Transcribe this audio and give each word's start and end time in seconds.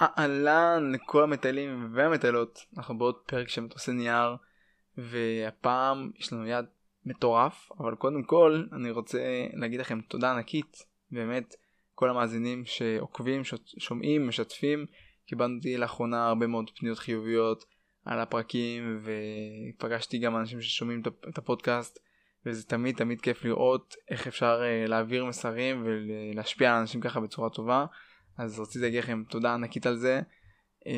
אהלן 0.00 0.92
לכל 0.92 1.22
המטיילים 1.22 1.92
והמטיילות, 1.94 2.58
אנחנו 2.76 2.98
בעוד 2.98 3.14
פרק 3.26 3.48
של 3.48 3.60
מטוסי 3.60 3.92
נייר, 3.92 4.36
והפעם 4.98 6.10
יש 6.18 6.32
לנו 6.32 6.46
יד 6.46 6.64
מטורף, 7.06 7.68
אבל 7.78 7.94
קודם 7.94 8.22
כל 8.22 8.64
אני 8.72 8.90
רוצה 8.90 9.18
להגיד 9.52 9.80
לכם 9.80 10.00
תודה 10.00 10.32
ענקית, 10.32 10.76
באמת, 11.10 11.54
כל 11.94 12.10
המאזינים 12.10 12.64
שעוקבים, 12.64 13.42
שומעים, 13.78 14.28
משתפים, 14.28 14.86
קיבלתי 15.26 15.76
לאחרונה 15.76 16.28
הרבה 16.28 16.46
מאוד 16.46 16.70
פניות 16.78 16.98
חיוביות 16.98 17.64
על 18.04 18.20
הפרקים, 18.20 19.02
ופגשתי 19.04 20.18
גם 20.18 20.36
אנשים 20.36 20.60
ששומעים 20.60 21.02
את 21.28 21.38
הפודקאסט, 21.38 21.98
וזה 22.46 22.66
תמיד 22.66 22.96
תמיד 22.96 23.20
כיף 23.20 23.44
לראות 23.44 23.94
איך 24.10 24.26
אפשר 24.26 24.60
אה, 24.62 24.86
להעביר 24.86 25.24
מסרים 25.24 25.84
ולהשפיע 25.84 26.72
על 26.72 26.80
אנשים 26.80 27.00
ככה 27.00 27.20
בצורה 27.20 27.50
טובה. 27.50 27.86
אז 28.38 28.60
רציתי 28.60 28.84
להגיד 28.84 29.02
לכם 29.02 29.22
תודה 29.28 29.54
ענקית 29.54 29.86
על 29.86 29.96
זה, 29.96 30.20
אה, 30.86 30.92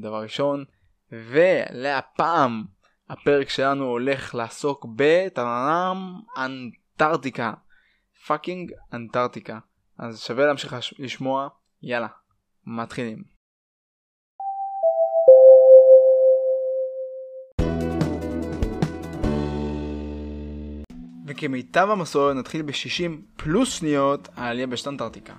דבר 0.00 0.22
ראשון. 0.22 0.64
ולהפעם 1.12 2.64
הפרק 3.08 3.48
שלנו 3.48 3.84
הולך 3.84 4.34
לעסוק 4.34 4.86
בטננם 4.96 6.20
אנטארקטיקה. 6.36 7.52
פאקינג 8.26 8.72
אנטארקטיקה. 8.92 9.58
אז 9.98 10.20
שווה 10.20 10.46
להמשיך 10.46 10.76
לשמוע, 10.98 11.48
יאללה, 11.82 12.08
מתחילים. 12.66 13.22
וכמיטב 21.26 21.88
המסורת 21.90 22.36
נתחיל 22.36 22.62
ב-60 22.62 23.12
פלוס 23.36 23.72
שניות 23.72 24.28
העלייה 24.34 24.66
בשטנטרטיקה. 24.66 25.34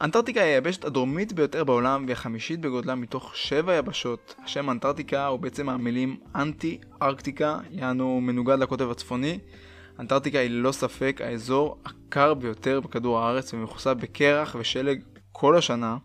אנטארקטיקה 0.00 0.40
היא 0.40 0.52
היבשת 0.54 0.84
הדרומית 0.84 1.32
ביותר 1.32 1.64
בעולם 1.64 2.04
והיא 2.04 2.12
החמישית 2.12 2.60
בגודלה 2.60 2.94
מתוך 2.94 3.36
שבע 3.36 3.74
יבשות. 3.74 4.34
השם 4.44 4.70
אנטארקטיקה 4.70 5.26
הוא 5.26 5.40
בעצם 5.40 5.66
מהמילים 5.66 6.16
אנטי 6.34 6.78
ארקטיקה, 7.02 7.58
יענו 7.70 8.20
מנוגד 8.20 8.58
לקוטב 8.58 8.90
הצפוני. 8.90 9.38
אנטארקטיקה 9.98 10.38
היא 10.38 10.50
ללא 10.50 10.72
ספק 10.72 11.20
האזור 11.24 11.78
הקר 11.84 12.34
ביותר 12.34 12.80
בכדור 12.80 13.18
הארץ 13.18 13.54
ומכוסה 13.54 13.94
בקרח 13.94 14.56
ושלג 14.58 15.02
כל 15.32 15.56
השנה, 15.56 15.96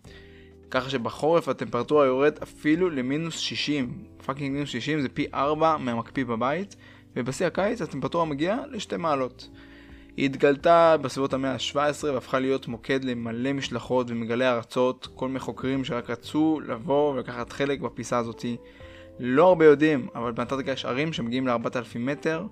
ככה 0.72 0.90
שבחורף 0.90 1.48
הטמפרטורה 1.48 2.06
יורד 2.06 2.34
אפילו 2.44 2.90
למינוס 2.90 3.38
60. 3.38 4.04
fucking 4.26 4.54
מינוס 4.54 4.70
60 4.70 5.02
זה 5.02 5.10
פי 5.10 5.26
4 5.34 5.78
מהמקפיא 5.78 6.26
בבית, 6.26 6.76
ובשיא 7.16 7.48
הקיץ 7.48 7.82
הטמפרטורה 7.82 8.26
מגיעה 8.26 8.58
לשתי 8.72 8.98
מעלות. 8.98 9.50
היא 10.18 10.26
התגלתה 10.26 10.98
בסביבות 10.98 11.34
המאה 11.34 11.52
ה-17 11.52 12.04
והפכה 12.04 12.40
להיות 12.40 12.68
מוקד 12.68 13.04
למלא 13.04 13.54
משלחות 13.54 14.08
ומגלי 14.10 14.48
ארצות, 14.48 15.08
כל 15.16 15.28
מיני 15.28 15.40
חוקרים 15.40 15.86
שרק 15.86 16.10
רצו 16.10 16.60
לבוא 16.68 17.14
ולקחת 17.14 17.52
חלק 17.52 17.80
בפיסה 17.80 18.18
הזאתי. 18.18 18.58
לא 19.20 19.48
הרבה 19.48 19.66
יודעים, 19.66 20.08
אבל 20.16 20.32
באנטארקטיקה 20.32 20.72
יש 20.72 20.86
ערים 20.86 21.14
שמגיעים 21.14 21.48
ל-4,000 21.48 22.00
מטר. 22.00 22.44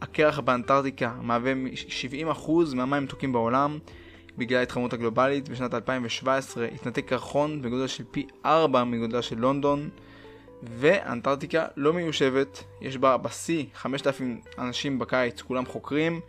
הקרח 0.00 0.38
באנטארקטיקה 0.38 1.14
מהווה 1.22 1.52
70% 2.32 2.50
מהמים 2.74 2.94
המתוקים 2.94 3.32
בעולם. 3.32 3.78
בגלל 4.38 4.58
ההתחממות 4.58 4.92
הגלובלית, 4.92 5.48
בשנת 5.48 5.74
2017 5.74 6.64
התנתק 6.64 7.08
קרחון 7.08 7.62
בגודל 7.62 7.86
של 7.86 8.04
פי 8.10 8.26
4 8.44 8.84
מגודלה 8.84 9.22
של 9.22 9.38
לונדון. 9.38 9.88
ואנטארקטיקה 10.62 11.66
לא 11.76 11.92
מיושבת, 11.92 12.64
יש 12.80 12.96
בה 12.96 13.16
בשיא 13.16 13.64
5,000 13.74 14.40
אנשים 14.58 14.98
בקיץ, 14.98 15.42
כולם 15.42 15.66
חוקרים. 15.66 16.20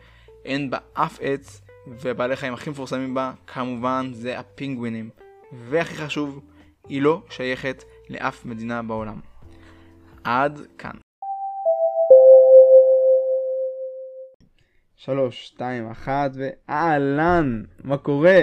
אין 0.45 0.69
בה 0.69 0.77
אף 0.93 1.19
עץ, 1.21 1.61
ובעלי 1.87 2.35
חיים 2.35 2.53
הכי 2.53 2.69
מפורסמים 2.69 3.13
בה, 3.13 3.33
כמובן, 3.47 4.09
זה 4.13 4.39
הפינגווינים. 4.39 5.09
והכי 5.69 5.95
חשוב, 5.95 6.39
היא 6.89 7.01
לא 7.01 7.21
שייכת 7.29 7.83
לאף 8.09 8.45
מדינה 8.45 8.81
בעולם. 8.81 9.19
עד 10.23 10.59
כאן. 10.77 10.91
שלוש, 14.95 15.45
שתיים, 15.47 15.89
אחת, 15.89 16.31
ואהלן, 16.33 17.63
מה 17.83 17.97
קורה? 17.97 18.39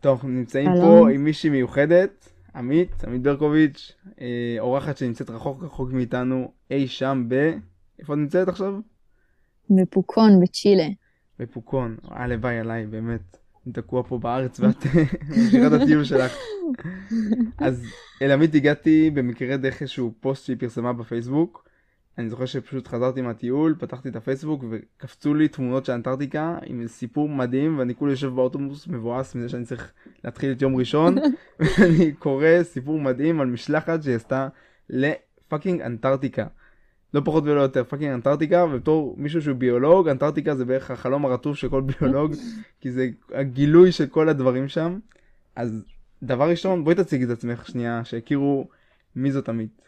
טוב, 0.00 0.12
אנחנו 0.12 0.28
נמצאים 0.28 0.68
אלון. 0.68 0.80
פה 0.80 1.10
עם 1.10 1.24
מישהי 1.24 1.50
מיוחדת, 1.50 2.32
עמית, 2.54 3.04
עמית 3.04 3.22
ברקוביץ', 3.22 3.92
אה, 4.20 4.56
אורחת 4.58 4.96
שנמצאת 4.96 5.30
רחוק 5.30 5.62
רחוק 5.62 5.92
מאיתנו, 5.92 6.52
אי 6.70 6.88
שם 6.88 7.24
ב... 7.28 7.52
איפה 7.98 8.12
את 8.12 8.18
נמצאת 8.18 8.48
עכשיו? 8.48 8.74
בפוקון, 9.70 10.40
בצ'ילה. 10.40 11.01
בפוקון, 11.42 11.96
הלוואי 12.04 12.58
עליי, 12.58 12.86
באמת. 12.86 13.36
אני 13.66 13.72
תקוע 13.72 14.02
פה 14.02 14.18
בארץ 14.18 14.60
ואת 14.60 14.86
ממשיכה 15.28 15.66
את 15.66 15.72
הטיול 15.72 16.04
שלך. 16.04 16.32
אז 17.58 17.86
אל 18.22 18.30
עמית 18.30 18.54
הגעתי 18.54 19.10
במקרה 19.10 19.56
דרך 19.56 19.82
איזשהו 19.82 20.14
פוסט 20.20 20.44
שהיא 20.44 20.56
פרסמה 20.60 20.92
בפייסבוק. 20.92 21.68
אני 22.18 22.28
זוכר 22.28 22.46
שפשוט 22.46 22.88
חזרתי 22.88 23.22
מהטיול, 23.22 23.74
פתחתי 23.78 24.08
את 24.08 24.16
הפייסבוק 24.16 24.64
וקפצו 24.70 25.34
לי 25.34 25.48
תמונות 25.48 25.84
של 25.84 25.92
אנטארקטיקה 25.92 26.58
עם 26.66 26.86
סיפור 26.86 27.28
מדהים 27.28 27.78
ואני 27.78 27.94
כולי 27.94 28.12
יושב 28.12 28.28
באוטובוס 28.28 28.88
מבואס 28.88 29.34
מזה 29.34 29.48
שאני 29.48 29.64
צריך 29.64 29.92
להתחיל 30.24 30.52
את 30.52 30.62
יום 30.62 30.76
ראשון 30.76 31.16
ואני 31.60 32.12
קורא 32.12 32.62
סיפור 32.62 33.00
מדהים 33.00 33.40
על 33.40 33.46
משלחת 33.46 34.02
שהיא 34.02 34.16
עשתה 34.16 34.48
ל 34.90 35.01
fucking 35.01 35.80
אנטארקטיקה. 35.80 36.46
לא 37.14 37.20
פחות 37.24 37.44
ולא 37.44 37.60
יותר 37.60 37.84
fucking 37.84 38.12
אנטארקטיקה 38.12 38.64
ובתור 38.64 39.14
מישהו 39.18 39.42
שהוא 39.42 39.56
ביולוג 39.56 40.08
אנטארקטיקה 40.08 40.54
זה 40.54 40.64
בערך 40.64 40.90
החלום 40.90 41.24
הרטוב 41.24 41.56
של 41.56 41.68
כל 41.68 41.80
ביולוג 41.80 42.32
כי 42.80 42.90
זה 42.90 43.08
הגילוי 43.34 43.92
של 43.92 44.06
כל 44.06 44.28
הדברים 44.28 44.68
שם 44.68 44.98
אז 45.56 45.84
דבר 46.22 46.50
ראשון 46.50 46.84
בואי 46.84 46.96
תציגי 46.96 47.24
את 47.24 47.30
עצמך 47.30 47.66
שנייה 47.66 48.04
שיכירו 48.04 48.68
מי 49.16 49.32
זאת 49.32 49.48
עמית. 49.48 49.82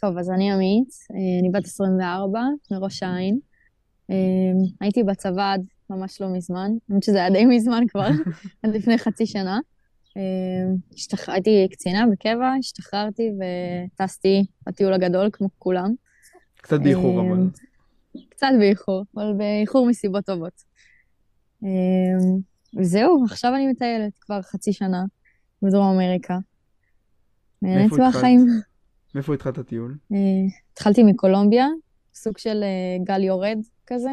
טוב 0.00 0.18
אז 0.18 0.30
אני 0.30 0.52
עמית 0.52 0.88
אה, 1.10 1.40
אני 1.40 1.50
בת 1.50 1.64
24 1.64 2.40
מראש 2.70 3.02
העין 3.02 3.38
אה, 4.10 4.16
הייתי 4.80 5.02
בצבא 5.02 5.52
עד 5.52 5.66
ממש 5.90 6.20
לא 6.20 6.28
מזמן 6.32 6.70
האמת 6.90 7.02
שזה 7.02 7.18
היה 7.18 7.30
די 7.30 7.44
מזמן 7.46 7.82
כבר 7.88 8.08
עד 8.62 8.74
לפני 8.74 8.98
חצי 8.98 9.26
שנה. 9.26 9.58
אמ, 10.16 10.76
הייתי 11.26 11.68
קצינה 11.70 12.04
בקבע, 12.12 12.52
השתחררתי 12.58 13.30
וטסתי 13.38 14.44
בטיול 14.66 14.92
הגדול 14.92 15.30
כמו 15.32 15.48
כולם. 15.58 15.94
קצת 16.56 16.80
באיחור 16.80 17.20
אמ, 17.20 17.32
אבל. 17.32 17.48
קצת 18.28 18.48
באיחור, 18.58 19.04
אבל 19.16 19.32
באיחור 19.36 19.86
מסיבות 19.86 20.24
טובות. 20.24 20.62
אמ, 21.62 21.68
וזהו, 22.78 23.24
עכשיו 23.24 23.54
אני 23.54 23.66
מטיילת 23.66 24.12
כבר 24.20 24.42
חצי 24.42 24.72
שנה 24.72 25.04
בדרום 25.62 25.94
אמריקה. 25.94 26.38
נהנית 27.62 27.92
מהחיים. 27.92 28.46
מאיפה 29.14 29.34
התחלת 29.34 29.58
הטיול? 29.58 29.96
אה, 30.12 30.18
התחלתי 30.72 31.02
מקולומביה, 31.02 31.66
סוג 32.14 32.38
של 32.38 32.62
אה, 32.62 33.04
גל 33.04 33.24
יורד 33.24 33.58
כזה. 33.86 34.10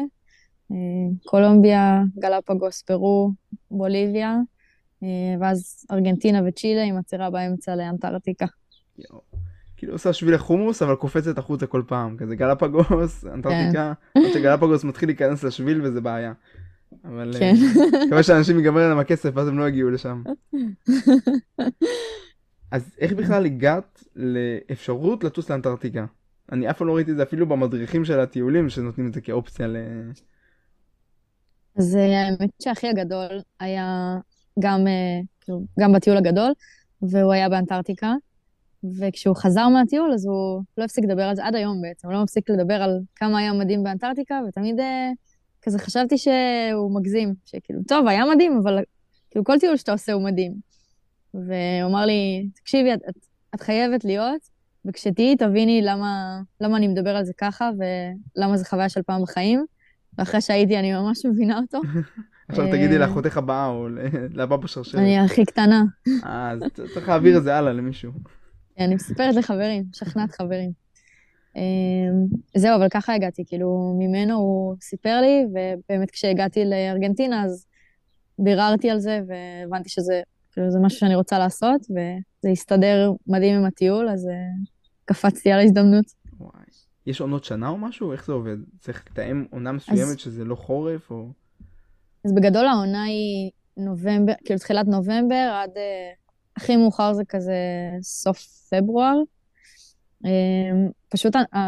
אה, 0.72 0.76
קולומביה, 1.24 2.02
גלפגוס, 2.18 2.82
פרו, 2.82 3.30
בוליביה. 3.70 4.36
אה, 5.02 5.08
ואז 5.40 5.86
ארגנטינה 5.90 6.40
וצ'ילה 6.46 6.82
עם 6.82 6.98
עצירה 6.98 7.30
באמצע 7.30 7.76
לאנטארקטיקה. 7.76 8.46
כאילו 9.76 9.92
עושה 9.92 10.12
שביל 10.12 10.34
לחומוס 10.34 10.82
אבל 10.82 10.94
קופצת 10.94 11.38
החוצה 11.38 11.66
כל 11.66 11.82
פעם 11.86 12.16
כזה 12.16 12.36
גלפגוס 12.36 13.24
אנטארקטיקה 13.34 13.92
כן. 14.14 14.20
עד 14.20 14.32
שגלפגוס 14.32 14.84
מתחיל 14.84 15.08
להיכנס 15.08 15.44
לשביל 15.44 15.82
וזה 15.82 16.00
בעיה. 16.00 16.32
אבל 17.04 17.32
כן. 17.38 17.54
אה, 17.54 18.06
מקווה 18.06 18.22
שאנשים 18.22 18.58
ייגמר 18.58 18.88
להם 18.88 18.98
הכסף 18.98 19.30
ואז 19.34 19.48
הם 19.48 19.58
לא 19.58 19.68
יגיעו 19.68 19.90
לשם. 19.90 20.22
אז 22.72 22.94
איך 22.98 23.12
בכלל 23.12 23.46
הגעת 23.46 24.04
לאפשרות 24.16 25.24
לטוס 25.24 25.50
לאנטארקטיקה? 25.50 26.06
אני 26.52 26.70
אף 26.70 26.78
פעם 26.78 26.86
לא 26.86 26.96
ראיתי 26.96 27.10
את 27.10 27.16
זה 27.16 27.22
אפילו 27.22 27.46
במדריכים 27.46 28.04
של 28.04 28.20
הטיולים 28.20 28.68
שנותנים 28.68 29.06
את 29.06 29.14
זה 29.14 29.20
כאופציה 29.20 29.66
ל... 29.66 29.76
אז 31.76 31.96
אה, 31.96 32.26
האמת 32.26 32.50
שהכי 32.62 32.88
הגדול 32.88 33.40
היה 33.60 34.16
גם, 34.58 34.86
אה, 34.86 35.20
כאילו, 35.40 35.60
גם 35.80 35.92
בטיול 35.92 36.16
הגדול, 36.16 36.52
והוא 37.02 37.32
היה 37.32 37.48
באנטארקטיקה. 37.48 38.14
וכשהוא 38.98 39.36
חזר 39.36 39.68
מהטיול, 39.68 40.12
אז 40.12 40.26
הוא 40.26 40.62
לא 40.78 40.84
הפסיק 40.84 41.04
לדבר 41.04 41.22
על 41.22 41.36
זה 41.36 41.46
עד 41.46 41.54
היום 41.54 41.82
בעצם, 41.82 42.08
הוא 42.08 42.14
לא 42.14 42.22
מפסיק 42.22 42.50
לדבר 42.50 42.82
על 42.82 43.00
כמה 43.16 43.38
היה 43.38 43.52
מדהים 43.52 43.84
באנטארקטיקה, 43.84 44.40
ותמיד 44.48 44.80
אה, 44.80 45.10
כזה 45.62 45.78
חשבתי 45.78 46.18
שהוא 46.18 46.94
מגזים, 46.94 47.34
שכאילו, 47.46 47.80
טוב, 47.88 48.06
היה 48.06 48.24
מדהים, 48.34 48.60
אבל 48.62 48.78
כאילו 49.30 49.44
כל 49.44 49.58
טיול 49.58 49.76
שאתה 49.76 49.92
עושה 49.92 50.12
הוא 50.12 50.24
מדהים. 50.24 50.54
והוא 51.34 51.90
אמר 51.90 52.06
לי, 52.06 52.48
תקשיבי, 52.54 52.94
את, 52.94 53.00
את, 53.08 53.14
את 53.54 53.60
חייבת 53.60 54.04
להיות, 54.04 54.40
וכשתהיי 54.84 55.36
תביני 55.36 55.82
למה, 55.82 56.40
למה 56.60 56.76
אני 56.76 56.88
מדבר 56.88 57.16
על 57.16 57.24
זה 57.24 57.32
ככה, 57.38 57.70
ולמה 57.78 58.56
זו 58.56 58.64
חוויה 58.64 58.88
של 58.88 59.02
פעם 59.02 59.22
בחיים. 59.22 59.64
ואחרי 60.18 60.40
שהייתי, 60.40 60.78
אני 60.78 60.92
ממש 60.92 61.26
מבינה 61.26 61.58
אותו. 61.58 61.80
עכשיו 62.50 62.66
תגידי 62.66 62.94
אה, 62.94 62.98
לאחותך 62.98 63.36
הבאה 63.36 63.66
או 63.66 63.88
לבא 64.30 64.56
בשרשרת. 64.62 65.00
אני 65.00 65.18
הכי 65.18 65.44
קטנה. 65.44 65.84
אה, 66.24 66.50
אז 66.50 66.60
צריך 66.94 67.08
להעביר 67.08 67.38
את 67.38 67.42
זה 67.42 67.56
הלאה 67.56 67.72
למישהו. 67.72 68.12
אני 68.78 68.94
מספרת 68.94 69.34
לחברים, 69.34 69.84
משכנעת 69.90 70.32
חברים. 70.32 70.72
אמ, 71.56 72.26
זהו, 72.56 72.76
אבל 72.76 72.88
ככה 72.88 73.14
הגעתי, 73.14 73.44
כאילו, 73.46 73.96
ממנו 73.98 74.34
הוא 74.34 74.76
סיפר 74.80 75.20
לי, 75.20 75.44
ובאמת 75.50 76.10
כשהגעתי 76.10 76.64
לארגנטינה, 76.64 77.44
אז 77.44 77.66
ביררתי 78.38 78.90
על 78.90 78.98
זה, 78.98 79.20
והבנתי 79.26 79.88
שזה 79.88 80.22
כאילו, 80.52 80.70
זה 80.70 80.78
משהו 80.78 80.98
שאני 80.98 81.14
רוצה 81.14 81.38
לעשות, 81.38 81.80
וזה 81.80 82.50
יסתדר 82.50 83.12
מדהים 83.26 83.56
עם 83.56 83.64
הטיול, 83.64 84.08
אז 84.08 84.26
uh, 84.26 84.68
קפצתי 85.04 85.52
על 85.52 85.58
ההזדמנות. 85.58 86.04
וואי. 86.40 86.62
יש 87.06 87.20
עונות 87.20 87.44
שנה 87.44 87.68
או 87.68 87.78
משהו? 87.78 88.12
איך 88.12 88.26
זה 88.26 88.32
עובד? 88.32 88.56
צריך 88.78 89.04
לתאם 89.10 89.44
עונה 89.50 89.72
מסוימת 89.72 90.00
אז... 90.00 90.18
שזה 90.18 90.44
לא 90.44 90.54
חורף 90.54 91.10
או... 91.10 91.32
אז 92.24 92.32
בגדול 92.34 92.66
העונה 92.66 93.02
היא 93.02 93.50
נובמבר, 93.76 94.32
כאילו 94.44 94.58
תחילת 94.58 94.86
נובמבר 94.86 95.58
עד... 95.62 95.70
Uh, 95.70 96.20
הכי 96.56 96.76
מאוחר 96.76 97.12
זה 97.12 97.22
כזה 97.28 97.54
סוף 98.02 98.68
פברואר. 98.70 99.16
Um, 100.24 100.28
פשוט, 101.08 101.36
uh, 101.36 101.58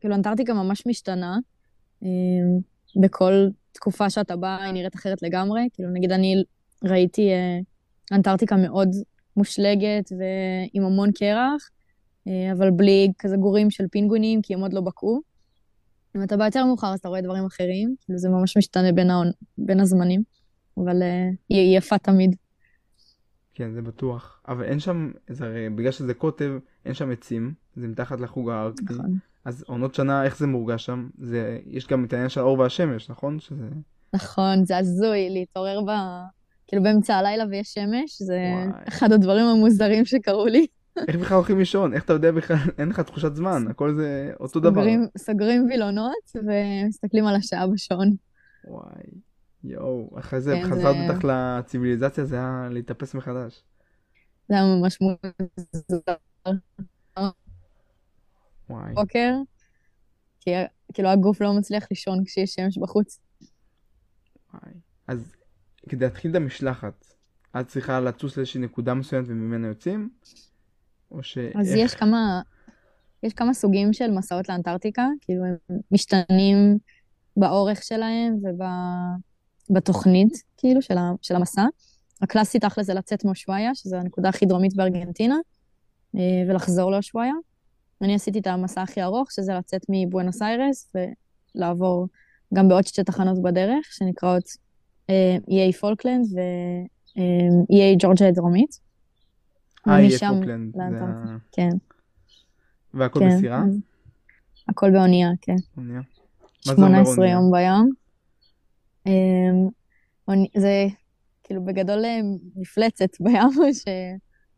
כאילו, 0.00 0.14
אנטארקטיקה 0.14 0.54
ממש 0.54 0.86
משתנה. 0.86 1.38
Um, 2.02 2.06
בכל 3.00 3.48
תקופה 3.72 4.10
שאתה 4.10 4.36
בא 4.36 4.56
היא 4.62 4.72
נראית 4.72 4.94
אחרת 4.94 5.22
לגמרי. 5.22 5.68
כאילו, 5.72 5.90
נגיד 5.92 6.12
אני 6.12 6.34
ראיתי 6.84 7.30
uh, 7.30 7.64
אנטארקטיקה 8.14 8.56
מאוד 8.56 8.88
מושלגת 9.36 10.12
ועם 10.12 10.84
המון 10.84 11.12
קרח, 11.12 11.70
uh, 12.28 12.30
אבל 12.52 12.70
בלי 12.70 13.08
כזה 13.18 13.36
גורים 13.36 13.70
של 13.70 13.84
פינגונים, 13.90 14.42
כי 14.42 14.54
הם 14.54 14.60
עוד 14.60 14.72
לא 14.72 14.80
בקעו. 14.80 15.20
אם 16.16 16.22
אתה 16.22 16.36
בא 16.36 16.44
יותר 16.44 16.64
מאוחר, 16.64 16.92
אז 16.92 16.98
אתה 16.98 17.08
רואה 17.08 17.20
דברים 17.20 17.44
אחרים, 17.44 17.94
כאילו 18.00 18.18
זה 18.18 18.28
ממש 18.28 18.56
משתנה 18.56 18.92
בין, 18.92 19.10
העונ... 19.10 19.30
בין 19.58 19.80
הזמנים, 19.80 20.22
אבל 20.76 21.02
uh, 21.02 21.36
היא 21.48 21.78
יפה 21.78 21.98
תמיד. 21.98 22.36
כן, 23.54 23.72
זה 23.72 23.82
בטוח. 23.82 24.40
אבל 24.48 24.64
אין 24.64 24.80
שם, 24.80 25.12
זה 25.30 25.46
הרי 25.46 25.70
בגלל 25.70 25.92
שזה 25.92 26.14
קוטב, 26.14 26.52
אין 26.84 26.94
שם 26.94 27.10
עצים, 27.10 27.54
זה 27.76 27.88
מתחת 27.88 28.20
לחוג 28.20 28.50
הארקטי. 28.50 28.84
נכון. 28.94 29.18
אז 29.44 29.64
עונות 29.66 29.94
שנה, 29.94 30.24
איך 30.24 30.38
זה 30.38 30.46
מורגש 30.46 30.86
שם? 30.86 31.08
זה, 31.18 31.58
יש 31.66 31.86
גם 31.86 32.04
את 32.04 32.12
העניין 32.12 32.28
של 32.28 32.40
האור 32.40 32.58
והשמש, 32.58 33.10
נכון? 33.10 33.40
שזה... 33.40 33.68
נכון, 34.14 34.64
זה 34.64 34.78
הזוי 34.78 35.30
להתעורר 35.30 35.80
ב... 35.80 35.90
כאילו 36.66 36.82
באמצע 36.82 37.14
הלילה 37.14 37.44
ויש 37.50 37.74
שמש, 37.74 38.22
זה 38.22 38.38
וואי. 38.52 38.82
אחד 38.88 39.12
הדברים 39.12 39.46
המוזרים 39.46 40.04
שקרו 40.04 40.46
לי. 40.46 40.66
איך 41.08 41.16
בכלל 41.16 41.36
הולכים 41.36 41.58
לישון? 41.58 41.94
איך 41.94 42.04
אתה 42.04 42.12
יודע 42.12 42.32
בכלל? 42.32 42.56
אין 42.78 42.88
לך 42.88 43.00
תחושת 43.00 43.34
זמן, 43.34 43.64
הכל 43.70 43.94
זה 43.94 44.32
אותו 44.40 44.60
דבר. 44.60 44.82
סוגרים 45.18 45.66
וילונות 45.68 46.32
ומסתכלים 46.34 47.26
על 47.26 47.36
השעה 47.36 47.66
בשעון. 47.66 48.16
וואי. 48.64 49.02
יואו, 49.64 50.10
אחרי 50.18 50.40
זה 50.40 50.54
כן, 50.62 50.70
חזרת 50.70 50.96
בטח 51.08 51.22
זה... 51.22 51.28
לציוויליזציה, 51.32 52.24
זה 52.24 52.36
היה 52.36 52.68
להתאפס 52.70 53.14
מחדש. 53.14 53.62
זה 54.48 54.54
היה 54.54 54.64
ממש 54.64 54.98
מוזר. 55.00 56.14
וואי. 58.70 58.94
בוקר, 58.94 59.32
כי 60.40 60.50
כאילו 60.92 61.08
הגוף 61.08 61.40
לא 61.40 61.52
מצליח 61.58 61.86
לישון 61.90 62.24
כשיש 62.24 62.54
שמש 62.54 62.78
בחוץ. 62.78 63.20
וואי. 64.52 64.74
אז 65.08 65.34
כדי 65.88 66.04
להתחיל 66.04 66.30
את 66.30 66.36
המשלחת, 66.36 67.06
את 67.60 67.68
צריכה 67.68 68.00
לטוס 68.00 68.36
לאיזושהי 68.36 68.60
נקודה 68.60 68.94
מסוימת 68.94 69.28
וממנה 69.28 69.66
יוצאים? 69.66 70.10
או 71.10 71.22
ש... 71.22 71.38
אז 71.38 71.74
איך... 71.74 71.78
יש 71.78 71.94
כמה, 71.94 72.40
יש 73.22 73.32
כמה 73.32 73.54
סוגים 73.54 73.92
של 73.92 74.10
מסעות 74.10 74.48
לאנטארקטיקה, 74.48 75.08
כאילו 75.20 75.44
הם 75.44 75.56
משתנים 75.92 76.78
באורך 77.36 77.82
שלהם 77.82 78.36
וב... 78.42 78.62
בתוכנית, 79.70 80.42
כאילו, 80.56 80.82
של, 80.82 80.98
ה, 80.98 81.12
של 81.22 81.36
המסע. 81.36 81.64
הקלאסי 82.22 82.58
תכל'ס 82.58 82.86
זה 82.86 82.94
לצאת 82.94 83.24
מאושוויה, 83.24 83.74
שזו 83.74 83.96
הנקודה 83.96 84.28
הכי 84.28 84.46
דרומית 84.46 84.76
בארגנטינה, 84.76 85.36
אה, 86.16 86.20
ולחזור 86.48 86.90
לאושוויה. 86.90 87.34
אני 88.02 88.14
עשיתי 88.14 88.38
את 88.38 88.46
המסע 88.46 88.82
הכי 88.82 89.02
ארוך, 89.02 89.32
שזה 89.32 89.54
לצאת 89.54 89.86
מבואנוס 89.88 90.42
איירס, 90.42 90.92
ולעבור 91.54 92.06
גם 92.54 92.68
בעוד 92.68 92.86
שתי 92.86 93.04
תחנות 93.04 93.42
בדרך, 93.42 93.86
שנקראות 93.90 94.44
איי 95.48 95.72
פולקלנד 95.72 96.26
ואיי 96.34 97.96
ג'ורג'ה 97.98 98.28
הדרומית. 98.28 98.85
איי 99.88 100.18
פולקלנד. 100.18 100.76
כן. 101.52 101.70
והכל 102.94 103.20
כן. 103.20 103.28
בסירה? 103.28 103.64
הכל 104.68 104.90
באונייה, 104.90 105.28
כן. 105.40 105.56
אונייה. 105.76 106.00
18 106.60 107.28
יום 107.28 107.50
בים. 107.52 107.92
אמ, 109.06 110.44
זה 110.56 110.86
כאילו 111.44 111.64
בגדול 111.64 112.04
אה, 112.04 112.20
מפלצת 112.56 113.10
בים, 113.24 113.72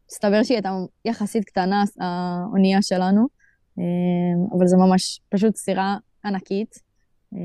שמסתבר 0.08 0.42
שהיא 0.42 0.56
הייתה 0.56 0.70
יחסית 1.04 1.44
קטנה, 1.44 1.84
האונייה 2.00 2.82
שלנו, 2.82 3.26
אמ, 3.78 3.84
אבל 4.58 4.66
זה 4.66 4.76
ממש 4.76 5.20
פשוט 5.28 5.56
סירה 5.56 5.96
ענקית, 6.24 6.74
אמ, 7.32 7.38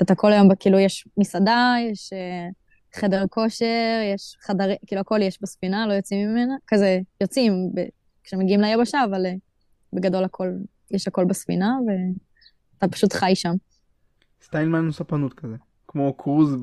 ואתה 0.00 0.14
כל 0.14 0.32
היום, 0.32 0.54
כאילו 0.54 0.78
יש 0.78 1.08
מסעדה, 1.16 1.74
יש 1.90 2.12
אה, 2.12 2.48
חדר 2.94 3.24
כושר, 3.30 4.00
יש 4.14 4.36
חדר, 4.40 4.70
כאילו 4.86 5.00
הכל 5.00 5.22
יש 5.22 5.42
בספינה, 5.42 5.86
לא 5.86 5.92
יוצאים 5.92 6.28
ממנה, 6.28 6.54
כזה 6.66 7.00
יוצאים 7.20 7.72
כשמגיעים 8.24 8.60
ליבשה, 8.60 9.04
אבל 9.04 9.26
אה, 9.26 9.34
בגדול 9.92 10.24
הכל, 10.24 10.48
יש 10.90 11.08
הכל 11.08 11.24
בספינה, 11.24 11.76
ואתה 11.86 12.88
פשוט 12.88 13.12
חי 13.12 13.32
שם. 13.34 13.54
סטייל 14.42 14.68
מנו 14.68 14.98
ספנות 14.98 15.34
כזה, 15.34 15.56
כמו 15.88 16.12
קרוז 16.12 16.56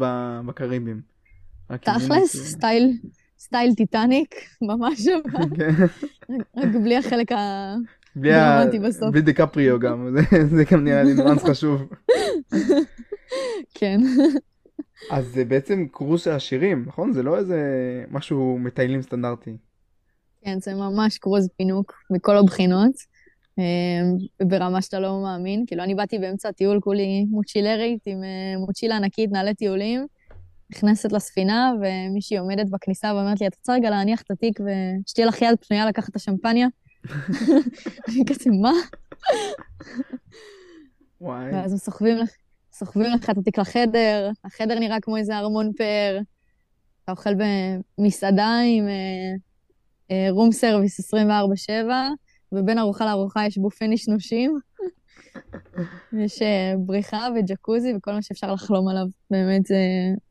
בקריבים. 0.46 1.02
תכלס, 1.78 2.36
סטייל, 2.36 2.98
סטייל 3.40 3.74
טיטניק, 3.74 4.36
ממש, 4.62 5.06
כן. 5.58 5.72
רק 6.58 6.76
בלי 6.84 6.98
החלק 6.98 7.32
הדרמטי 8.16 8.80
בסוף. 8.80 9.12
בלי 9.12 9.22
דיקפריו 9.22 9.80
גם, 9.80 10.16
זה 10.56 10.64
גם 10.72 10.84
נראה 10.84 11.04
לי 11.04 11.14
ניואנס 11.14 11.44
חשוב. 11.50 11.90
כן. 13.74 14.00
אז 15.12 15.26
זה 15.26 15.46
בעצם 15.46 15.88
קרוז 15.92 16.22
של 16.22 16.32
עשירים, 16.32 16.84
נכון? 16.88 17.14
זה 17.14 17.24
לא 17.24 17.38
איזה 17.38 17.60
משהו 18.12 18.58
מטיילים 18.60 19.02
סטנדרטי. 19.02 19.58
כן, 20.42 20.60
זה 20.60 20.76
ממש 20.76 21.18
קרוז 21.18 21.50
פינוק 21.58 21.94
מכל 22.10 22.38
הבחינות. 22.38 22.94
אמ, 23.58 24.18
ברמה 24.48 24.82
שאתה 24.82 25.00
לא 25.00 25.22
מאמין. 25.22 25.64
כאילו, 25.68 25.84
אני 25.84 25.96
באתי 25.96 26.20
באמצע 26.20 26.50
הטיול, 26.50 26.80
כולי 26.82 27.26
מוצ'ילרית 27.30 28.00
עם 28.06 28.24
אה, 28.24 28.60
מוצ'ילה 28.60 28.96
ענקית, 28.96 29.32
נעלי 29.32 29.54
טיולים, 29.54 30.06
נכנסת 30.72 31.12
לספינה, 31.12 31.72
ומישהי 31.82 32.38
עומדת 32.38 32.70
בכניסה 32.70 33.14
ואומרת 33.16 33.42
לי, 33.42 33.48
את 33.48 33.56
רוצה 33.58 33.74
רגע 33.74 33.90
להניח 33.90 34.22
את 34.22 34.32
התיק 34.32 34.60
ושתהיה 34.60 35.28
לך 35.28 35.42
יד 35.42 35.56
פנויה 35.68 35.86
לקחת 35.86 36.10
את 36.10 36.16
השמפניה? 36.16 36.68
אני 38.08 38.24
כזה, 38.28 38.50
מה? 38.62 38.74
וואי. 41.22 41.52
ואז 41.52 41.72
הם 41.72 41.78
סוחבים 41.78 42.18
לך, 42.18 42.30
סוחבים 42.80 43.06
לך 43.06 43.30
את 43.30 43.38
התיק 43.38 43.60
לחדר, 43.60 44.32
החדר 44.46 44.80
נראה 44.80 45.00
כמו 45.02 45.18
איזה 45.18 45.38
ארמון 45.38 45.72
פאר. 45.78 46.20
אתה 47.04 47.12
אוכל 47.12 47.30
במסעדה 47.98 48.60
עם 48.66 48.88
room 50.30 50.52
service 50.52 51.14
24-7, 51.14 51.16
ובין 52.52 52.80
ארוחה 52.80 53.06
לארוחה 53.06 53.46
יש 53.46 53.58
בופה 53.58 53.88
נשנושים. 53.88 54.60
יש 56.24 56.42
אה, 56.42 56.74
בריכה 56.78 57.28
וג'קוזי 57.36 57.94
וכל 57.98 58.12
מה 58.14 58.22
שאפשר 58.22 58.54
לחלום 58.54 58.88
עליו. 58.88 59.06
באמת, 59.32 59.66
זו 59.66 59.76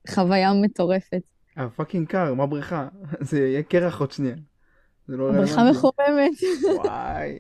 חוויה 0.09 0.53
מטורפת. 0.63 1.23
אה, 1.59 1.71
fucking 1.71 2.07
קר, 2.07 2.35
מה 2.35 2.47
בריכה? 2.47 2.89
זה 3.29 3.39
יהיה 3.39 3.63
קרח 3.63 4.01
עוד 4.01 4.13
שנייה. 4.13 4.37
לא 5.09 5.33
בריכה 5.33 5.71
מחוממת. 5.71 6.33
וואי. 6.77 7.39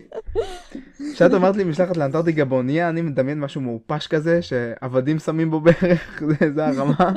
כשאת 1.14 1.34
אמרת 1.34 1.56
לי 1.56 1.64
משלחת 1.64 1.96
לאנטארקטיקה 1.96 2.44
באונייה, 2.44 2.88
אני 2.88 3.02
מדמיין 3.02 3.40
משהו 3.40 3.60
מעופש 3.60 4.06
כזה, 4.06 4.42
שעבדים 4.42 5.18
שמים 5.18 5.50
בו 5.50 5.60
בערך, 5.60 6.22
זה 6.54 6.66
הרמה. 6.66 7.12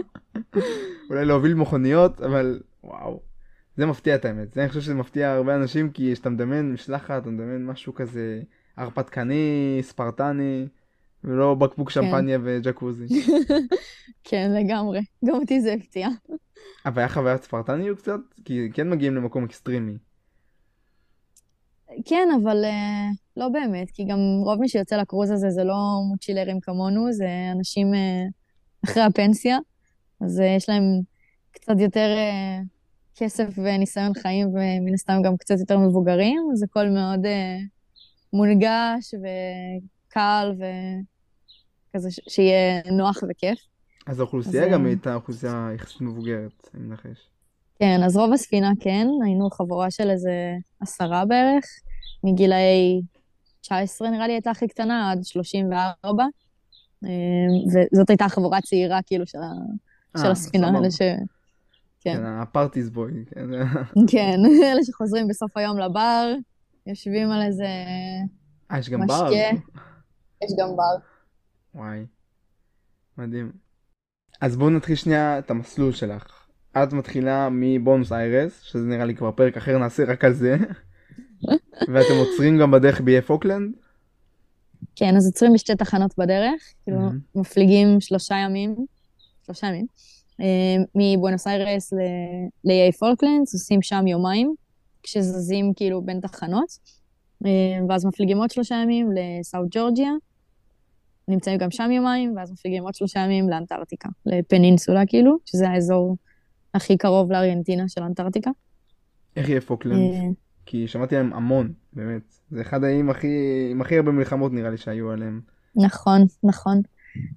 אולי 1.09 1.25
להוביל 1.25 1.53
מכוניות, 1.53 2.21
אבל 2.21 2.59
וואו. 2.83 3.19
זה 3.77 3.85
מפתיע 3.85 4.15
את 4.15 4.25
האמת, 4.25 4.53
זה 4.53 4.61
אני 4.61 4.69
חושב 4.69 4.81
שזה 4.81 4.93
מפתיע 4.93 5.31
הרבה 5.31 5.55
אנשים 5.55 5.89
כי 5.89 6.13
כשאתה 6.13 6.29
מדמיין 6.29 6.73
משלחת, 6.73 7.21
אתה 7.21 7.29
מדמיין 7.29 7.65
משהו 7.65 7.93
כזה 7.93 8.41
הרפתקני, 8.77 9.79
ספרטני, 9.81 10.67
ולא 11.23 11.55
בקבוק 11.55 11.91
כן. 11.91 12.01
שמפניה 12.01 12.39
וג'קוזי. 12.43 13.05
כן, 14.23 14.51
לגמרי, 14.55 14.99
גם 15.25 15.35
אותי 15.35 15.61
זה 15.61 15.73
הפתיע. 15.73 16.07
אבל 16.85 16.99
היה 16.99 17.09
חוויית 17.09 17.43
ספרטניות 17.43 17.97
קצת? 17.97 18.19
כי 18.45 18.69
כן 18.73 18.89
מגיעים 18.89 19.15
למקום 19.15 19.43
אקסטרימי. 19.43 19.97
כן, 22.05 22.27
אבל 22.43 22.63
אה, 22.63 23.15
לא 23.37 23.49
באמת, 23.49 23.91
כי 23.91 24.03
גם 24.03 24.19
רוב 24.43 24.59
מי 24.59 24.69
שיוצא 24.69 24.95
לקרוז 24.97 25.31
הזה 25.31 25.49
זה 25.49 25.63
לא 25.63 25.75
מוצ'ילרים 26.09 26.59
כמונו, 26.59 27.13
זה 27.13 27.27
אנשים 27.51 27.93
uh, 27.93 27.97
אחרי 28.85 29.03
הפנסיה, 29.03 29.57
אז 30.21 30.39
uh, 30.39 30.43
יש 30.43 30.69
להם 30.69 30.83
קצת 31.51 31.75
יותר... 31.79 32.17
Uh, 32.17 32.81
כסף 33.15 33.47
וניסיון 33.57 34.11
חיים, 34.21 34.47
ומן 34.47 34.93
הסתם 34.93 35.21
גם 35.23 35.37
קצת 35.37 35.59
יותר 35.59 35.77
מבוגרים, 35.77 36.49
אז 36.53 36.63
הכל 36.63 36.89
מאוד 36.89 37.25
uh, 37.25 37.29
מונגש 38.33 39.13
וקל, 39.13 40.51
וכזה 41.89 42.09
שיהיה 42.29 42.81
נוח 42.91 43.17
וכיף. 43.29 43.59
אז 44.07 44.19
האוכלוסייה 44.19 44.65
אז, 44.65 44.71
גם 44.71 44.85
הייתה 44.85 45.15
אוכלוסייה 45.15 45.69
יחסית 45.75 46.01
מבוגרת, 46.01 46.69
אני 46.73 46.83
מנחש. 46.83 47.29
כן, 47.81 48.03
אז 48.03 48.17
רוב 48.17 48.33
הספינה 48.33 48.71
כן, 48.79 49.07
היינו 49.25 49.49
חבורה 49.49 49.91
של 49.91 50.09
איזה 50.09 50.31
עשרה 50.79 51.25
בערך, 51.25 51.65
מגילאי 52.23 53.01
19 53.61 54.09
נראה 54.09 54.27
לי 54.27 54.33
הייתה 54.33 54.51
הכי 54.51 54.67
קטנה, 54.67 55.11
עד 55.11 55.23
34, 55.23 56.23
אה, 57.03 57.09
וזאת 57.67 58.09
הייתה 58.09 58.29
חבורה 58.29 58.61
צעירה 58.61 58.99
כאילו 59.05 59.27
של, 59.27 59.37
ה... 59.37 59.51
של 60.21 60.31
הספינה, 60.31 60.79
אלה 60.79 60.91
ש... 60.91 61.01
כן. 61.99 62.25
הפארטיז 62.25 62.89
בוי. 62.89 63.25
כן. 63.25 63.47
כן, 64.07 64.39
אלה 64.71 64.83
שחוזרים 64.83 65.27
בסוף 65.27 65.57
היום 65.57 65.79
לבר, 65.79 66.33
יושבים 66.87 67.31
על 67.31 67.41
איזה 67.41 67.67
אה, 68.71 68.79
יש 68.79 68.89
גם 68.89 69.07
בר? 69.07 69.23
משקה. 69.23 69.57
יש 70.43 70.51
גם 70.59 70.75
בר. 70.75 71.05
וואי, 71.75 72.05
מדהים. 73.17 73.51
אז 74.41 74.57
בואו 74.57 74.69
נתחיל 74.69 74.95
שנייה 74.95 75.39
את 75.39 75.51
המסלול 75.51 75.91
שלך. 75.91 76.40
את 76.77 76.93
מתחילה 76.93 77.49
מבונוס 77.51 78.11
איירס, 78.11 78.61
שזה 78.61 78.85
נראה 78.85 79.05
לי 79.05 79.15
כבר 79.15 79.31
פרק 79.31 79.57
אחר, 79.57 79.77
נעשה 79.77 80.03
רק 80.07 80.23
על 80.25 80.33
זה. 80.33 80.57
ואתם 81.93 82.13
עוצרים 82.19 82.57
גם 82.57 82.71
בדרך 82.71 83.01
באיי 83.01 83.21
פוקלנד? 83.21 83.73
כן, 84.95 85.15
אז 85.17 85.25
עוצרים 85.25 85.53
בשתי 85.53 85.75
תחנות 85.75 86.13
בדרך, 86.17 86.61
כאילו. 86.83 86.99
מפליגים 87.35 88.01
שלושה 88.01 88.35
ימים, 88.35 88.75
שלושה 89.45 89.67
ימים, 89.67 89.85
אה, 90.41 90.75
מבואנוס 90.95 91.47
איירס 91.47 91.93
ל- 91.93 91.97
לאיי 92.69 92.91
Falklands, 92.91 93.53
עושים 93.53 93.81
שם 93.81 94.07
יומיים, 94.07 94.55
כשזזים 95.03 95.73
כאילו 95.75 96.01
בין 96.01 96.19
תחנות, 96.19 96.77
אה, 97.45 97.49
ואז 97.89 98.05
מפליגים 98.05 98.37
עוד 98.37 98.51
שלושה 98.51 98.75
ימים 98.75 99.09
ל 99.15 99.24
South 99.24 99.67
Georgia, 99.71 100.11
נמצאים 101.27 101.57
גם 101.57 101.71
שם 101.71 101.91
יומיים, 101.91 102.33
ואז 102.37 102.51
מפליגים 102.51 102.83
עוד 102.83 102.95
שלושה 102.95 103.19
ימים 103.19 103.49
לאנטארקטיקה, 103.49 104.09
לפנינסולה 104.25 105.05
כאילו, 105.05 105.37
שזה 105.45 105.69
האזור 105.69 106.17
הכי 106.73 106.97
קרוב 106.97 107.31
לארגנטינה 107.31 107.87
של 107.87 108.03
אנטארקטיקה. 108.03 108.51
איך 109.35 109.49
יהיה 109.49 109.61
פוקלנד? 109.61 110.13
אה, 110.13 110.27
כי 110.65 110.87
שמעתי 110.87 111.15
עליהם 111.15 111.33
המון, 111.33 111.73
באמת. 111.93 112.21
זה 112.51 112.61
אחד 112.61 112.83
האיים 112.83 113.09
הכי, 113.09 113.67
עם 113.71 113.81
הכי 113.81 113.97
הרבה 113.97 114.11
מלחמות 114.11 114.53
נראה 114.53 114.69
לי 114.69 114.77
שהיו 114.77 115.11
עליהם. 115.11 115.41
נכון, 115.75 116.21
נכון. 116.43 116.81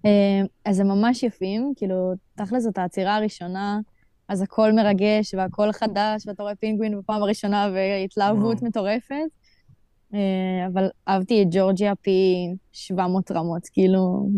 אה, 0.07 0.41
אז 0.65 0.81
הם 0.81 0.89
ממש 0.89 1.23
יפים, 1.23 1.73
כאילו, 1.77 2.13
תכל'ס 2.35 2.63
זאת 2.63 2.79
העצירה 2.79 3.17
הראשונה, 3.17 3.81
אז 4.29 4.43
הכל 4.43 4.73
מרגש 4.73 5.35
והכל 5.35 5.73
חדש, 5.73 6.27
ואתה 6.27 6.43
רואה 6.43 6.55
פינגווין 6.55 6.99
בפעם 6.99 7.23
הראשונה 7.23 7.71
והתלהבות. 7.75 8.63
מטורפת. 8.63 9.15
אה, 10.15 10.67
אבל 10.73 10.89
אהבתי 11.09 11.43
את 11.43 11.47
ג'ורג'יה 11.51 11.95
פי 11.95 12.49
700 12.73 13.31
רמות, 13.31 13.63
כאילו, 13.73 14.29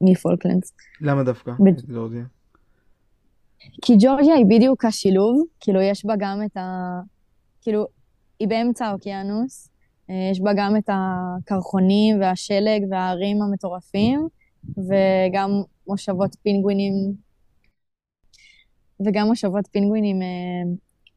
מפולקלנדס. 0.00 0.72
למה 1.00 1.22
דווקא? 1.22 1.52
ג'ורג'יה? 1.88 2.24
כי 3.82 3.96
ג'ורג'יה 4.00 4.34
היא 4.34 4.46
בדיוק 4.48 4.84
השילוב, 4.84 5.42
כאילו, 5.60 5.80
יש 5.80 6.06
בה 6.06 6.14
גם 6.18 6.40
את 6.46 6.56
ה... 6.56 7.00
כאילו, 7.62 7.86
היא 8.38 8.48
באמצע 8.48 8.86
האוקיינוס, 8.86 9.68
אה, 10.10 10.28
יש 10.32 10.40
בה 10.40 10.50
גם 10.56 10.76
את 10.76 10.90
הקרחונים 10.92 12.20
והשלג 12.20 12.82
וההרים 12.90 13.42
המטורפים, 13.42 14.28
וגם 14.76 15.50
מושבות 15.86 16.36
פינגווינים, 16.42 16.92
וגם 19.06 19.26
מושבות 19.26 19.66
פינגווינים 19.66 20.22
אה, 20.22 20.26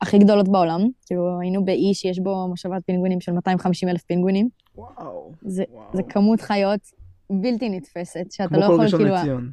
הכי 0.01 0.17
גדולות 0.17 0.47
בעולם. 0.47 0.81
כאילו, 1.05 1.39
היינו 1.41 1.65
באי 1.65 1.93
שיש 1.93 2.19
בו 2.19 2.47
מושבת 2.47 2.85
פינגווינים 2.85 3.21
של 3.21 3.31
250 3.31 3.89
אלף 3.89 4.01
פינגווינים. 4.01 4.49
וואו. 4.75 5.31
זה, 5.41 5.63
וואו. 5.69 5.85
זה 5.93 6.03
כמות 6.03 6.41
חיות 6.41 6.81
בלתי 7.29 7.69
נתפסת, 7.69 8.31
שאתה 8.31 8.49
כמו 8.49 8.57
לא 8.59 8.67
כל 8.67 8.73
יכול, 8.73 8.83
ראשון 8.83 8.99
כאילו, 8.99 9.15
לציון. 9.15 9.51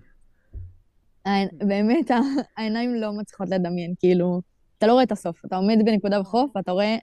העין- 1.24 1.48
באמת, 1.58 2.10
העיניים 2.56 2.94
לא 2.94 3.12
מצליחות 3.12 3.48
לדמיין, 3.50 3.94
כאילו, 3.98 4.40
אתה 4.78 4.86
לא 4.86 4.92
רואה 4.92 5.02
את 5.04 5.12
הסוף. 5.12 5.44
אתה 5.44 5.56
עומד 5.56 5.78
בנקודה 5.84 6.20
בחוף, 6.20 6.50
ואתה 6.56 6.72
רואה 6.72 6.96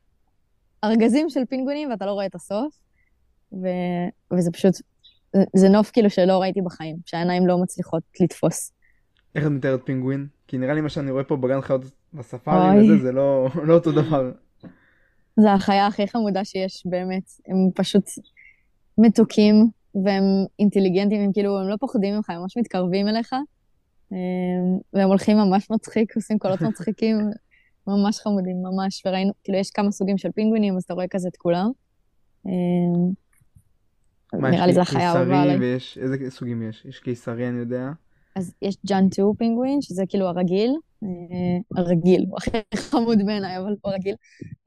ארגזים 0.84 1.30
של 1.30 1.46
פינגווינים, 1.50 1.90
ואתה 1.90 2.06
לא 2.06 2.12
רואה 2.12 2.26
את 2.26 2.36
הסוף, 2.36 2.76
ו... 3.54 3.68
וזה 4.34 4.52
פשוט, 4.52 4.74
זה- 5.36 5.44
זה 5.56 5.70
נוף 5.70 5.92
כאילו 5.92 6.10
שלא 6.10 6.42
ראיתי 6.42 6.62
בחיים, 6.62 6.98
שהעיניים 7.06 7.48
לא 7.48 7.58
מצליחות 7.58 8.04
לתפוס. 8.22 8.72
איך 9.36 9.46
את 9.46 9.52
מתארת 9.52 9.80
פינגווין? 9.86 10.28
כי 10.48 10.58
נראה 10.58 10.74
לי 10.74 10.82
מה 10.82 10.90
שאני 10.90 11.12
רואה 11.12 11.24
פה 11.24 11.36
בגן 11.38 11.62
חיות 11.62 11.82
בספארי. 12.14 12.94
וזה, 12.94 13.04
זה 13.04 13.12
לא 13.12 13.48
לא 13.64 13.74
אותו 13.74 13.92
דבר. 13.92 14.32
זה 15.40 15.54
החיה 15.54 15.88
הכי 15.88 16.08
חמודה 16.08 16.46
שיש, 16.46 16.84
באמת. 16.86 17.24
הם 17.48 17.56
פשוט 17.76 18.04
מתוקים, 18.98 19.56
והם 20.06 20.24
אינטליגנטים, 20.60 21.22
הם 21.22 21.34
כאילו, 21.34 21.60
הם 21.60 21.68
לא 21.68 21.76
פוחדים 21.80 22.16
ממך, 22.16 22.30
הם 22.30 22.42
ממש 22.42 22.58
מתקרבים 22.58 23.08
אליך, 23.08 23.34
והם 24.94 25.08
הולכים 25.08 25.38
ממש 25.38 25.72
מצחיק, 25.72 26.16
עושים 26.16 26.40
קולות 26.40 26.62
מצחיקים, 26.70 27.18
ממש 27.88 28.20
חמודים, 28.20 28.56
ממש. 28.62 29.04
וראינו, 29.06 29.32
כאילו, 29.44 29.58
יש 29.58 29.72
כמה 29.72 29.92
סוגים 29.92 30.18
של 30.18 30.32
פינגווינים, 30.32 30.78
אז 30.78 30.84
אתה 30.84 30.94
רואה 30.94 31.08
כזה 31.08 31.28
את 31.28 31.38
כולם. 31.38 31.70
אמ, 32.46 32.52
נראה 34.34 34.68
לי 34.68 34.74
קי- 34.74 34.80
החיה 34.80 35.12
האהובה 35.12 35.42
עליי. 35.42 35.58
ויש, 35.58 35.98
איזה 35.98 36.18
סוגים 36.30 36.70
יש? 36.70 36.86
יש 36.86 37.00
קיסרי 37.00 37.50
אני 37.50 37.60
יודע. 37.60 37.90
אז 38.36 38.54
יש 38.62 38.78
ג'אנטו 38.88 39.34
פינגווין, 39.38 39.82
שזה 39.82 40.04
כאילו 40.10 40.26
הרגיל, 40.28 40.72
אה, 41.04 41.08
הרגיל, 41.82 42.26
הוא 42.30 42.38
הכי 42.38 42.50
חמוד 42.76 43.18
בעיניי, 43.26 43.58
אבל 43.58 43.76
הוא 43.82 43.92
הרגיל. 43.92 44.16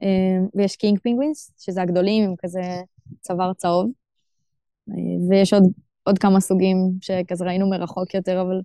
אה, 0.03 0.07
ויש 0.55 0.75
king 0.75 0.99
penguins, 0.99 1.53
שזה 1.57 1.81
הגדולים, 1.81 2.23
עם 2.29 2.35
כזה 2.39 2.61
צוואר 3.21 3.53
צהוב. 3.53 3.91
אה, 4.89 4.95
ויש 5.29 5.53
עוד, 5.53 5.63
עוד 6.03 6.17
כמה 6.19 6.39
סוגים 6.39 6.77
שכזה 7.01 7.45
ראינו 7.45 7.69
מרחוק 7.69 8.13
יותר, 8.13 8.41
אבל 8.41 8.61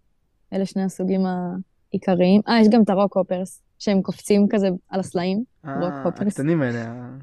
אלה 0.57 0.67
שני 0.67 0.83
הסוגים 0.83 1.21
העיקריים. 1.27 2.41
אה, 2.49 2.61
יש 2.61 2.69
גם 2.69 2.83
את 2.83 2.91
ה 2.91 3.17
rockhoppers, 3.17 3.63
שהם 3.79 4.03
קופצים 4.03 4.47
כזה 4.51 4.69
על 4.89 5.01
הסלעים. 5.01 5.45
רוק 5.65 5.75
אה, 5.93 6.03
hoppers. 6.03 6.27
הקטנים 6.33 6.63
האלה. 6.63 6.85
ה- 6.85 6.89
הם 6.93 7.19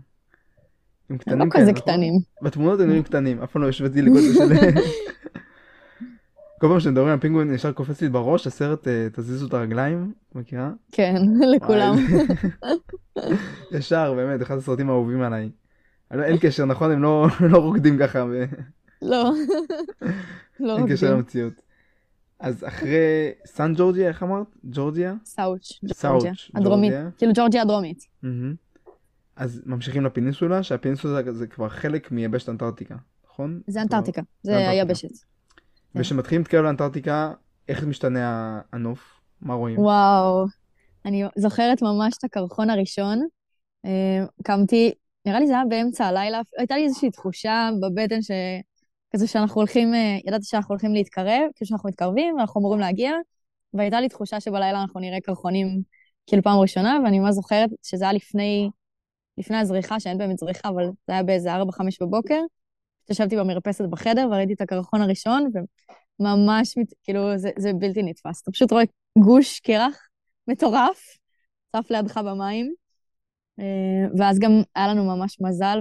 הם 1.10 1.18
קטנים 1.18 1.40
לא 1.40 1.46
כאלה, 1.50 1.64
כזה 1.64 1.72
נכון? 1.72 1.84
קטנים. 1.84 2.14
בתמונות 2.42 2.80
הם 2.80 2.88
נראים 2.88 3.04
קטנים, 3.04 3.42
אף 3.42 3.52
פעם 3.52 3.62
לא 3.62 3.70
השוויתי 3.70 4.02
לגודל 4.02 4.34
של... 4.34 4.54
כל 6.60 6.68
פעם 6.68 6.80
שמדברים 6.80 7.10
על 7.14 7.20
פינגווין 7.20 7.54
ישר 7.54 7.72
קופץ 7.72 8.02
לי 8.02 8.10
בראש 8.10 8.48
הסרט 8.48 8.88
אה, 8.88 9.08
תזיזו 9.14 9.48
את 9.48 9.54
הרגליים, 9.54 10.14
מכירה? 10.36 10.72
כן, 10.92 11.16
לכולם. 11.56 11.96
ישר, 13.78 14.14
באמת, 14.14 14.42
אחד 14.42 14.58
הסרטים 14.58 14.90
האהובים 14.90 15.22
עליי. 15.22 15.50
לא- 16.12 16.24
אין 16.24 16.38
קשר, 16.42 16.66
נכון? 16.66 16.92
הם 16.92 17.04
לא 17.04 17.28
לא 17.50 17.58
רוקדים 17.58 17.98
ככה, 18.00 18.26
לא, 19.02 19.32
לא 20.60 20.78
אין 20.78 20.86
קשר 20.86 20.92
רוקדים. 21.08 21.12
למציאות. 21.18 21.54
אז 22.44 22.64
אחרי 22.68 23.32
סן 23.46 23.74
ג'ורג'יה, 23.78 24.08
איך 24.08 24.24
אמרת? 24.24 24.48
ג'ורג'יה? 24.64 25.14
סאוץ', 25.26 25.80
סאוץ', 25.94 26.24
ג'ורג'יה. 26.24 26.34
הדרומית. 26.56 26.94
כאילו 27.18 27.32
ג'ורג'יה 27.36 27.62
הדרומית. 27.62 28.08
אז 29.36 29.62
ממשיכים 29.66 30.06
לפנינסולה, 30.06 30.64
שהפנינסולה 30.64 31.34
זה 31.34 31.48
כבר 31.48 31.70
חלק 31.70 32.12
מיבשת 32.12 32.50
אנטארקטיקה, 32.50 32.96
נכון? 33.28 33.62
זה 33.68 33.82
אנטארקטיקה, 33.82 34.22
זה. 34.44 34.70
היבשת. 34.70 35.08
כן. 35.10 36.00
וכשמתחילים 36.00 36.42
להתקרב 36.42 36.64
לאנטארקטיקה, 36.64 37.34
איך 37.68 37.84
משתנה 37.84 38.62
הנוף? 38.74 39.20
מה 39.42 39.54
רואים? 39.54 39.80
וואו, 39.80 40.46
אני 41.06 41.24
זוכרת 41.36 41.82
ממש 41.82 42.14
את 42.18 42.24
הקרחון 42.24 42.70
הראשון. 42.70 43.22
אה, 43.86 44.26
קמתי, 44.44 44.94
נראה 45.26 45.40
לי 45.40 45.48
זה 45.48 45.54
היה 45.54 45.64
באמצע 45.70 46.06
הלילה, 46.06 46.42
הייתה 46.58 46.76
לי 46.76 46.84
איזושהי 46.84 47.12
תחושה 47.12 47.70
בבטן 47.82 48.22
ש... 48.22 48.32
כזה 49.14 49.28
שאנחנו 49.28 49.62
הולכים, 49.62 49.94
אה, 49.94 50.18
ידעתי 50.26 50.46
שאנחנו 50.46 50.74
הולכים 50.74 50.94
להתקרב, 50.94 51.42
כאילו 51.56 51.68
שאנחנו 51.68 51.90
מתקרבים 51.90 52.36
ואנחנו 52.36 52.62
אמורים 52.62 52.80
להגיע, 52.80 53.12
והייתה 53.74 54.02
לי 54.02 54.10
תחושה 54.10 54.40
שבלילה 54.40 54.82
אנחנו 54.82 55.00
נראה 55.00 55.22
קרחונים 55.22 55.68
כאילו 56.28 56.44
פעם 56.44 56.60
ראשונה, 56.60 57.00
ואני 57.04 57.20
ממש 57.20 57.36
זוכרת 57.36 57.70
שזה 57.84 58.04
היה 58.04 58.14
לפני, 58.14 58.70
לפני 59.38 59.58
הזריחה, 59.58 60.00
שאין 60.00 60.18
באמת 60.18 60.38
זריחה, 60.38 60.70
אבל 60.70 60.86
זה 61.08 61.14
היה 61.14 61.24
באיזה 61.24 61.56
4-5 61.56 61.58
בבוקר. 62.02 62.42
ישבתי 63.10 63.38
במרפסת 63.38 63.86
בחדר 63.90 64.28
וראיתי 64.32 64.54
את 64.54 64.62
הקרחון 64.62 65.02
הראשון, 65.02 65.50
וממש, 66.20 66.76
כאילו, 67.04 67.38
זה, 67.38 67.50
זה 67.58 67.74
בלתי 67.74 68.04
נתפס. 68.04 68.42
אתה 68.42 68.52
פשוט 68.52 68.72
רואה 68.72 68.84
גוש 69.20 69.60
קרח 69.60 70.08
מטורף, 70.48 71.18
צף 71.72 71.92
לידך 71.92 72.18
במים, 72.18 72.74
אה, 73.60 73.66
ואז 74.18 74.40
גם 74.40 74.52
היה 74.76 74.88
לנו 74.88 75.04
ממש 75.06 75.38
מזל 75.42 75.80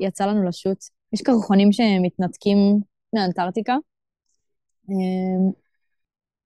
ויצא 0.00 0.26
לנו 0.26 0.48
לשוט. 0.48 0.95
יש 1.12 1.22
קרחונים 1.22 1.72
שמתנתקים 1.72 2.58
מאנטארקטיקה. 3.14 3.76
אה, 4.90 5.50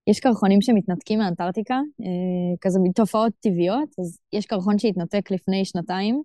יש 0.06 0.20
קרחונים 0.20 0.60
שמתנתקים 0.60 1.18
מאנטארקטיקה, 1.18 1.74
אה, 1.74 2.56
כזה 2.60 2.78
מתופעות 2.82 3.32
טבעיות, 3.40 3.88
אז 3.98 4.18
יש 4.32 4.46
קרחון 4.46 4.78
שהתנתק 4.78 5.30
לפני 5.30 5.64
שנתיים, 5.64 6.22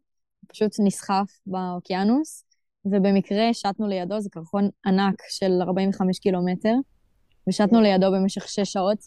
פשוט 0.48 0.72
נסחף 0.80 1.40
באוקיינוס, 1.48 2.44
ובמקרה 2.86 3.54
שטנו 3.54 3.88
לידו, 3.88 4.20
זה 4.20 4.30
קרחון 4.30 4.70
ענק 4.86 5.16
של 5.30 5.62
45 5.62 6.20
קילומטר, 6.20 6.74
ושטנו 7.50 7.82
לידו 7.82 8.12
במשך 8.12 8.48
שש 8.48 8.74
שעות, 8.74 8.98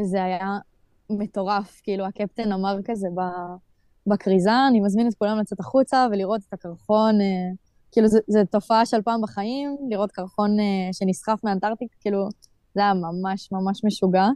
וזה 0.00 0.24
היה 0.24 0.58
מטורף, 1.10 1.80
כאילו 1.82 2.04
הקפטן 2.06 2.52
אמר 2.52 2.76
כזה 2.84 3.08
בכריזה, 4.06 4.50
אני 4.68 4.80
מזמין 4.80 5.08
את 5.08 5.14
כולם 5.14 5.38
לצאת 5.38 5.60
החוצה 5.60 6.06
ולראות 6.12 6.40
את 6.48 6.52
הקרחון, 6.52 7.20
אה, 7.20 7.26
כאילו 7.94 8.08
זו 8.08 8.40
תופעה 8.50 8.86
של 8.86 9.02
פעם 9.02 9.20
בחיים, 9.22 9.76
לראות 9.90 10.12
קרחון 10.12 10.60
אה, 10.60 10.92
שנסחף 10.92 11.40
מאנטארקטיקה, 11.44 11.94
כאילו 12.00 12.28
זה 12.74 12.80
היה 12.80 12.94
ממש 12.94 13.52
ממש 13.52 13.84
משוגע. 13.84 14.26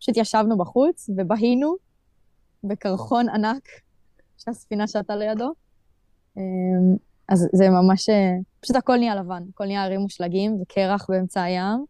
פשוט 0.00 0.16
ישבנו 0.16 0.58
בחוץ 0.58 1.10
ובהינו 1.16 1.74
בקרחון 2.64 3.28
ענק 3.28 3.68
שהספינה 4.38 4.86
שטה 4.86 5.16
לידו. 5.16 5.52
אה, 6.38 6.42
אז 7.28 7.48
זה 7.52 7.68
ממש, 7.70 8.08
אה, 8.08 8.32
פשוט 8.60 8.76
הכל 8.76 8.96
נהיה 8.96 9.14
לבן, 9.14 9.42
הכל 9.54 9.64
נהיה 9.64 9.84
ערים 9.84 10.00
מושלגים 10.00 10.62
וקרח 10.62 11.06
באמצע 11.08 11.42
הים, 11.42 11.84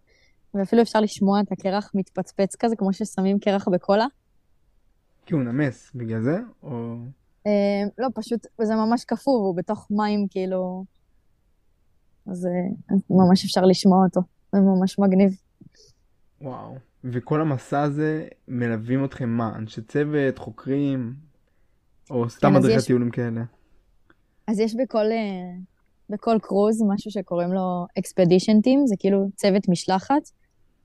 ואפילו 0.55 0.83
אפשר 0.83 1.01
לשמוע 1.01 1.41
את 1.41 1.53
הקרח 1.53 1.91
מתפצפץ 1.95 2.57
כזה, 2.57 2.77
כמו 2.77 2.93
ששמים 2.93 3.39
קרח 3.39 3.69
בקולה. 3.69 4.07
כי 5.27 5.35
הוא 5.35 5.43
נמס, 5.43 5.91
בגלל 5.95 6.23
זה? 6.23 6.39
או... 6.63 6.95
אה, 7.47 7.83
לא, 7.99 8.09
פשוט, 8.15 8.47
זה 8.63 8.75
ממש 8.75 9.05
קפוא, 9.05 9.33
והוא 9.33 9.57
בתוך 9.57 9.87
מים, 9.91 10.27
כאילו... 10.31 10.85
אז 12.27 12.47
אה, 12.47 12.51
ממש 13.11 13.45
אפשר 13.45 13.65
לשמוע 13.65 14.05
אותו, 14.05 14.21
זה 14.53 14.61
ממש 14.61 14.99
מגניב. 14.99 15.37
וואו. 16.41 16.75
וכל 17.05 17.41
המסע 17.41 17.83
הזה 17.83 18.27
מלווים 18.49 19.05
אתכם 19.05 19.29
מה? 19.29 19.53
אנשי 19.57 19.81
צוות, 19.83 20.39
חוקרים, 20.39 21.15
או 22.11 22.31
סתם 22.31 22.49
כן, 22.49 22.55
מדריכי 22.55 22.79
יש- 22.79 22.87
טיולים 22.87 23.11
כאלה? 23.11 23.41
אז 24.47 24.61
יש 24.61 24.75
בכל, 24.75 24.99
אה, 25.13 25.53
בכל 26.11 26.39
קרוז 26.43 26.83
משהו 26.89 27.11
שקוראים 27.11 27.53
לו 27.53 27.87
expedition 27.99 28.57
team, 28.67 28.87
זה 28.87 28.95
כאילו 28.99 29.29
צוות 29.37 29.69
משלחת, 29.69 30.23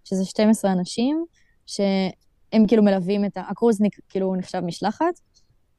שזה 0.04 0.26
12 0.26 0.72
אנשים, 0.72 1.26
שהם 1.66 2.68
כאילו 2.68 2.84
מלווים 2.84 3.26
את 3.26 3.38
ה... 3.38 3.42
הקרוז 3.50 3.82
נק- 3.82 4.00
כאילו 4.10 4.36
נחשב 4.36 4.60
משלחת, 4.60 5.20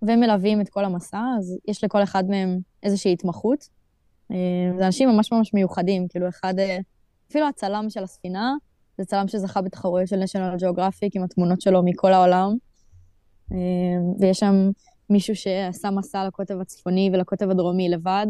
והם 0.02 0.20
מלווים 0.20 0.60
את 0.60 0.68
כל 0.68 0.84
המסע, 0.84 1.20
אז 1.38 1.58
יש 1.68 1.84
לכל 1.84 2.02
אחד 2.02 2.24
מהם 2.28 2.58
איזושהי 2.82 3.12
התמחות. 3.12 3.68
אה, 4.32 4.36
זה 4.78 4.86
אנשים 4.86 5.08
ממש 5.08 5.32
ממש 5.32 5.54
מיוחדים, 5.54 6.08
כאילו 6.08 6.28
אחד, 6.28 6.58
אה, 6.58 6.78
אפילו 7.30 7.48
הצלם 7.48 7.90
של 7.90 8.04
הספינה, 8.04 8.54
זה 8.98 9.04
צלם 9.04 9.28
שזכה 9.28 9.62
בתחרויות 9.62 10.08
של 10.08 10.22
national 10.22 10.60
geographic 10.60 11.10
עם 11.14 11.22
התמונות 11.22 11.60
שלו 11.60 11.82
מכל 11.84 12.12
העולם. 12.12 12.54
אה, 13.52 13.56
ויש 14.20 14.38
שם 14.38 14.70
מישהו 15.10 15.36
שעשה 15.36 15.90
מסע 15.90 16.26
לקוטב 16.26 16.60
הצפוני 16.60 17.10
ולקוטב 17.12 17.50
הדרומי 17.50 17.88
לבד, 17.88 18.26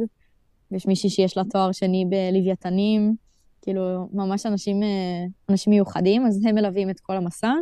ויש 0.71 0.87
מישהי 0.87 1.11
שיש 1.11 1.37
לה 1.37 1.43
תואר 1.45 1.73
שני 1.73 2.05
בלוויתנים, 2.09 3.15
כאילו, 3.63 4.09
ממש 4.13 4.47
אנשים, 4.47 4.81
אנשים 5.49 5.71
מיוחדים, 5.71 6.27
אז 6.27 6.41
הם 6.47 6.55
מלווים 6.55 6.91
את 6.91 7.01
כל 7.01 7.17
המסע. 7.17 7.53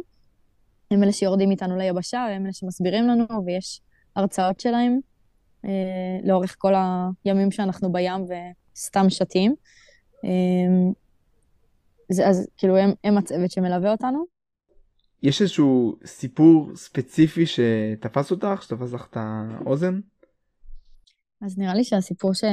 הם 0.91 1.03
אלה 1.03 1.13
שיורדים 1.13 1.51
איתנו 1.51 1.77
ליבשה, 1.77 2.25
הם 2.25 2.45
אלה 2.45 2.53
שמסבירים 2.53 3.09
לנו, 3.09 3.25
ויש 3.47 3.81
הרצאות 4.17 4.61
שלהם 4.61 4.99
לאורך 6.25 6.57
כל 6.59 6.73
הימים 7.25 7.51
שאנחנו 7.51 7.93
בים 7.93 8.25
וסתם 8.25 9.11
שתים. 9.11 9.55
אה, 10.25 10.93
זה, 12.13 12.29
אז 12.29 12.49
כאילו, 12.57 12.77
הם, 12.77 12.93
הם 13.05 13.19
הצוות 13.19 13.51
שמלווה 13.51 13.93
אותנו. 13.93 14.25
יש 15.23 15.43
איזשהו 15.43 15.97
סיפור 16.07 16.71
ספציפי 16.77 17.45
שתפס 17.47 18.31
אותך, 18.31 18.63
שתפס 18.63 18.93
לך 18.93 19.07
את 19.11 19.17
האוזן? 19.21 20.01
אז 21.43 21.59
נראה 21.59 21.75
לי 21.75 21.85
שהסיפור 21.85 22.35
ש... 22.35 22.45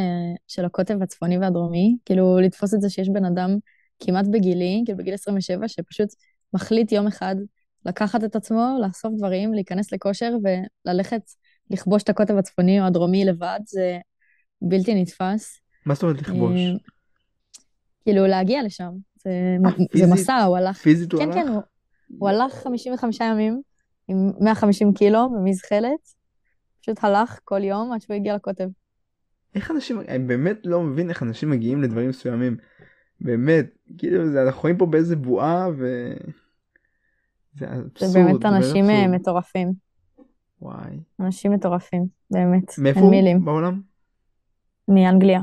של 0.47 0.65
הקוטב 0.65 1.01
הצפוני 1.01 1.37
והדרומי, 1.37 1.97
כאילו 2.05 2.39
לתפוס 2.39 2.73
את 2.73 2.81
זה 2.81 2.89
שיש 2.89 3.09
בן 3.09 3.25
אדם 3.25 3.57
כמעט 3.99 4.25
בגילי, 4.31 4.81
כאילו 4.85 4.97
בגיל 4.97 5.13
27, 5.13 5.67
שפשוט 5.67 6.09
מחליט 6.53 6.91
יום 6.91 7.07
אחד 7.07 7.35
לקחת 7.85 8.23
את 8.23 8.35
עצמו, 8.35 8.77
לאסוף 8.81 9.13
דברים, 9.17 9.53
להיכנס 9.53 9.91
לכושר 9.93 10.33
וללכת 10.43 11.21
לכבוש 11.71 12.03
את 12.03 12.09
הקוטב 12.09 12.37
הצפוני 12.37 12.81
או 12.81 12.85
הדרומי 12.85 13.25
לבד, 13.25 13.59
זה 13.65 13.97
בלתי 14.61 15.01
נתפס. 15.01 15.59
מה 15.85 15.93
זאת 15.93 16.03
אומרת 16.03 16.21
לכבוש? 16.21 16.59
אה, 16.59 16.73
כאילו 18.03 18.27
להגיע 18.27 18.63
לשם. 18.63 18.91
זה, 19.23 19.29
אה, 19.65 19.71
זה 19.77 19.85
פיזית? 19.91 20.13
מסע, 20.13 20.43
הוא 20.43 20.57
הלך... 20.57 20.77
פיזית 20.77 21.11
הוא 21.11 21.21
כן, 21.21 21.27
הלך? 21.27 21.35
כן, 21.35 21.47
הוא, 21.47 21.61
הוא 22.19 22.29
הלך 22.29 22.53
55 22.53 23.19
ימים 23.19 23.61
עם 24.07 24.31
150 24.39 24.93
קילו 24.93 25.29
במזחלת, 25.29 26.13
פשוט 26.81 27.03
הלך 27.03 27.39
כל 27.43 27.63
יום 27.63 27.93
עד 27.93 28.01
שהוא 28.01 28.15
הגיע 28.15 28.35
לקוטב. 28.35 28.69
איך 29.55 29.71
אנשים, 29.71 29.99
אני 29.99 30.19
באמת 30.19 30.57
לא 30.65 30.81
מבין 30.83 31.09
איך 31.09 31.23
אנשים 31.23 31.49
מגיעים 31.49 31.81
לדברים 31.81 32.09
מסוימים. 32.09 32.57
באמת, 33.21 33.65
כאילו, 33.97 34.31
זה, 34.31 34.43
אנחנו 34.43 34.61
חיים 34.61 34.77
פה 34.77 34.85
באיזה 34.85 35.15
בועה 35.15 35.69
ו... 35.77 36.13
זה 37.53 37.65
אבסורד. 37.65 38.11
זה 38.11 38.19
באמת 38.19 38.45
אנשים 38.45 38.89
אה. 38.89 39.07
מטורפים. 39.07 39.90
וואי. 40.61 40.99
אנשים 41.19 41.51
מטורפים, 41.51 42.05
באמת. 42.31 42.77
מאיפה 42.77 42.99
הוא 42.99 43.11
מילים. 43.11 43.45
בעולם? 43.45 43.81
מאנגליה. 44.87 45.41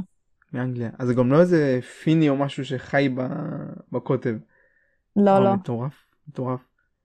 מאנגליה. 0.53 0.91
אז 0.99 1.09
זה 1.09 1.15
גם 1.15 1.33
לא 1.33 1.41
איזה 1.41 1.79
פיני 2.03 2.29
או 2.29 2.37
משהו 2.37 2.65
שחי 2.65 3.09
ב... 3.15 3.21
בקוטב. 3.93 4.37
לא, 5.17 5.45
לא. 5.45 5.55
מטורף, 5.55 6.07
מטורף. 6.29 6.61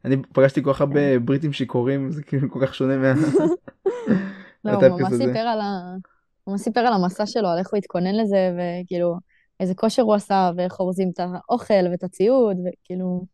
אני 0.06 0.18
פגשתי 0.34 0.64
כל 0.64 0.74
כך 0.74 0.82
הרבה 0.82 1.20
בריטים 1.20 1.54
שיכורים, 1.54 2.12
זה 2.12 2.24
כאילו 2.24 2.52
כל 2.52 2.68
כך 2.68 2.76
שונה 2.76 2.98
מה... 2.98 3.14
לא, 4.66 4.72
הוא 4.72 5.02
ממש. 5.02 5.14
סיפר 5.14 5.40
על 5.40 5.62
ה... 5.62 5.96
הוא 6.44 6.58
סיפר 6.58 6.80
על 6.80 6.94
המסע 6.94 7.26
שלו, 7.26 7.48
על 7.50 7.58
איך 7.58 7.70
הוא 7.72 7.78
התכונן 7.78 8.16
לזה, 8.16 8.58
וכאילו, 8.58 9.18
איזה 9.60 9.76
כושר 9.76 10.02
הוא 10.02 10.16
עשה, 10.16 10.52
ואיך 10.58 10.80
אורזים 10.80 11.10
את 11.14 11.20
האוכל 11.20 11.88
ואת 11.92 12.04
הציוד, 12.04 12.58
וכאילו, 12.60 13.26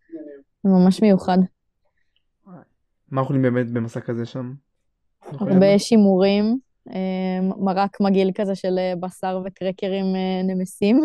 זה 0.64 0.70
ממש 0.70 1.02
מיוחד. 1.02 1.38
מה 3.12 3.22
אוכלים 3.22 3.42
באמת 3.42 3.72
במסע 3.72 4.00
כזה 4.00 4.26
שם? 4.26 4.54
הרבה 5.22 5.80
שימורים, 5.80 6.60
אה, 6.90 7.40
מרק 7.58 8.02
מגעיל 8.02 8.32
כזה 8.36 8.56
של 8.56 8.78
אה, 8.78 8.94
בשר 9.00 9.42
וקרקרים 9.46 10.06
אה, 10.16 10.42
נמסים. 10.44 11.02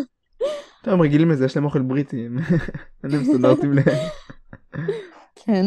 טוב, 0.82 0.94
הם 0.94 1.00
רגילים 1.00 1.30
לזה, 1.30 1.44
יש 1.44 1.56
להם 1.56 1.64
אוכל 1.64 1.82
בריטי, 1.82 2.26
אין 3.04 3.10
להם 3.10 3.24
סטנדרטים 3.24 3.72
ל... 3.72 3.78
כן. 5.44 5.66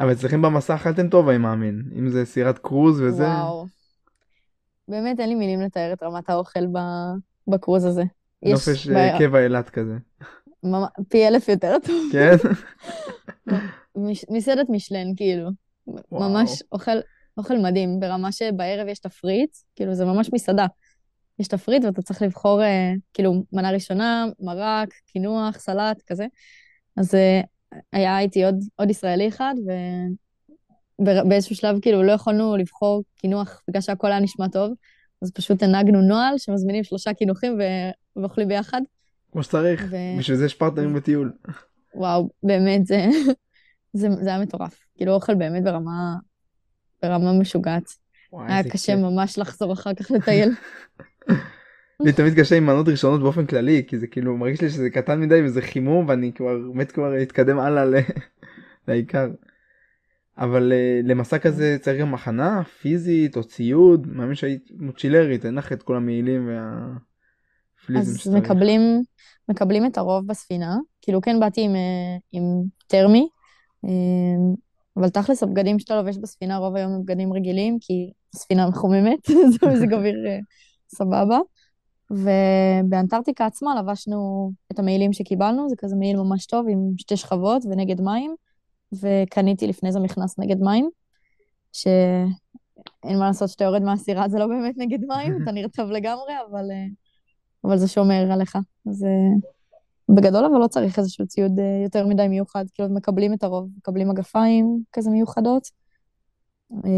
אבל 0.00 0.12
אצלכם 0.12 0.42
במסע 0.42 0.74
אכלתם 0.74 1.08
טוב, 1.08 1.28
אני 1.28 1.38
מאמין. 1.38 1.82
אם 1.98 2.08
זה 2.08 2.24
סירת 2.24 2.58
קרוז 2.58 3.00
וזה... 3.00 3.24
וואו. 3.24 3.66
באמת 4.88 5.20
אין 5.20 5.28
לי 5.28 5.34
מילים 5.34 5.60
לתאר 5.60 5.92
את 5.92 6.02
רמת 6.02 6.30
האוכל 6.30 6.64
בקרוז 7.48 7.84
הזה. 7.84 8.02
נופש 8.42 8.88
קבע 9.18 9.44
אילת 9.44 9.70
כזה. 9.70 9.96
פי 11.08 11.28
אלף 11.28 11.48
יותר 11.48 11.76
טוב. 11.84 12.12
כן? 12.12 12.36
מסעדת 14.30 14.66
משלן, 14.68 15.06
כאילו. 15.16 15.50
וואו. 15.86 16.30
ממש 16.30 16.62
אוכל, 16.72 16.96
אוכל 17.36 17.58
מדהים, 17.58 18.00
ברמה 18.00 18.32
שבערב 18.32 18.88
יש 18.88 18.98
תפריט, 18.98 19.56
כאילו 19.76 19.94
זה 19.94 20.04
ממש 20.04 20.30
מסעדה. 20.32 20.66
יש 21.38 21.48
תפריט 21.48 21.84
ואתה 21.84 22.02
צריך 22.02 22.22
לבחור, 22.22 22.62
אה, 22.62 22.92
כאילו, 23.14 23.44
מנה 23.52 23.70
ראשונה, 23.70 24.26
מרק, 24.40 24.88
קינוח, 25.06 25.58
סלט, 25.58 26.02
כזה. 26.06 26.26
אז 26.96 27.14
אה, 27.14 27.40
היה 27.92 28.18
איתי 28.20 28.44
עוד, 28.44 28.54
עוד 28.76 28.90
ישראלי 28.90 29.28
אחד, 29.28 29.54
ובאיזשהו 31.00 31.56
שלב, 31.56 31.80
כאילו, 31.80 32.02
לא 32.02 32.12
יכולנו 32.12 32.56
לבחור 32.56 33.02
קינוח 33.16 33.62
בגלל 33.68 33.80
שהכל 33.80 34.10
היה 34.10 34.20
נשמע 34.20 34.48
טוב, 34.48 34.72
אז 35.22 35.30
פשוט 35.30 35.62
הנהגנו 35.62 36.00
נוהל 36.00 36.38
שמזמינים 36.38 36.84
שלושה 36.84 37.14
קינוחים 37.14 37.58
ו- 37.58 38.20
ואוכלים 38.22 38.48
ביחד. 38.48 38.80
כמו 39.32 39.42
שצריך. 39.42 39.84
ו- 39.90 40.18
בשביל 40.18 40.36
זה 40.36 40.46
יש 40.46 40.54
פרטנרים 40.54 40.94
בטיול. 40.94 41.32
וואו, 41.94 42.28
באמת, 42.42 42.86
זה, 42.86 43.06
זה, 43.92 44.08
זה 44.20 44.28
היה 44.28 44.38
מטורף. 44.38 44.83
כאילו, 44.96 45.12
אוכל 45.12 45.34
באמת 45.34 45.64
ברמה, 45.64 46.14
ברמה 47.02 47.32
משוגעת. 47.32 47.84
וואי, 48.32 48.52
היה 48.52 48.62
קשה 48.62 48.96
כיף. 48.96 49.04
ממש 49.04 49.38
לחזור 49.38 49.72
אחר 49.72 49.94
כך 49.94 50.10
לטייל. 50.10 50.50
לי 52.04 52.12
תמיד 52.12 52.40
קשה 52.40 52.56
עם 52.56 52.66
מנות 52.66 52.88
ראשונות 52.88 53.20
באופן 53.20 53.46
כללי, 53.46 53.84
כי 53.86 53.98
זה 53.98 54.06
כאילו 54.06 54.36
מרגיש 54.36 54.60
לי 54.60 54.70
שזה 54.70 54.90
קטן 54.90 55.20
מדי 55.20 55.42
וזה 55.44 55.62
חימום 55.62 56.08
ואני 56.08 56.32
כבר 56.32 56.56
מת 56.74 56.92
כבר 56.92 57.10
להתקדם 57.10 57.58
הלאה 57.58 57.84
ל- 57.84 57.94
לעיקר. 58.88 59.28
אבל 60.38 60.72
אה, 60.72 61.00
למסע 61.04 61.38
כזה 61.38 61.76
צריך 61.80 62.00
גם 62.00 62.14
הכנה 62.14 62.64
פיזית 62.64 63.36
או 63.36 63.44
ציוד, 63.44 64.06
מאמין 64.06 64.34
שהיית 64.34 64.70
מוצ'ילרית, 64.78 65.46
אין 65.46 65.54
לך 65.54 65.72
את 65.72 65.82
כל 65.82 65.96
המעילים 65.96 66.48
והפליזם 66.48 68.10
אז 68.10 68.18
שצריך. 68.18 68.44
מקבלים, 68.44 68.80
מקבלים 69.48 69.86
את 69.86 69.98
הרוב 69.98 70.26
בספינה. 70.26 70.76
כאילו, 71.02 71.20
כן 71.20 71.40
באתי 71.40 71.60
עם, 71.60 71.74
אה, 71.74 72.16
עם 72.32 72.42
טרמי, 72.86 73.28
אה, 73.84 73.90
אבל 74.96 75.08
תכלס 75.08 75.42
הבגדים 75.42 75.78
שאתה 75.78 75.96
לובש 75.96 76.16
בספינה 76.16 76.56
רוב 76.56 76.76
היום 76.76 76.92
הם 76.92 77.02
בגדים 77.02 77.32
רגילים, 77.32 77.78
כי 77.80 78.12
הספינה 78.34 78.68
מחוממת, 78.68 79.26
זה 79.60 79.66
מזג 79.66 79.92
אוויר 79.92 80.26
אה, 80.26 80.38
סבבה. 80.88 81.38
ובאנטארקטיקה 82.10 83.46
עצמה 83.46 83.74
לבשנו 83.74 84.52
את 84.72 84.78
המעילים 84.78 85.12
שקיבלנו, 85.12 85.68
זה 85.68 85.76
כזה 85.78 85.96
מעיל 85.96 86.16
ממש 86.16 86.46
טוב 86.46 86.66
עם 86.68 86.92
שתי 86.98 87.16
שכבות 87.16 87.62
ונגד 87.70 88.00
מים, 88.00 88.34
וקניתי 88.92 89.66
לפני 89.66 89.92
זה 89.92 90.00
מכנס 90.00 90.38
נגד 90.38 90.60
מים, 90.60 90.90
שאין 91.72 93.18
מה 93.18 93.26
לעשות 93.26 93.48
שאתה 93.48 93.64
יורד 93.64 93.82
מהסירה, 93.82 94.28
זה 94.28 94.38
לא 94.38 94.46
באמת 94.46 94.74
נגד 94.78 95.04
מים, 95.04 95.36
אתה 95.42 95.52
נרטב 95.52 95.90
לגמרי, 95.90 96.32
אבל, 96.50 96.70
אה, 96.70 96.86
אבל 97.64 97.78
זה 97.78 97.88
שומר 97.88 98.32
עליך. 98.32 98.56
אז 98.88 99.04
אה, 99.04 99.50
בגדול 100.08 100.44
אבל 100.44 100.58
לא 100.58 100.66
צריך 100.66 100.98
איזשהו 100.98 101.26
ציוד 101.26 101.58
אה, 101.58 101.80
יותר 101.84 102.06
מדי 102.06 102.28
מיוחד, 102.28 102.64
כאילו 102.74 102.88
מקבלים 102.88 103.34
את 103.34 103.42
הרוב, 103.42 103.68
מקבלים 103.76 104.08
מגפיים 104.08 104.82
כזה 104.92 105.10
מיוחדות. 105.10 105.68
אה, 106.72 106.90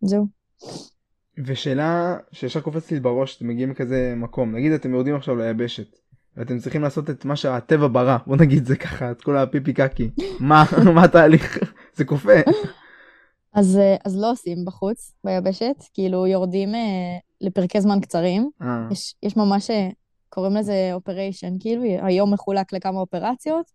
זהו. 0.00 0.26
ושאלה 1.46 2.16
שישר 2.32 2.60
קופצת 2.60 2.92
לי 2.92 3.00
בראש, 3.00 3.36
אתם 3.36 3.48
מגיעים 3.48 3.70
לכזה 3.70 4.14
מקום, 4.16 4.56
נגיד 4.56 4.72
אתם 4.72 4.94
יורדים 4.94 5.14
עכשיו 5.14 5.36
ליבשת, 5.36 5.96
ואתם 6.36 6.58
צריכים 6.58 6.82
לעשות 6.82 7.10
את 7.10 7.24
מה 7.24 7.36
שהטבע 7.36 7.88
ברא, 7.88 8.16
בוא 8.26 8.36
נגיד 8.36 8.64
זה 8.64 8.76
ככה, 8.76 9.10
את 9.10 9.22
כל 9.22 9.36
הפיפי 9.36 9.72
קקי, 9.72 10.10
מה, 10.40 10.64
מה 10.94 11.04
התהליך? 11.04 11.58
זה 11.94 12.04
קופא. 12.04 12.40
אז, 13.54 13.76
אה, 13.76 13.96
אז 14.04 14.16
לא 14.18 14.30
עושים 14.30 14.64
בחוץ, 14.64 15.12
ביבשת, 15.24 15.76
כאילו 15.94 16.26
יורדים 16.26 16.74
אה, 16.74 17.18
לפרקי 17.40 17.80
זמן 17.80 18.00
קצרים. 18.00 18.50
אה, 18.62 18.88
יש, 18.90 19.14
יש 19.22 19.36
ממש, 19.36 19.70
קוראים 20.34 20.56
לזה 20.56 20.90
אופריישן, 20.92 21.52
כאילו 21.60 21.82
היום 21.84 22.32
מחולק 22.32 22.72
לכמה 22.72 23.00
אופרציות, 23.00 23.70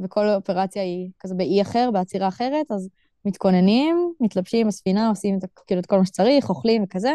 וכל 0.00 0.28
אופרציה 0.28 0.82
היא 0.82 1.10
כזה 1.20 1.34
באי 1.34 1.62
אחר, 1.62 1.90
בעצירה 1.92 2.28
אחרת, 2.28 2.70
אז 2.70 2.88
מתכוננים, 3.24 4.12
מתלבשים 4.20 4.66
בספינה, 4.66 5.08
עושים 5.08 5.38
את, 5.38 5.44
כאילו 5.66 5.80
את 5.80 5.86
כל 5.86 5.98
מה 5.98 6.06
שצריך, 6.06 6.48
אוכלים 6.48 6.82
וכזה, 6.82 7.12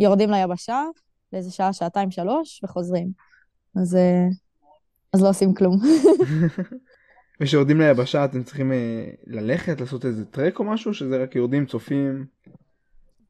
יורדים 0.00 0.30
ליבשה 0.30 0.84
לאיזה 1.32 1.50
שעה, 1.50 1.72
שעתיים, 1.72 2.10
שלוש, 2.10 2.60
וחוזרים. 2.64 3.10
אז, 3.76 3.96
אה, 3.96 4.26
אז 5.12 5.22
לא 5.22 5.28
עושים 5.28 5.54
כלום. 5.54 5.76
וכשיורדים 7.40 7.80
ליבשה 7.80 8.24
אתם 8.24 8.42
צריכים 8.42 8.72
אה, 8.72 9.04
ללכת, 9.26 9.80
לעשות 9.80 10.04
איזה 10.04 10.24
טרק 10.24 10.58
או 10.58 10.64
משהו, 10.64 10.94
שזה 10.94 11.22
רק 11.22 11.36
יורדים, 11.36 11.66
צופים? 11.66 12.26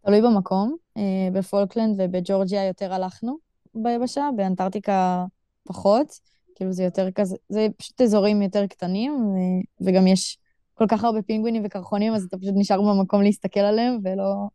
תלוי 0.04 0.22
במקום. 0.22 0.76
אה, 0.96 1.28
בפולקלנד 1.33 2.00
ובג'ורג'יה 2.00 2.66
יותר 2.66 2.92
הלכנו 2.92 3.50
ביבשה, 3.74 4.28
באנטארקטיקה 4.37 5.24
פחות. 5.64 6.20
כאילו 6.54 6.72
זה 6.72 6.83
יותר 6.85 7.11
כזה, 7.11 7.37
זה 7.48 7.66
פשוט 7.76 8.00
אזורים 8.00 8.42
יותר 8.42 8.66
קטנים, 8.66 9.12
ו- 9.12 9.85
וגם 9.87 10.06
יש 10.06 10.38
כל 10.74 10.85
כך 10.88 11.04
הרבה 11.04 11.22
פינגווינים 11.22 11.62
וקרחונים, 11.64 12.14
אז 12.14 12.24
אתה 12.24 12.38
פשוט 12.38 12.54
נשאר 12.56 12.83
במקום 12.83 13.22
להסתכל 13.22 13.61
עליהם, 13.61 13.98
ולא 14.04 14.48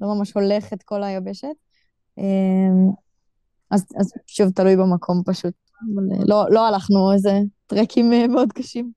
לא 0.00 0.14
ממש 0.14 0.32
הולך 0.32 0.72
את 0.72 0.82
כל 0.82 1.02
היבשת. 1.02 1.48
אמ, 2.18 2.90
אז, 3.70 3.86
אז 3.96 4.12
שוב, 4.26 4.50
תלוי 4.50 4.76
במקום 4.76 5.22
פשוט. 5.26 5.54
אבל 5.94 6.24
לא, 6.28 6.44
לא 6.50 6.66
הלכנו 6.66 7.12
איזה 7.12 7.40
טרקים 7.66 8.12
אה, 8.12 8.26
מאוד 8.26 8.52
קשים. 8.52 8.92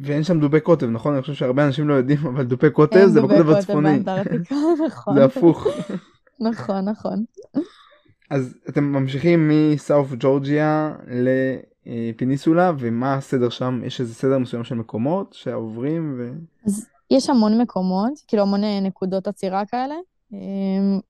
ואין 0.00 0.22
שם 0.22 0.40
דובי 0.40 0.60
קוטב, 0.60 0.86
נכון? 0.86 1.12
אני 1.12 1.22
חושב 1.22 1.34
שהרבה 1.34 1.66
אנשים 1.66 1.88
לא 1.88 1.94
יודעים, 1.94 2.18
אבל 2.26 2.44
דובי 2.44 2.70
קוטב 2.70 3.06
זה 3.06 3.22
בקוטב 3.22 3.50
הצפוני. 3.50 3.98
נכון. 4.86 5.14
זה 5.14 5.24
הפוך. 5.24 5.66
נכון, 6.40 6.88
נכון. 6.88 7.24
אז 8.30 8.54
אתם 8.68 8.84
ממשיכים 8.84 9.50
מסאוף 9.50 10.08
ג'ורג'יה 10.18 10.94
לפיניסולה, 11.86 12.72
ומה 12.78 13.14
הסדר 13.14 13.48
שם? 13.48 13.80
יש 13.84 14.00
איזה 14.00 14.14
סדר 14.14 14.38
מסוים 14.38 14.64
של 14.64 14.74
מקומות 14.74 15.32
שעוברים? 15.32 16.14
ו... 16.18 16.30
אז 16.66 16.86
יש 17.10 17.30
המון 17.30 17.60
מקומות, 17.60 18.12
כאילו 18.28 18.42
המון 18.42 18.64
אה, 18.64 18.80
נקודות 18.80 19.26
עצירה 19.26 19.66
כאלה. 19.66 19.94
אמ, 20.32 21.00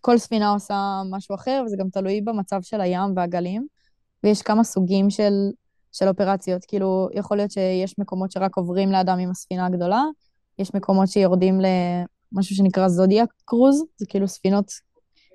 כל 0.00 0.18
ספינה 0.18 0.50
עושה 0.50 1.02
משהו 1.10 1.34
אחר, 1.34 1.62
וזה 1.66 1.76
גם 1.76 1.88
תלוי 1.88 2.20
במצב 2.20 2.58
של 2.62 2.80
הים 2.80 3.16
והגלים. 3.16 3.66
ויש 4.24 4.42
כמה 4.42 4.64
סוגים 4.64 5.10
של, 5.10 5.32
של 5.92 6.08
אופרציות. 6.08 6.64
כאילו, 6.64 7.08
יכול 7.14 7.36
להיות 7.36 7.50
שיש 7.50 7.98
מקומות 7.98 8.30
שרק 8.30 8.56
עוברים 8.56 8.92
לאדם 8.92 9.18
עם 9.18 9.30
הספינה 9.30 9.66
הגדולה, 9.66 10.02
יש 10.58 10.74
מקומות 10.74 11.08
שיורדים 11.08 11.60
למשהו 11.60 12.56
שנקרא 12.56 12.88
זודיה 12.88 13.24
קרוז, 13.44 13.84
זה 13.96 14.06
כאילו 14.08 14.28
ספינות, 14.28 14.70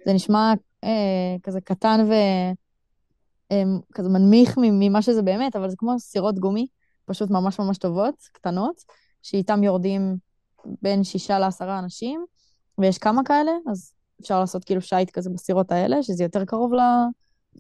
זה 0.06 0.14
נשמע 0.14 0.54
אה, 0.84 1.36
כזה 1.44 1.62
קטן 1.62 2.06
וכזה 2.06 4.08
אה, 4.08 4.10
מנמיך 4.10 4.56
ממה 4.58 5.02
שזה 5.02 5.22
באמת, 5.22 5.56
אבל 5.56 5.70
זה 5.70 5.76
כמו 5.78 6.00
סירות 6.00 6.40
גומי, 6.40 6.68
פשוט 7.06 7.30
ממש 7.30 7.60
ממש 7.60 7.78
טובות, 7.78 8.16
קטנות, 8.32 8.82
שאיתם 9.22 9.64
יורדים 9.64 10.18
בין 10.82 11.04
שישה 11.04 11.40
לעשרה 11.40 11.80
אנשים, 11.80 12.26
ויש 12.78 12.98
כמה 12.98 13.22
כאלה, 13.26 13.52
אז 13.72 13.94
אפשר 14.22 14.40
לעשות 14.40 14.64
כאילו 14.64 14.82
שייט 14.82 15.10
כזה 15.10 15.30
בסירות 15.30 15.72
האלה, 15.72 16.04
שזה 16.04 16.24
יותר 16.24 16.46
קרוב 16.46 16.74
ל... 16.74 16.80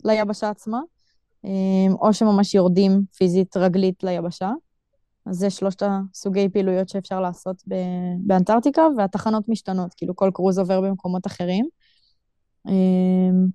ליבשה 0.05 0.49
עצמה, 0.49 0.79
אה, 1.45 1.93
או 2.01 2.13
שממש 2.13 2.55
יורדים 2.55 3.01
פיזית 3.17 3.57
רגלית 3.57 4.03
ליבשה. 4.03 4.51
אז 5.25 5.35
זה 5.35 5.49
שלושת 5.49 5.83
הסוגי 5.85 6.49
פעילויות 6.49 6.89
שאפשר 6.89 7.21
לעשות 7.21 7.63
באנטארקטיקה, 8.17 8.81
והתחנות 8.97 9.49
משתנות, 9.49 9.93
כאילו 9.93 10.15
כל 10.15 10.31
קרוז 10.33 10.59
עובר 10.59 10.81
במקומות 10.81 11.27
אחרים. 11.27 11.67
אמ, 12.67 13.45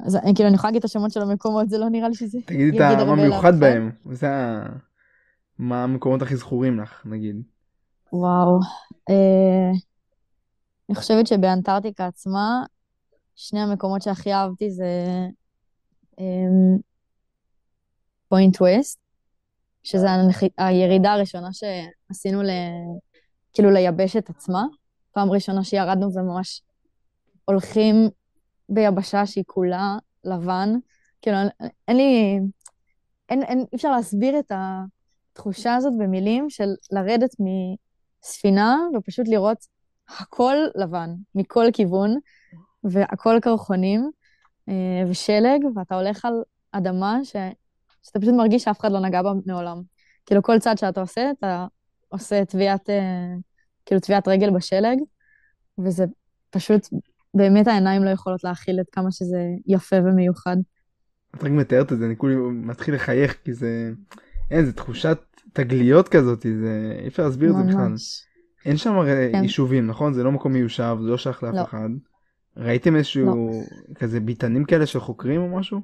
אז 0.00 0.18
כאילו, 0.34 0.48
אני 0.48 0.54
יכולה 0.54 0.68
להגיד 0.70 0.78
את 0.78 0.84
השמות 0.84 1.10
של 1.10 1.22
המקומות, 1.22 1.68
זה 1.68 1.78
לא 1.78 1.88
נראה 1.88 2.08
לי 2.08 2.14
שזה... 2.14 2.38
תגידי 2.46 2.78
את 2.78 3.06
מה 3.06 3.16
מיוחד 3.16 3.60
בהם, 3.60 3.90
זה 4.12 4.30
ה... 4.30 4.66
מה 5.58 5.84
המקומות 5.84 6.22
הכי 6.22 6.36
זכורים 6.36 6.80
לך, 6.80 7.02
נגיד. 7.06 7.42
וואו. 8.12 8.58
אה, 9.10 9.70
אני 10.88 10.96
חושבת 10.96 11.26
שבאנטארקטיקה 11.26 12.06
עצמה, 12.06 12.62
שני 13.36 13.60
המקומות 13.60 14.02
שהכי 14.02 14.32
אהבתי 14.32 14.70
זה 14.70 14.86
פוינט 18.28 18.62
אמ, 18.62 18.66
ווסט, 18.66 18.98
שזה 19.82 20.06
הירידה 20.58 21.12
הראשונה 21.12 21.48
שעשינו 21.52 22.42
ל... 22.42 22.48
כאילו 23.52 23.70
ליבשת 23.70 24.30
עצמה. 24.30 24.64
פעם 25.12 25.30
ראשונה 25.30 25.64
שירדנו 25.64 26.14
וממש 26.14 26.62
הולכים 27.44 28.08
ביבשה 28.68 29.26
שהיא 29.26 29.44
כולה 29.46 29.96
לבן. 30.24 30.74
כאילו, 31.22 31.36
אין 31.88 31.96
לי... 31.96 32.40
אין, 33.28 33.42
אין, 33.42 33.58
אי 33.58 33.76
אפשר 33.76 33.90
להסביר 33.90 34.38
את 34.38 34.52
התחושה 34.54 35.74
הזאת 35.74 35.92
במילים 35.98 36.50
של 36.50 36.68
לרדת 36.90 37.30
מספינה 38.24 38.76
ופשוט 38.94 39.28
לראות 39.28 39.66
הכל 40.08 40.56
לבן, 40.74 41.10
מכל 41.34 41.64
כיוון, 41.72 42.18
והכל 42.84 43.38
קרחונים 43.42 44.10
אה, 44.68 45.02
ושלג, 45.10 45.64
ואתה 45.74 45.94
הולך 45.94 46.24
על 46.24 46.32
אדמה 46.72 47.18
ש... 47.24 47.36
שאתה 48.02 48.20
פשוט 48.20 48.34
מרגיש 48.34 48.64
שאף 48.64 48.80
אחד 48.80 48.92
לא 48.92 49.00
נגע 49.00 49.22
בה 49.22 49.32
מעולם. 49.46 49.82
כאילו, 50.26 50.42
כל 50.42 50.58
צעד 50.58 50.78
שאתה 50.78 51.00
עושה, 51.00 51.30
אתה 51.38 51.66
עושה 52.08 52.44
טביעת, 52.44 52.90
אה, 52.90 53.34
כאילו, 53.86 54.00
טביעת 54.00 54.28
רגל 54.28 54.50
בשלג, 54.50 54.98
וזה 55.78 56.04
פשוט 56.50 56.88
באמת 57.34 57.68
העיניים 57.68 58.04
לא 58.04 58.10
יכולות 58.10 58.44
להכיל 58.44 58.80
את 58.80 58.86
כמה 58.92 59.12
שזה 59.12 59.44
יפה 59.66 59.96
ומיוחד. 59.96 60.56
את 61.36 61.44
רק 61.44 61.50
מתארת 61.50 61.92
את 61.92 61.98
זה, 61.98 62.06
אני 62.06 62.16
כולי 62.16 62.36
מתחיל 62.52 62.94
לחייך, 62.94 63.36
כי 63.44 63.54
זה... 63.54 63.92
אין, 64.50 64.64
זה 64.64 64.72
תחושת 64.72 65.18
תגליות 65.52 66.08
כזאת, 66.08 66.42
זה... 66.42 66.98
אי 67.02 67.08
אפשר 67.08 67.24
להסביר 67.24 67.50
את 67.50 67.56
זה 67.56 67.62
בכלל. 67.62 67.94
אין 68.64 68.76
שם 68.76 68.94
הרי 68.94 69.28
כן. 69.32 69.42
יישובים, 69.42 69.86
נכון? 69.86 70.12
זה 70.12 70.22
לא 70.22 70.32
מקום 70.32 70.52
מיושב, 70.52 70.96
זה 71.02 71.08
לא 71.08 71.18
שייך 71.18 71.42
לאף 71.42 71.54
לא. 71.54 71.62
אחד. 71.62 71.88
ראיתם 72.56 72.96
איזשהו 72.96 73.26
לא. 73.26 73.52
כזה 73.94 74.20
ביתנים 74.20 74.64
כאלה 74.64 74.86
של 74.86 75.00
חוקרים 75.00 75.40
או 75.40 75.58
משהו? 75.58 75.80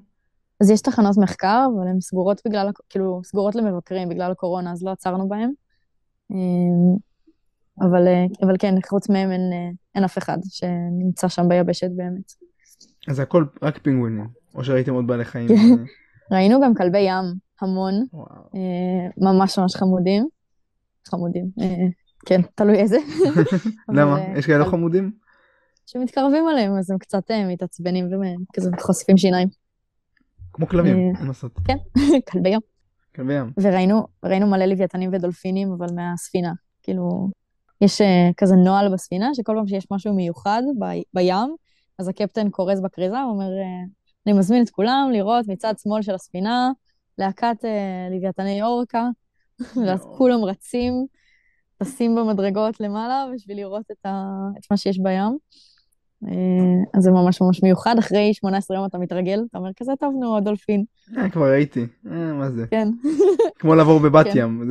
אז 0.61 0.71
יש 0.71 0.81
תחנות 0.81 1.17
מחקר, 1.19 1.67
אבל 1.77 1.89
הן 1.89 2.01
סגורות 2.01 2.41
בגלל, 2.47 2.71
כאילו, 2.89 3.21
סגורות 3.25 3.55
למבקרים 3.55 4.09
בגלל 4.09 4.31
הקורונה, 4.31 4.73
אז 4.73 4.83
לא 4.83 4.91
עצרנו 4.91 5.29
בהן. 5.29 5.51
אבל, 7.81 8.09
אה, 8.09 8.25
אבל 8.43 8.55
כן, 8.59 8.75
חוץ 8.89 9.09
מהם 9.09 9.31
אין, 9.33 9.53
אה, 9.53 9.71
אין 9.95 10.05
אף 10.05 10.19
אחד 10.19 10.39
שנמצא 10.49 11.29
שם 11.29 11.49
ביבשת 11.49 11.91
באמת. 11.97 12.33
אז 13.09 13.19
הכל 13.19 13.45
רק 13.63 13.79
פינגווינים, 13.79 14.29
או 14.55 14.65
שראיתם 14.65 14.95
עוד 14.95 15.07
בעלי 15.07 15.25
חיים? 15.25 15.49
ראינו 16.33 16.61
גם 16.61 16.75
כלבי 16.75 16.99
ים, 16.99 17.25
המון. 17.61 17.95
אה, 18.55 19.09
ממש 19.17 19.59
ממש 19.59 19.77
חמודים. 19.77 20.29
חמודים, 21.07 21.45
כן, 22.27 22.41
תלוי 22.55 22.77
איזה. 22.77 22.97
למה? 23.97 24.21
יש 24.37 24.47
כאלה 24.47 24.65
חמודים? 24.65 25.13
שמתקרבים 25.87 26.49
עליהם, 26.49 26.77
אז 26.79 26.91
הם 26.91 26.99
קצת 26.99 27.31
מתעצבנים 27.49 28.07
וכזה 28.07 28.71
חושפים 28.81 29.17
שיניים. 29.17 29.49
כמו 30.53 30.67
כלבים, 30.69 30.97
אין 31.19 31.27
לעשות. 31.27 31.53
כן, 31.65 31.77
כלבי 32.31 32.49
ים. 32.49 32.61
כלבי 33.15 33.35
ים. 33.35 33.53
וראינו 34.23 34.47
מלא 34.47 34.65
לוויתנים 34.65 35.11
ודולפינים, 35.13 35.73
אבל 35.73 35.87
מהספינה. 35.95 36.53
כאילו, 36.83 37.31
יש 37.85 38.01
uh, 38.01 38.05
כזה 38.37 38.55
נוהל 38.55 38.93
בספינה, 38.93 39.35
שכל 39.35 39.53
פעם 39.57 39.67
שיש 39.67 39.87
משהו 39.91 40.15
מיוחד 40.15 40.63
ב, 40.79 40.85
בים, 41.15 41.57
אז 41.99 42.09
הקפטן 42.09 42.51
קורז 42.51 42.81
בכריזה, 42.81 43.21
הוא 43.21 43.33
אומר, 43.33 43.49
uh, 43.49 43.91
אני 44.27 44.39
מזמין 44.39 44.63
את 44.63 44.71
כולם 44.71 45.11
לראות 45.13 45.49
מצד 45.49 45.75
שמאל 45.83 46.03
של 46.03 46.15
הספינה, 46.15 46.71
להקת 47.19 47.57
uh, 47.61 48.15
לוויתני 48.15 48.63
אורקה, 48.63 49.09
ואז 49.87 50.07
כולם 50.17 50.45
רצים, 50.45 51.07
טסים 51.79 52.15
במדרגות 52.15 52.81
למעלה 52.81 53.27
בשביל 53.35 53.57
לראות 53.57 53.85
את, 53.93 54.07
ה, 54.07 54.25
את 54.59 54.71
מה 54.71 54.77
שיש 54.77 54.99
בים. 54.99 55.39
אז 56.95 57.03
זה 57.03 57.11
ממש 57.11 57.41
ממש 57.41 57.63
מיוחד, 57.63 57.99
אחרי 57.99 58.35
18 58.35 58.77
יום 58.77 58.87
אתה 58.87 58.99
מתרגל, 58.99 59.41
אתה 59.51 59.59
אומר 59.59 59.71
כזה 59.77 59.93
טוב, 60.01 60.15
נו, 60.21 60.37
הדולפין. 60.37 60.85
כבר 61.33 61.51
ראיתי, 61.51 61.87
מה 62.05 62.51
זה? 62.51 62.67
כן. 62.71 62.89
כמו 63.59 63.75
לעבור 63.75 64.01
בבת 64.01 64.27
כן. 64.27 64.39
ים, 64.39 64.71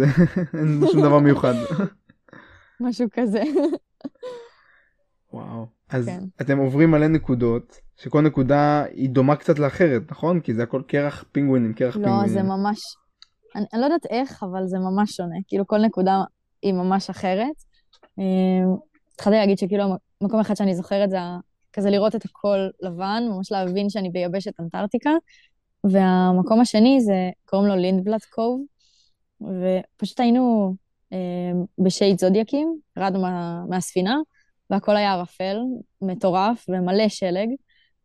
אין 0.60 0.82
שום 0.92 1.02
דבר 1.02 1.20
מיוחד. 1.20 1.54
משהו 2.84 3.08
כזה. 3.14 3.44
וואו. 5.34 5.66
אז 5.90 6.06
כן. 6.06 6.24
אתם 6.42 6.58
עוברים 6.58 6.92
מלא 6.92 7.08
נקודות, 7.08 7.80
שכל 7.98 8.22
נקודה 8.22 8.84
היא 8.84 9.10
דומה 9.10 9.36
קצת 9.36 9.60
לאחרת, 9.60 10.12
נכון? 10.12 10.40
כי 10.40 10.54
זה 10.54 10.64
הכל 10.64 10.82
קרח 10.88 11.26
פינגווינים, 11.32 11.74
קרח 11.74 11.98
לא, 11.98 12.04
פינגווינים. 12.04 12.36
לא, 12.36 12.42
זה 12.42 12.44
ממש... 12.44 12.80
אני, 13.56 13.66
אני 13.74 13.82
לא 13.82 13.86
יודעת 13.86 14.06
איך, 14.10 14.44
אבל 14.44 14.68
זה 14.68 14.78
ממש 14.80 15.12
שונה. 15.12 15.36
כאילו, 15.48 15.68
כל 15.68 15.78
נקודה 15.78 16.24
היא 16.62 16.74
ממש 16.74 17.10
אחרת. 17.10 17.56
אמ, 18.18 18.76
התחלתי 19.14 19.38
להגיד 19.38 19.58
שכאילו, 19.58 19.86
מקום 20.22 20.40
אחד 20.40 20.56
שאני 20.56 20.76
זוכרת 20.76 21.10
זה 21.10 21.18
כזה 21.74 21.90
לראות 21.90 22.16
את 22.16 22.26
הכל 22.26 22.58
לבן, 22.82 23.24
ממש 23.30 23.52
להבין 23.52 23.90
שאני 23.90 24.10
ביבשת 24.10 24.60
אנטארקטיקה. 24.60 25.12
והמקום 25.84 26.60
השני 26.62 27.02
זה, 27.02 27.30
קוראים 27.46 27.68
לו 27.68 27.76
לינדבלט 27.76 28.26
קוב, 28.26 28.62
ופשוט 29.42 30.20
היינו 30.20 30.76
בשייט 31.80 32.20
זודיאקים, 32.20 32.80
ירדנו 32.98 33.22
מה, 33.22 33.64
מהספינה, 33.70 34.18
והכל 34.70 34.96
היה 34.96 35.14
ערפל, 35.14 35.58
מטורף 36.02 36.66
ומלא 36.70 37.08
שלג, 37.08 37.50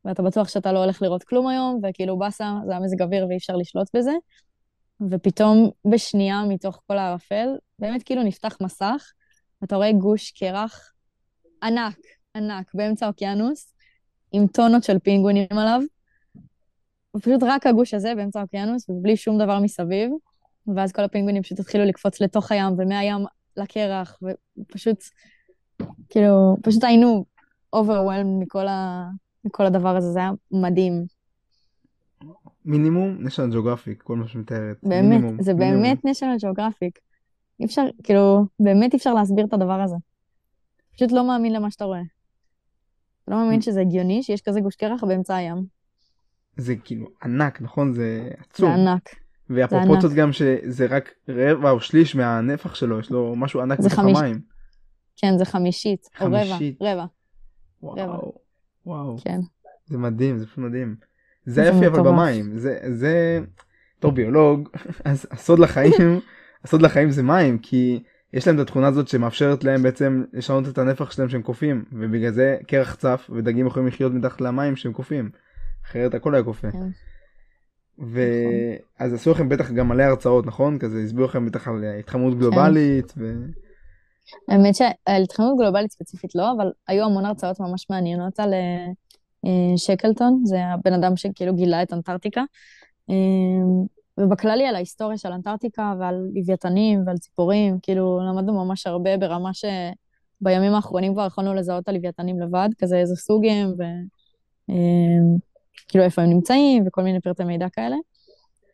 ואתה 0.05 0.23
בטוח 0.23 0.49
שאתה 0.49 0.73
לא 0.73 0.85
הולך 0.85 1.03
לראות 1.03 1.25
כלום 1.25 1.47
היום, 1.47 1.81
וכאילו 1.83 2.19
באסה, 2.19 2.55
זה 2.67 2.73
היה 2.73 2.81
מזג 2.81 3.03
אוויר 3.03 3.27
ואי 3.29 3.37
אפשר 3.37 3.57
לשלוט 3.57 3.97
בזה. 3.97 4.13
ופתאום 5.11 5.71
בשנייה 5.85 6.43
מתוך 6.49 6.83
כל 6.87 6.99
הערפל, 6.99 7.49
באמת 7.79 8.03
כאילו 8.03 8.23
נפתח 8.23 8.57
מסך, 8.61 9.13
אתה 9.65 9.77
רואה 9.77 9.93
גוש 9.93 10.31
קרח 10.31 10.93
ענק, 11.63 11.99
ענק, 12.37 12.71
באמצע 12.75 13.07
האוקיינוס, 13.07 13.75
עם 14.33 14.47
טונות 14.47 14.85
של 14.85 14.99
פינגווינים 14.99 15.47
עליו. 15.51 15.81
ופשוט 17.17 17.43
רק 17.43 17.67
הגוש 17.67 17.95
הזה 17.95 18.15
באמצע 18.15 18.41
האוקיינוס, 18.41 18.89
ובלי 18.89 19.17
שום 19.17 19.39
דבר 19.39 19.61
מסביב. 19.61 20.11
ואז 20.77 20.93
כל 20.93 21.03
הפינגווינים 21.03 21.43
פשוט 21.43 21.61
התחילו 21.61 21.85
לקפוץ 21.85 22.21
לתוך 22.21 22.53
הים, 22.53 22.75
ומהים 22.79 23.25
לקרח, 23.57 24.19
ופשוט, 24.59 24.99
כאילו, 26.09 26.57
פשוט 26.63 26.85
היינו 26.85 27.25
overwhelmed 27.77 28.43
מכל, 28.43 28.69
ה... 28.69 29.09
מכל 29.45 29.67
הדבר 29.67 29.97
הזה, 29.97 30.13
זה 30.13 30.19
היה 30.19 30.31
מדהים. 30.51 31.05
מינימום 32.65 33.19
national 33.27 33.55
geographic, 33.55 34.03
כל 34.03 34.17
מה 34.17 34.29
שמתארת. 34.29 34.77
באמת, 34.83 35.03
מינימום, 35.03 35.43
זה 35.43 35.55
מינימום. 35.55 35.83
באמת 35.83 35.99
national 36.05 36.45
geographic. 36.45 37.01
אי 37.61 37.65
אפשר, 37.65 37.83
כאילו, 38.03 38.45
באמת 38.61 38.93
אי 38.93 38.99
אפשר 38.99 39.15
להסביר 39.15 39.45
את 39.45 39.53
הדבר 39.53 39.81
הזה. 39.81 39.97
פשוט 40.95 41.13
לא 41.13 41.27
מאמין 41.29 41.53
למה 41.53 41.71
שאתה 41.71 41.85
רואה. 41.85 42.03
לא 43.29 43.37
מאמין 43.37 43.61
שזה 43.61 43.81
הגיוני 43.81 44.23
שיש 44.23 44.41
כזה 44.41 44.61
גוש 44.61 44.77
קרח 44.77 45.05
באמצע 45.05 45.37
הים. 45.37 45.65
זה 46.57 46.77
כאילו 46.77 47.07
ענק, 47.23 47.61
נכון? 47.61 47.93
זה 47.93 48.29
זה 48.29 48.35
עצום. 48.41 48.71
ענק. 48.71 49.11
והפרופורציות 49.51 50.13
גם 50.13 50.33
שזה 50.33 50.87
רק 50.87 51.15
רבע 51.29 51.71
או 51.71 51.81
שליש 51.81 52.17
מהנפח 52.17 52.75
שלו, 52.75 53.01
יש 53.01 53.11
לו 53.11 53.35
משהו 53.37 53.61
ענק 53.61 53.79
בתוך 53.81 53.93
חמיש- 53.93 54.19
המים. 54.19 54.41
כן, 55.17 55.39
זה 55.39 55.45
חמישית, 55.45 56.09
או 56.21 56.27
רבע, 56.27 56.45
חמישית. 56.45 56.79
רבע, 56.83 57.05
וואו, 57.83 58.33
וואו, 58.87 59.17
כן. 59.25 59.41
זה 59.87 59.99
מדהים, 59.99 60.39
זה 60.39 60.47
פשוט 60.47 60.59
מדהים. 60.59 60.97
זה 61.47 61.63
היופי 61.63 61.87
אבל. 61.87 62.03
במים, 62.03 62.59
זה, 62.59 62.79
זה, 62.93 63.41
בתור 63.99 64.13
ביולוג, 64.13 64.69
אז 65.05 65.27
הסוד 65.31 65.59
לחיים, 65.59 66.21
הסוד 66.65 66.83
לחיים 66.83 67.11
זה 67.11 67.23
מים, 67.23 67.59
כי 67.59 68.03
יש 68.33 68.47
להם 68.47 68.57
את 68.57 68.61
התכונה 68.61 68.87
הזאת 68.89 69.09
שמאפשרת 69.09 69.65
להם 69.65 69.83
בעצם 69.83 70.25
לשנות 70.33 70.69
את 70.69 70.79
הנפח 70.79 71.11
שלהם 71.11 71.29
שהם 71.29 71.43
קופאים, 71.43 71.85
ובגלל 71.93 72.31
זה 72.33 72.57
קרח 72.67 72.95
צף 72.95 73.31
ודגים 73.37 73.67
יכולים 73.67 73.89
לחיות 73.89 74.13
מתחת 74.13 74.41
למים 74.41 74.77
שהם 74.77 74.93
קופאים, 74.93 75.31
אחרת 75.87 76.15
הכל 76.15 76.35
היה 76.35 76.45
קופא. 76.45 76.69
כן. 77.99 78.05
ואז 79.01 79.15
עשו 79.15 79.31
לכם 79.31 79.49
בטח 79.49 79.71
גם 79.71 79.89
מלא 79.89 80.03
הרצאות, 80.03 80.47
נכון? 80.47 80.79
כזה 80.79 80.99
הסבירו 81.05 81.29
לכם 81.29 81.47
בטח 81.47 81.69
על 81.69 81.85
התחממות 81.99 82.39
גלובלית, 82.39 83.13
ו... 83.17 83.35
האמת 84.49 84.75
שעל 84.75 85.23
התחממות 85.23 85.59
גלובלית 85.59 85.93
ספציפית 85.93 86.35
לא, 86.35 86.53
אבל 86.57 86.71
היו 86.89 87.05
המון 87.05 87.25
הרצאות 87.25 87.61
ממש 87.61 87.87
מעניינות 87.91 88.41
על 88.41 88.55
אה, 88.55 88.87
אה, 89.47 89.77
שקלטון, 89.77 90.41
זה 90.45 90.65
הבן 90.65 90.93
אדם 90.93 91.17
שכאילו 91.17 91.55
גילה 91.55 91.83
את 91.83 91.93
אנטארקטיקה. 91.93 92.43
אה, 93.11 93.15
ובכללי 94.19 94.67
על 94.67 94.75
ההיסטוריה 94.75 95.19
של 95.19 95.33
אנטארקטיקה 95.33 95.95
ועל 96.01 96.29
לוויתנים 96.35 97.03
ועל 97.07 97.17
ציפורים, 97.19 97.79
כאילו 97.83 98.21
למדנו 98.29 98.65
ממש 98.65 98.87
הרבה 98.87 99.17
ברמה 99.17 99.51
שבימים 99.55 100.73
האחרונים 100.75 101.13
כבר 101.13 101.27
יכולנו 101.27 101.55
לזהות 101.55 101.83
את 101.83 101.89
הלוויתנים 101.89 102.41
לבד, 102.41 102.69
כזה 102.79 102.97
איזה 102.97 103.17
סוג 103.17 103.47
הם, 103.47 103.73
וכאילו 105.87 106.05
איפה 106.05 106.23
הם 106.23 106.31
נמצאים 106.31 106.85
וכל 106.87 107.03
מיני 107.03 107.21
פרטי 107.21 107.45
מידע 107.45 107.69
כאלה. 107.69 107.97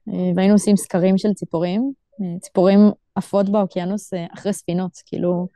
אה, 0.09 0.31
והיינו 0.37 0.55
עושים 0.55 0.77
סקרים 0.77 1.19
של 1.19 1.33
ציפורים, 1.33 1.93
אה, 2.21 2.40
ציפורים 2.40 2.81
עפות 3.14 3.49
באוקיינוס 3.49 4.14
אה, 4.14 4.27
אחרי 4.35 4.53
ספינות, 4.53 4.93
כאילו, 5.07 5.49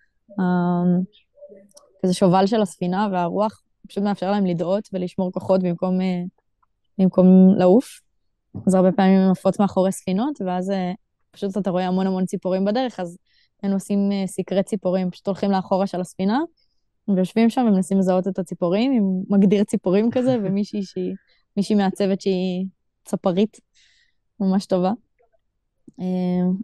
כזה 2.02 2.14
שובל 2.14 2.46
של 2.46 2.62
הספינה 2.62 3.08
והרוח 3.12 3.62
פשוט 3.88 4.04
מאפשר 4.04 4.30
להם 4.30 4.46
לדאות 4.46 4.88
ולשמור 4.92 5.32
כוחות 5.32 5.62
במקום, 5.62 5.98
במקום 6.98 7.26
לעוף. 7.56 8.00
אז 8.66 8.74
הרבה 8.74 8.92
פעמים 8.92 9.20
הן 9.20 9.30
עפות 9.30 9.60
מאחורי 9.60 9.92
ספינות, 9.92 10.40
ואז 10.46 10.72
פשוט 11.30 11.58
אתה 11.58 11.70
רואה 11.70 11.86
המון 11.86 12.06
המון 12.06 12.26
ציפורים 12.26 12.64
בדרך, 12.64 13.00
אז 13.00 13.18
היינו 13.62 13.76
עושים 13.76 13.98
סקרי 14.26 14.62
ציפורים, 14.62 15.10
פשוט 15.10 15.26
הולכים 15.26 15.50
לאחורה 15.50 15.86
של 15.86 16.00
הספינה, 16.00 16.40
ויושבים 17.16 17.50
שם 17.50 17.66
ומנסים 17.68 17.98
לזהות 17.98 18.28
את 18.28 18.38
הציפורים, 18.38 18.92
עם 18.92 19.22
מגדיר 19.28 19.64
ציפורים 19.64 20.10
כזה, 20.10 20.36
ומישהי 20.44 20.82
שהיא, 20.82 21.14
מישהי 21.58 21.76
מהצוות 21.76 22.20
שהיא 22.20 22.66
צפרית, 23.04 23.60
ממש 24.40 24.66
טובה. 24.66 24.92
אה, 26.00 26.04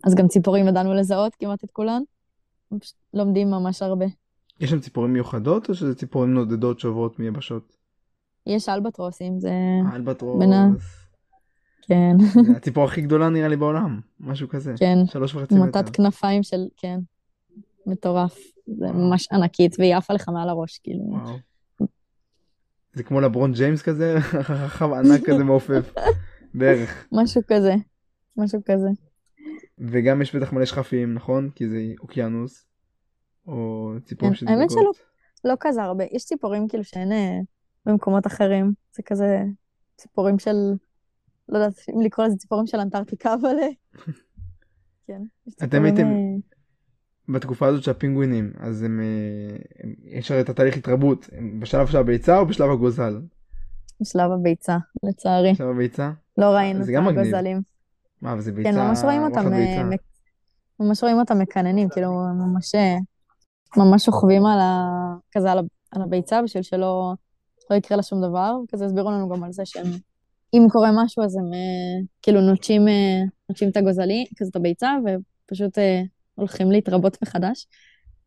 אז 0.04 0.14
גם 0.14 0.28
ציפורים 0.28 0.68
ידענו 0.68 0.94
לזהות 0.94 1.35
כמעט 1.35 1.64
את 1.64 1.70
כולן. 1.70 2.02
לומדים 3.14 3.50
ממש 3.50 3.83
הרבה. 3.83 4.07
יש 4.61 4.70
שם 4.70 4.80
ציפורים 4.80 5.12
מיוחדות 5.12 5.68
או 5.68 5.74
שזה 5.74 5.94
ציפורים 5.94 6.35
נודדות 6.35 6.80
שעוברות 6.80 7.18
מיבשות? 7.18 7.76
יש 8.46 8.68
אלבטרוסים, 8.68 9.40
זה... 9.40 9.52
אלבטרוס, 9.94 10.38
בין 10.38 10.52
ה- 10.52 10.68
כן, 11.83 12.16
זה 12.44 12.57
הציפור 12.57 12.85
הכי 12.85 13.00
גדולה 13.00 13.28
נראה 13.28 13.48
לי 13.48 13.57
בעולם, 13.57 14.00
משהו 14.20 14.48
כזה. 14.48 14.74
כן, 14.78 14.98
שלוש 15.07 15.35
וחצי 15.35 15.54
מטר. 15.54 15.64
מוטת 15.64 15.96
כנפיים 15.96 16.42
של... 16.42 16.66
כן, 16.76 16.98
מטורף. 17.87 18.38
זה 18.66 18.87
ממש 18.92 19.28
ענקית, 19.33 19.76
והיא 19.78 19.94
עפה 19.96 20.14
לך 20.14 20.28
מעל 20.28 20.48
הראש, 20.48 20.78
כאילו. 20.78 21.04
וואו. 21.04 21.37
זה 22.94 23.02
כמו 23.02 23.20
לברון 23.20 23.52
ג'יימס 23.52 23.83
כזה, 23.83 24.16
חכם 24.20 24.92
ענק 24.92 25.20
כזה 25.26 25.44
מעופף, 25.44 25.94
בערך. 26.54 27.07
משהו 27.12 27.42
כזה, 27.48 27.74
משהו 28.37 28.61
כזה. 28.64 28.88
וגם 29.78 30.22
יש 30.22 30.37
בטח 30.37 30.52
מלא 30.52 30.64
שכפים, 30.64 31.14
נכון? 31.14 31.50
כי 31.54 31.68
זה 31.68 31.76
אוקיינוס. 32.00 32.66
או 33.46 33.92
ציפורים 34.04 34.35
כן, 34.35 34.48
האמת 34.48 34.70
שדבקות. 34.70 34.96
לא 35.44 35.54
כזה 35.61 35.83
הרבה. 35.83 36.04
יש 36.12 36.24
ציפורים 36.24 36.68
כאילו 36.68 36.85
שאין 36.85 37.12
אה, 37.12 37.38
במקומות 37.87 38.26
אחרים. 38.26 38.72
זה 38.96 39.02
כזה 39.02 39.42
ציפורים 39.96 40.38
של... 40.38 40.57
לא 41.48 41.59
יודעת 41.59 41.74
אם 41.94 42.00
לקרוא 42.00 42.26
לזה 42.26 42.37
ציפורים 42.37 42.66
של 42.66 42.78
אנטארקטיקה, 42.80 43.35
אבל... 43.35 43.57
אה, 43.62 43.68
כן. 45.07 45.22
אתם 45.64 45.85
הייתם- 45.85 46.07
אה, 46.07 46.54
בתקופה 47.28 47.66
הזאת 47.66 47.82
של 47.82 47.90
הפינגווינים, 47.90 48.52
אז 48.60 48.82
הם, 48.82 49.00
אה, 49.00 49.56
הם- 49.82 49.94
יש 50.04 50.30
הרי 50.30 50.40
את 50.40 50.48
התהליך 50.48 50.76
התרבות, 50.76 51.28
הם 51.32 51.60
בשלב 51.60 51.87
של 51.87 51.96
הביצה 51.96 52.38
או 52.38 52.46
בשלב 52.46 52.70
הגוזל? 52.70 53.20
בשלב 54.00 54.30
הביצה, 54.32 54.76
לצערי. 55.02 55.52
בשלב 55.52 55.68
הביצה? 55.68 56.10
לא 56.38 56.46
ראינו 56.46 56.80
את. 56.84 56.88
הגוזלים. 57.08 57.62
מה, 58.22 58.32
אבל 58.32 58.40
זה 58.40 58.52
ביצה, 58.52 58.70
כן, 58.70 58.78
ממש 58.78 58.98
רואים 59.04 59.22
אותם, 59.22 59.52
אה. 59.52 59.84
מק- 59.84 60.00
ממש 60.80 61.02
רואים 61.02 61.18
אותם 61.18 61.38
מקננים, 61.38 61.88
כאילו, 61.88 62.10
ממש, 62.12 62.74
אה, 62.74 62.96
ממש 63.76 64.04
שוכבים 64.04 64.46
על 64.46 64.58
ה... 64.60 64.88
כזה 65.32 65.52
על, 65.52 65.58
ה... 65.58 65.62
על 65.92 66.02
הביצה 66.02 66.42
בשביל 66.42 66.62
שלא 66.62 67.12
לא 67.70 67.76
יקרה 67.76 67.96
לה 67.96 68.02
שום 68.02 68.22
דבר. 68.22 68.56
כזה 68.68 68.84
הסבירו 68.84 69.10
לנו 69.10 69.28
גם 69.28 69.42
על 69.44 69.52
זה 69.52 69.62
שהם, 69.66 69.87
אם 70.54 70.66
קורה 70.72 70.90
משהו, 71.04 71.24
אז 71.24 71.37
הם 71.37 71.44
כאילו 72.22 72.40
נוטשים, 72.40 72.82
נוטשים 73.48 73.68
את 73.68 73.76
הגוזלי, 73.76 74.24
כזה 74.37 74.50
את 74.50 74.56
הביצה, 74.56 74.90
ופשוט 75.04 75.78
הולכים 76.35 76.73
להתרבות 76.73 77.23
מחדש. 77.23 77.66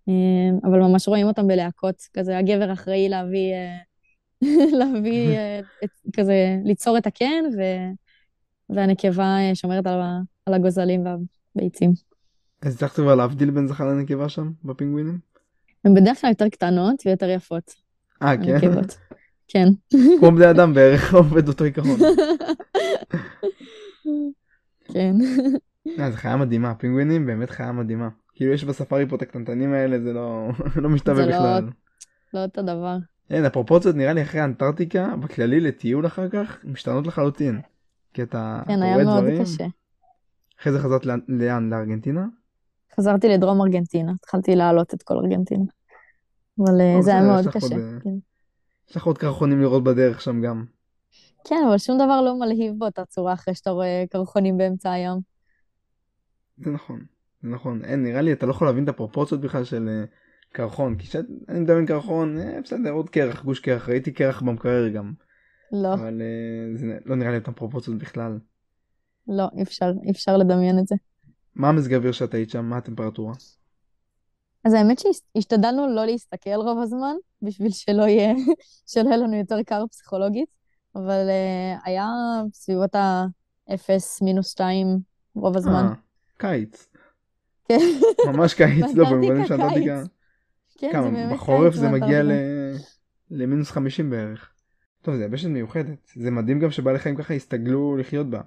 אה, 0.09 0.69
אבל 0.69 0.79
ממש 0.79 1.07
רואים 1.07 1.27
אותם 1.27 1.47
בלהקות, 1.47 1.95
כזה 2.13 2.37
הגבר 2.37 2.73
אחראי 2.73 3.09
להביא, 3.09 3.53
אה, 3.53 3.77
להביא, 4.79 5.29
אה, 5.37 5.59
את, 5.83 5.89
כזה, 6.15 6.57
ליצור 6.63 6.97
את 6.97 7.07
הקן, 7.07 7.43
ו... 7.57 7.61
והנקבה 8.69 9.23
אה, 9.23 9.55
שומרת 9.55 9.87
על, 9.87 10.01
ה- 10.01 10.21
על 10.45 10.53
הגוזלים 10.53 11.03
והביצים. 11.55 11.91
אז 12.61 12.75
הצלחת 12.75 12.95
כבר 12.95 13.15
להבדיל 13.15 13.51
בין 13.51 13.67
זכר 13.67 13.85
לנקבה 13.85 14.29
שם, 14.29 14.51
בפינגווינים? 14.63 15.19
הן 15.85 15.93
בדרך 15.93 16.21
כלל 16.21 16.29
יותר 16.29 16.49
קטנות 16.49 17.03
ויותר 17.05 17.29
יפות, 17.29 17.73
אה, 18.21 18.37
כן? 18.37 18.55
הנקבות. 18.55 18.97
כן. 19.51 19.67
כמו 20.19 20.31
בני 20.31 20.49
אדם 20.49 20.73
בערך, 20.73 21.13
עובד 21.13 21.47
אותו 21.47 21.63
עיקרון. 21.63 21.99
כן. 24.93 25.15
אה, 25.99 26.11
זה 26.11 26.17
חיה 26.17 26.37
מדהימה, 26.37 26.75
פינגווינים 26.75 27.25
באמת 27.25 27.49
חיה 27.49 27.71
מדהימה. 27.71 28.09
כאילו 28.33 28.53
יש 28.53 28.63
בספארי 28.63 29.07
פה 29.09 29.15
את 29.15 29.21
הקטנטנים 29.21 29.73
האלה, 29.73 29.99
זה 29.99 30.13
לא, 30.13 30.49
לא 30.83 30.89
משתווה 30.89 31.25
לא- 31.25 31.31
בכלל. 31.31 31.69
לא 32.33 32.43
אותו 32.43 32.61
דבר. 32.61 32.97
אין, 33.29 33.45
הפרופורציות 33.45 33.95
נראה 33.95 34.13
לי 34.13 34.21
אחרי 34.21 34.43
אנטארקטיקה, 34.43 35.15
בכללי 35.19 35.59
לטיול 35.59 36.05
אחר 36.05 36.29
כך, 36.29 36.57
משתנות 36.63 37.07
לחלוטין. 37.07 37.61
כי 38.13 38.23
אתה, 38.23 38.61
כן, 38.67 38.77
אתה 38.77 38.85
היה 38.85 38.93
רואה 38.93 39.05
מאוד 39.05 39.19
דברים, 39.23 39.41
קשה. 39.41 39.65
אחרי 40.61 40.73
זה 40.73 40.79
חזרת 40.79 41.05
לאן? 41.05 41.19
לאן? 41.27 41.69
לארגנטינה? 41.69 42.25
חזרתי 42.97 43.29
לדרום 43.29 43.61
ארגנטינה, 43.61 44.11
התחלתי 44.11 44.55
להעלות 44.55 44.93
את 44.93 45.03
כל 45.03 45.13
ארגנטינה. 45.17 45.63
אבל 46.59 46.81
אה, 46.81 46.95
או, 46.95 47.01
זה 47.01 47.11
היה 47.11 47.23
מאוד 47.23 47.47
קשה. 47.47 47.75
אה, 47.75 47.99
כן. 48.03 48.09
יש 48.89 48.97
לך 48.97 49.05
עוד 49.05 49.17
קרחונים 49.17 49.61
לראות 49.61 49.83
בדרך 49.83 50.21
שם 50.21 50.41
גם. 50.41 50.65
כן, 51.43 51.63
אבל 51.67 51.77
שום 51.77 51.97
דבר 51.97 52.21
לא 52.21 52.39
מלהיב 52.39 52.73
באותה 52.77 53.05
צורה 53.05 53.33
אחרי 53.33 53.55
שאתה 53.55 53.69
רואה 53.69 54.03
קרחונים 54.09 54.57
באמצע 54.57 54.91
הים. 54.91 55.36
זה 56.57 56.71
נכון, 56.71 57.05
זה 57.41 57.49
נכון. 57.49 57.85
אין, 57.85 58.03
נראה 58.03 58.21
לי 58.21 58.33
אתה 58.33 58.45
לא 58.45 58.51
יכול 58.51 58.67
להבין 58.67 58.83
את 58.83 58.89
הפרופורציות 58.89 59.41
בכלל 59.41 59.63
של 59.63 59.89
אה, 59.89 60.05
קרחון. 60.51 60.97
כי 60.97 61.07
כשאני 61.07 61.59
מדמיין 61.59 61.85
קרחון, 61.85 62.37
אה, 62.39 62.61
בסדר, 62.63 62.91
עוד 62.91 63.09
קרח, 63.09 63.43
גוש 63.43 63.59
קרח, 63.59 63.89
ראיתי 63.89 64.11
קרח 64.11 64.41
במקרר 64.41 64.89
גם. 64.89 65.13
לא, 65.71 65.93
אבל 65.93 66.21
אה, 66.21 66.77
זה 66.77 66.97
לא 67.05 67.15
נראה 67.15 67.31
לי 67.31 67.37
אותן 67.37 67.51
פרופורציות 67.51 67.97
בכלל. 67.97 68.39
לא, 69.27 69.47
אי 69.57 69.63
אפשר, 69.63 69.91
אי 70.03 70.11
אפשר 70.11 70.37
לדמיין 70.37 70.79
את 70.79 70.87
זה. 70.87 70.95
מה 71.55 71.69
המזג 71.69 71.93
האוויר 71.93 72.11
שאת 72.11 72.33
היית 72.33 72.49
שם? 72.49 72.65
מה 72.65 72.77
הטמפרטורה? 72.77 73.33
אז 74.63 74.73
האמת 74.73 74.99
שהשתדלנו 74.99 75.95
לא 75.95 76.05
להסתכל 76.05 76.55
רוב 76.55 76.81
הזמן, 76.81 77.15
בשביל 77.41 77.71
שלא 77.71 78.03
יהיה, 78.03 78.33
שלא 78.91 79.09
יהיה 79.09 79.17
לנו 79.17 79.37
יותר 79.37 79.63
קר 79.65 79.83
פסיכולוגית, 79.91 80.49
אבל 80.95 81.27
uh, 81.27 81.81
היה 81.85 82.07
בסביבות 82.51 82.95
ה-0 82.95 83.89
מינוס 84.21 84.51
2 84.51 84.99
רוב 85.35 85.57
הזמן. 85.57 85.85
אה, 85.85 85.93
קיץ. 86.37 86.87
כן, 87.67 87.79
ממש 88.27 88.53
קיץ, 88.53 88.95
לא, 88.95 89.09
במובנים 89.09 89.45
של 89.45 89.53
אנטארקטיקה. 89.53 90.01
קיץ. 90.77 90.91
כן, 90.91 91.03
זה 91.03 91.09
באמת 91.09 91.33
בחורף 91.33 91.73
זה 91.73 91.89
מגיע 91.89 92.23
ל... 92.23 92.31
למינוס 93.31 93.71
50 93.71 94.09
בערך. 94.09 94.51
טוב, 95.01 95.15
זה 95.15 95.23
יבשת 95.23 95.47
מיוחדת. 95.47 96.11
זה 96.15 96.31
מדהים 96.31 96.59
גם 96.59 96.71
שבעלי 96.71 96.99
חיים 96.99 97.15
ככה 97.15 97.33
יסתגלו 97.33 97.97
לחיות 97.97 98.29
בה. 98.29 98.41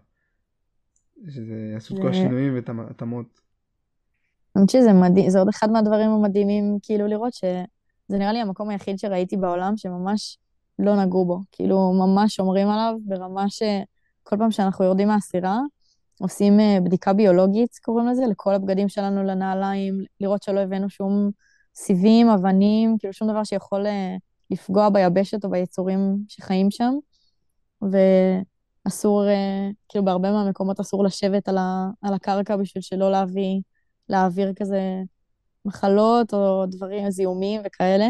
שזה 1.29 1.71
יעשו 1.75 1.95
את 1.97 2.01
כל 2.01 2.09
השינויים 2.09 2.55
והתאמות. 2.55 3.41
האמת 4.57 4.71
שזה 4.71 4.93
מדהים, 4.93 5.31
זה 5.31 5.39
עוד 5.39 5.49
אחד 5.49 5.71
מהדברים 5.71 6.11
המדהימים, 6.11 6.79
כאילו 6.83 7.07
לראות 7.07 7.33
שזה 7.35 8.19
נראה 8.19 8.33
לי 8.33 8.39
המקום 8.39 8.69
היחיד 8.69 8.99
שראיתי 8.99 9.37
בעולם 9.37 9.77
שממש 9.77 10.39
לא 10.79 11.05
נגעו 11.05 11.25
בו. 11.25 11.41
כאילו, 11.53 11.93
ממש 11.93 12.37
שומרים 12.37 12.69
עליו 12.69 12.95
ברמה 13.05 13.45
שכל 13.49 14.37
פעם 14.39 14.51
שאנחנו 14.51 14.85
יורדים 14.85 15.09
מהסירה, 15.09 15.59
עושים 16.21 16.61
אה, 16.61 16.79
בדיקה 16.85 17.13
ביולוגית, 17.13 17.79
קוראים 17.83 18.09
לזה, 18.09 18.23
לכל 18.31 18.55
הבגדים 18.55 18.89
שלנו, 18.89 19.23
לנעליים, 19.23 20.05
לראות 20.21 20.43
שלא 20.43 20.61
הבאנו 20.61 20.91
שום 20.91 21.31
סיבים, 21.75 22.29
אבנים, 22.29 22.97
כאילו 22.99 23.13
שום 23.13 23.29
דבר 23.29 23.45
שיכול 23.45 23.87
אה, 23.87 24.17
לפגוע 24.51 24.89
ביבשת 24.89 25.45
או 25.45 25.51
ביצורים 25.51 26.17
שחיים 26.29 26.71
שם. 26.71 26.95
ואסור, 27.83 29.29
אה, 29.29 29.69
כאילו 29.89 30.05
בהרבה 30.05 30.33
מהמקומות 30.33 30.81
אסור 30.81 31.05
לשבת 31.05 31.49
על, 31.49 31.59
ה, 31.59 31.91
על 32.03 32.15
הקרקע 32.15 32.57
בשביל 32.57 32.83
שלא 32.83 33.11
להביא, 33.11 33.61
להעביר 34.09 34.53
כזה 34.57 34.81
מחלות 35.65 36.35
או 36.35 36.67
דברים, 36.67 37.11
זיהומים 37.11 37.61
וכאלה. 37.65 38.09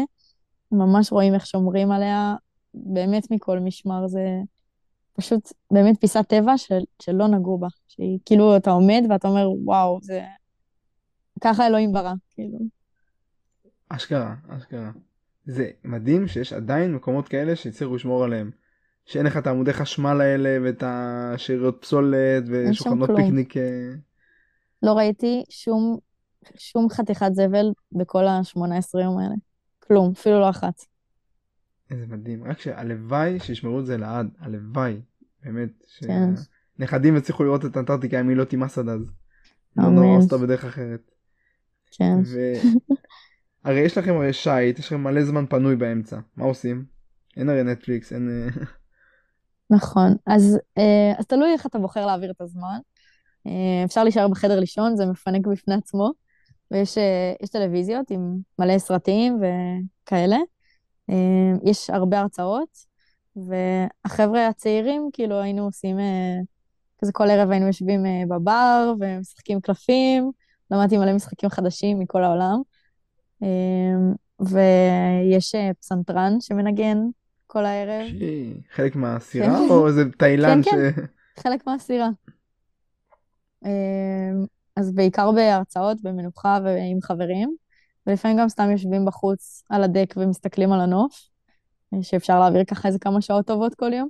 ממש 0.71 1.11
רואים 1.11 1.33
איך 1.33 1.45
שומרים 1.45 1.91
עליה, 1.91 2.35
באמת 2.73 3.31
מכל 3.31 3.59
משמר. 3.59 4.07
זה 4.07 4.25
פשוט 5.13 5.53
באמת 5.71 5.99
פיסת 5.99 6.25
טבע 6.27 6.57
של, 6.57 6.79
שלא 7.01 7.27
נגעו 7.27 7.57
בה. 7.57 7.67
שהיא 7.87 8.19
כאילו, 8.25 8.57
אתה 8.57 8.71
עומד 8.71 9.03
ואתה 9.09 9.27
אומר, 9.27 9.51
וואו, 9.63 9.99
זה... 10.01 10.21
ככה 11.41 11.67
אלוהים 11.67 11.91
ברא, 11.91 12.13
כאילו. 12.31 12.59
אשכרה, 13.89 14.35
אשכרה. 14.47 14.91
זה 15.45 15.69
מדהים 15.83 16.27
שיש 16.27 16.53
עדיין 16.53 16.95
מקומות 16.95 17.27
כאלה 17.27 17.55
שהצליחו 17.55 17.95
לשמור 17.95 18.23
עליהם. 18.23 18.51
שאין 19.05 19.25
לך 19.25 19.37
את 19.37 19.47
העמודי 19.47 19.73
חשמל 19.73 20.21
האלה 20.21 20.57
ואת 20.63 20.83
השאריות 20.85 21.77
פסולת 21.81 22.43
ושולחנות. 22.47 23.09
פיקניק. 23.15 23.53
לא 24.83 24.91
ראיתי 24.91 25.43
שום, 25.49 25.97
שום 26.55 26.89
חתיכת 26.89 27.29
זבל 27.33 27.71
בכל 27.91 28.27
ה-18 28.27 28.99
יום 29.03 29.17
האלה. 29.17 29.35
כלום, 29.79 30.11
אפילו 30.11 30.39
לא 30.39 30.49
אחת. 30.49 30.90
איזה 31.91 32.05
מדהים. 32.07 32.43
רק 32.43 32.59
שהלוואי 32.59 33.39
שישמרו 33.39 33.79
את 33.79 33.85
זה 33.85 33.97
לעד. 33.97 34.27
הלוואי. 34.39 35.01
באמת. 35.43 35.69
כן. 35.99 36.29
שהנכדים 36.77 37.17
יצליחו 37.17 37.43
לראות 37.43 37.65
את 37.65 37.77
אנטארקטיקה 37.77 38.21
אם 38.21 38.29
היא 38.29 38.37
לא 38.37 38.43
תימס 38.43 38.77
עד 38.77 38.89
אז. 38.89 39.01
לא 39.77 39.83
אמן. 39.83 39.95
נורא 39.95 40.23
אותה 40.23 40.37
בדרך 40.37 40.65
אחרת. 40.65 41.11
כן. 41.91 42.13
ו... 42.25 42.53
הרי 43.65 43.79
יש 43.79 43.97
לכם 43.97 44.15
הרי 44.15 44.33
שייט, 44.33 44.79
יש 44.79 44.87
לכם 44.87 45.03
מלא 45.03 45.23
זמן 45.23 45.45
פנוי 45.45 45.75
באמצע. 45.75 46.19
מה 46.37 46.45
עושים? 46.45 46.85
אין 47.37 47.49
הרי 47.49 47.63
נטפליקס, 47.63 48.13
אין... 48.13 48.29
אה, 48.29 48.63
נכון. 49.77 50.15
אז, 50.25 50.59
אה, 50.77 51.13
אז 51.17 51.25
תלוי 51.25 51.53
איך 51.53 51.65
אתה 51.65 51.79
בוחר 51.79 52.05
להעביר 52.05 52.31
את 52.31 52.41
הזמן. 52.41 52.77
אה, 53.47 53.83
אפשר 53.85 54.03
להישאר 54.03 54.27
בחדר 54.27 54.59
לישון, 54.59 54.95
זה 54.95 55.05
מפנק 55.05 55.47
בפני 55.47 55.75
עצמו. 55.75 56.11
ויש 56.71 56.97
יש 57.43 57.49
טלוויזיות 57.49 58.11
עם 58.11 58.37
מלא 58.59 58.77
סרטים 58.77 59.39
וכאלה. 59.41 60.37
אה, 61.11 61.51
יש 61.63 61.89
הרבה 61.89 62.19
הרצאות, 62.19 62.77
והחבר'ה 63.35 64.47
הצעירים, 64.47 65.09
כאילו 65.13 65.41
היינו 65.41 65.65
עושים, 65.65 65.99
אה, 65.99 66.37
כזה 67.01 67.11
כל 67.11 67.29
ערב 67.29 67.51
היינו 67.51 67.67
יושבים 67.67 68.05
אה, 68.05 68.23
בבר 68.27 68.93
ומשחקים 68.99 69.61
קלפים, 69.61 70.31
למדתי 70.71 70.97
מלא 70.97 71.13
משחקים 71.13 71.49
חדשים 71.49 71.99
מכל 71.99 72.23
העולם. 72.23 72.61
אה, 73.43 73.47
ויש 74.39 75.55
אה, 75.55 75.71
פסנתרן 75.79 76.33
שמנגן 76.39 76.97
כל 77.47 77.65
הערב. 77.65 78.07
חלק 78.73 78.95
מהסירה 78.95 79.47
כן. 79.47 79.69
או 79.69 79.87
איזה 79.87 80.03
תאילנד 80.17 80.65
כן, 80.65 80.91
ש... 80.95 81.41
חלק 81.43 81.67
מהסירה. 81.67 82.09
אמ, 83.65 84.45
אז 84.75 84.91
בעיקר 84.91 85.31
בהרצאות, 85.31 86.01
במנוחה 86.01 86.59
ועם 86.63 87.01
חברים, 87.01 87.55
ולפעמים 88.07 88.37
גם 88.37 88.49
סתם 88.49 88.71
יושבים 88.71 89.05
בחוץ 89.05 89.63
על 89.69 89.83
הדק 89.83 90.13
ומסתכלים 90.17 90.71
על 90.73 90.81
הנוף, 90.81 91.13
שאפשר 92.01 92.39
להעביר 92.39 92.63
ככה 92.65 92.87
איזה 92.87 92.99
כמה 92.99 93.21
שעות 93.21 93.47
טובות 93.47 93.75
כל 93.75 93.93
יום. 93.93 94.09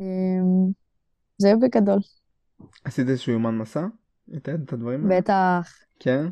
אמ, 0.00 0.70
זהו 1.38 1.60
בגדול. 1.60 1.98
עשית 2.84 3.08
איזשהו 3.08 3.32
יומן 3.32 3.58
מסע? 3.58 3.86
את 4.36 4.48
הדברים 4.48 5.04
האלה? 5.10 5.20
בטח, 5.20 5.72
כן? 6.00 6.26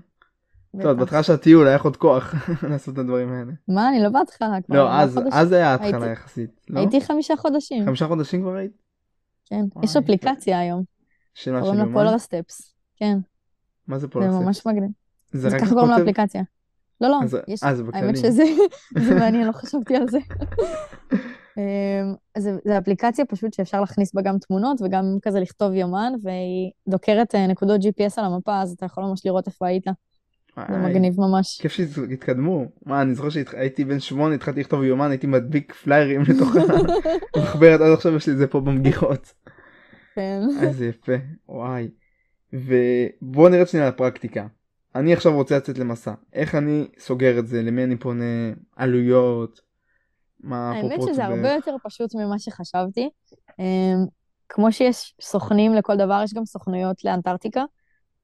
טוב. 0.83 0.93
בהתחלה 0.93 1.23
של 1.23 1.33
הטיול 1.33 1.67
היה 1.67 1.77
לך 1.77 1.85
עוד 1.85 1.97
כוח 1.97 2.35
לעשות 2.71 2.95
את 2.95 2.99
הדברים 2.99 3.33
האלה. 3.33 3.53
מה, 3.69 3.89
אני 3.89 4.03
לא 4.03 4.09
בהתחלה, 4.09 4.63
כבר 4.67 4.77
לא, 4.77 4.93
אז. 4.93 5.21
אז 5.33 5.53
היה 5.53 5.77
הייתי- 5.81 6.13
יחסית. 6.13 6.61
לא? 6.69 6.81
הייתי 6.81 7.01
חמישה 7.01 7.37
חודשים, 7.37 7.85
חמישה 7.87 8.07
חודשים 8.09 8.43
כבר 8.43 8.55
היית? 8.55 8.73
כן. 9.45 9.65
יש 9.83 9.97
אפליקציה 9.97 10.59
היום, 10.61 10.83
של 11.35 11.53
מה 11.53 11.59
של 11.59 11.63
קוראים 11.63 11.79
לה 11.79 11.85
יומן? 11.85 11.95
פולר 12.05 12.19
סטפס. 12.19 12.75
כן, 12.97 13.19
מה 13.87 13.99
זה 13.99 14.07
זה 14.07 14.13
פולר 14.13 14.31
ממש 14.31 14.57
סטפס? 14.57 14.67
מגניב. 14.67 14.91
זה 15.33 15.49
אז 15.49 15.55
רק 15.55 15.61
ככה 15.61 15.71
קוראים? 15.71 15.91
לאפליקציה. 15.91 16.43
לא, 17.01 17.09
לא, 17.09 17.21
אז- 17.25 17.37
יש, 17.49 17.61
זה 17.61 17.83
האמת. 17.93 18.17
שזה 18.17 18.43
זה 18.99 19.15
מעניין, 19.15 19.47
לא 19.47 19.53
חשבתי 19.53 19.97
על 19.97 20.09
זה. 20.09 20.19
אמ, 21.59 22.15
אז 22.35 22.43
זה, 22.43 22.57
זה 22.65 22.79
אפליקציה 22.79 23.25
פשוט 23.25 23.53
שאפשר 23.53 23.81
להכניס 23.81 24.15
בה 24.15 24.23
גם 24.23 24.39
תמונות 24.39 24.83
וגם 24.83 25.05
כזה 25.23 25.41
לכתוב 25.41 25.73
יומן, 25.73 26.13
והיא 26.23 26.71
דוקרת 26.89 27.35
אה, 27.35 27.47
נקודות 27.47 27.81
GPS 27.81 28.13
על 28.17 28.25
המפה, 28.25 28.61
אז 28.61 28.73
אתה 28.73 28.87
יכול 28.87 29.05
ממש 29.05 29.27
לראות 29.27 29.47
איפה 29.47 29.67
היית. 29.67 29.85
זה 30.57 30.77
מגניב 30.79 31.15
ממש. 31.21 31.59
כיף 31.61 31.73
שהתקדמו. 31.73 32.65
מה, 32.87 33.03
אני 33.03 33.15
זוכר 33.15 33.31
שהייתי 33.31 33.85
בן 33.85 34.01
שמונה, 34.01 34.35
התחלתי 34.35 34.61
לכתוב 34.61 34.83
יומן, 34.83 35.11
הייתי 35.11 35.27
מדביק 35.27 35.73
פליירים 35.75 36.23
לתוך 36.23 36.49
המחברת, 37.37 37.81
עד 37.81 37.93
עכשיו 37.93 38.17
יש 38.17 38.27
לי 38.27 38.33
את 38.33 38.39
זה 38.39 38.47
פה 38.47 38.61
במגירות. 38.61 39.33
כן. 40.15 40.41
איזה 40.63 40.87
יפה, 40.87 41.13
וואי. 41.49 41.89
ובואו 42.53 43.49
נרד 43.49 43.69
שנייה 43.69 43.89
לפרקטיקה. 43.89 44.47
אני 44.95 45.13
עכשיו 45.13 45.35
רוצה 45.35 45.57
לצאת 45.57 45.79
למסע. 45.79 46.15
איך 46.33 46.55
אני 46.55 46.87
סוגר 46.99 47.39
את 47.39 47.47
זה? 47.47 47.63
למי 47.63 47.85
אני 47.85 47.97
פונה? 47.97 48.25
עלויות? 48.77 49.61
מה 50.41 50.71
האמת 50.71 50.79
הפרופורציות 50.79 51.15
שזה 51.15 51.25
הרבה? 51.25 51.53
יותר 51.53 51.77
פשוט 51.85 52.15
ממה 52.15 52.39
שחשבתי. 52.39 53.09
אמ, 53.59 54.07
כמו 54.49 54.73
שיש 54.73 55.15
סוכנים 55.21 55.75
לכל 55.75 55.97
דבר, 55.97 56.21
יש 56.25 56.35
גם 56.35 56.45
סוכנויות 56.45 57.05
לאנטארקטיקה. 57.05 57.65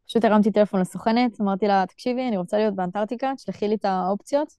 פשוט 0.07 0.25
הרמתי 0.25 0.51
טלפון 0.51 0.81
לסוכנת, 0.81 1.41
אמרתי 1.41 1.67
לה, 1.67 1.85
תקשיבי, 1.89 2.29
אני 2.29 2.37
רוצה 2.37 2.57
להיות 2.57 2.75
באנטארקטיקה, 2.75 3.33
תשלחי 3.37 3.69
לי 3.69 3.75
את 3.75 3.85
האופציות. 3.85 4.53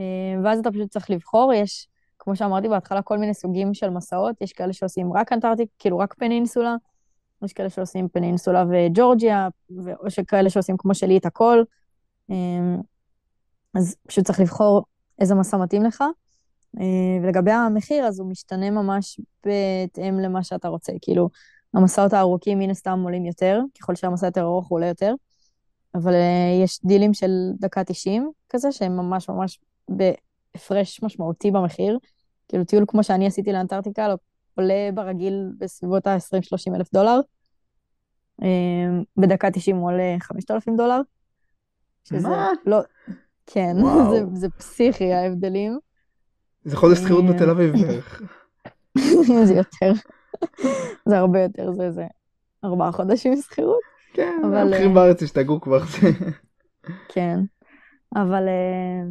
אמ, 0.00 0.04
ואז 0.44 0.58
אתה 0.58 0.70
פשוט 0.70 0.90
צריך 0.90 1.10
לבחור, 1.10 1.52
יש, 1.52 1.88
כמו 2.18 2.36
שאמרתי 2.36 2.68
בהתחלה, 2.68 3.02
כל 3.02 3.18
מיני 3.18 3.34
סוגים 3.34 3.74
של 3.74 3.90
מסעות, 3.90 4.36
יש 4.40 4.52
כאלה 4.52 4.72
שעושים 4.72 5.12
רק 5.12 5.32
אנטארקטיקה, 5.32 5.72
כאילו 5.78 5.98
רק 5.98 6.14
פנינסולה, 6.14 6.76
יש 7.44 7.52
כאלה 7.52 7.70
שעושים 7.70 8.08
פנינסולה 8.08 8.64
וג'ורג'יה, 8.70 9.48
או 10.00 10.10
שכאלה 10.10 10.50
שעושים 10.50 10.76
כמו 10.76 10.94
שלי 10.94 11.18
את 11.18 11.26
הכל. 11.26 11.62
אמ, 12.30 12.80
אז 13.74 13.96
פשוט 14.06 14.24
צריך 14.24 14.40
לבחור 14.40 14.84
איזה 15.20 15.34
מסע 15.34 15.56
מתאים 15.56 15.82
לך. 15.84 16.04
אה, 16.80 17.22
ולגבי 17.22 17.50
המחיר, 17.50 18.06
אז 18.06 18.20
הוא 18.20 18.30
משתנה 18.30 18.70
ממש 18.70 19.20
בהתאם 19.44 20.20
למה 20.20 20.42
שאתה 20.44 20.68
רוצה. 20.68 20.92
כאילו, 21.00 21.28
המסעות 21.74 22.12
הארוכים 22.12 22.58
מן 22.58 22.70
הסתם 22.70 23.00
עולים 23.04 23.26
יותר, 23.26 23.60
ככל 23.80 23.94
שהמסע 23.94 24.26
יותר 24.26 24.42
ארוך 24.42 24.68
הוא 24.68 24.76
עולה 24.76 24.86
יותר, 24.86 25.14
אבל 25.94 26.14
אה, 26.14 26.62
יש 26.64 26.80
דילים 26.84 27.14
של 27.14 27.30
דקה 27.60 27.84
90 27.84 28.30
כזה, 28.48 28.72
שהם 28.72 28.96
ממש 28.96 29.28
ממש 29.28 29.58
בהפרש 29.88 31.02
משמעותי 31.02 31.50
במחיר. 31.50 31.98
כאילו, 32.48 32.64
טיול 32.64 32.84
כמו 32.88 33.04
שאני 33.04 33.26
עשיתי 33.26 33.52
לאנטארקטיקה, 33.52 34.08
לא- 34.08 34.14
עולה 34.54 34.90
ברגיל 34.94 35.52
בסביבות 35.58 36.06
ה-20-30 36.06 36.74
אלף 36.74 36.92
דולר. 36.92 37.20
אה, 38.42 38.48
בדקה 39.16 39.50
90 39.50 39.76
הוא 39.76 39.90
עולה 39.90 40.16
5,000 40.20 40.76
דולר. 40.76 41.00
שזה 42.04 42.28
מה? 42.28 42.48
לא... 42.66 42.80
כן. 43.46 43.76
זה, 44.10 44.24
זה 44.34 44.48
פסיכי 44.48 45.12
ההבדלים. 45.12 45.78
זה 46.64 46.76
חודש 46.76 46.98
שכירות 46.98 47.24
אה, 47.24 47.32
בתל 47.32 47.50
אביב 47.50 47.72
בערך. 47.82 48.22
זה 49.44 49.54
יותר. 49.54 49.92
זה 51.08 51.18
הרבה 51.18 51.42
יותר, 51.42 51.72
זה 51.72 51.90
זה 51.90 52.06
ארבעה 52.64 52.92
חודשים 52.92 53.36
שכירות. 53.36 53.80
כן, 54.14 54.40
אבל, 54.44 54.56
המחירים 54.56 54.90
אה, 54.90 54.94
בארץ 54.94 55.22
השתגעו 55.22 55.60
כבר. 55.60 55.80
כן. 57.08 57.40
אבל 58.16 58.48
אה, 58.48 59.02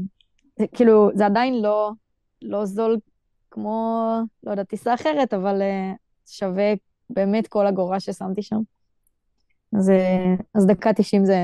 זה, 0.59 0.65
כאילו, 0.75 1.09
זה 1.13 1.25
עדיין 1.25 1.61
לא, 1.61 1.91
לא 2.41 2.65
זול 2.65 2.97
כמו, 3.51 4.07
לא 4.43 4.51
יודעת, 4.51 4.69
טיסה 4.69 4.93
אחרת, 4.93 5.33
אבל 5.33 5.61
אה, 5.61 5.93
שווה 6.25 6.73
באמת 7.09 7.47
כל 7.47 7.67
אגורה 7.67 7.99
ששמתי 7.99 8.41
שם. 8.41 8.59
אז, 9.77 9.89
אה, 9.89 10.35
אז 10.55 10.65
דקה 10.65 10.93
90 10.93 11.25
זה, 11.25 11.37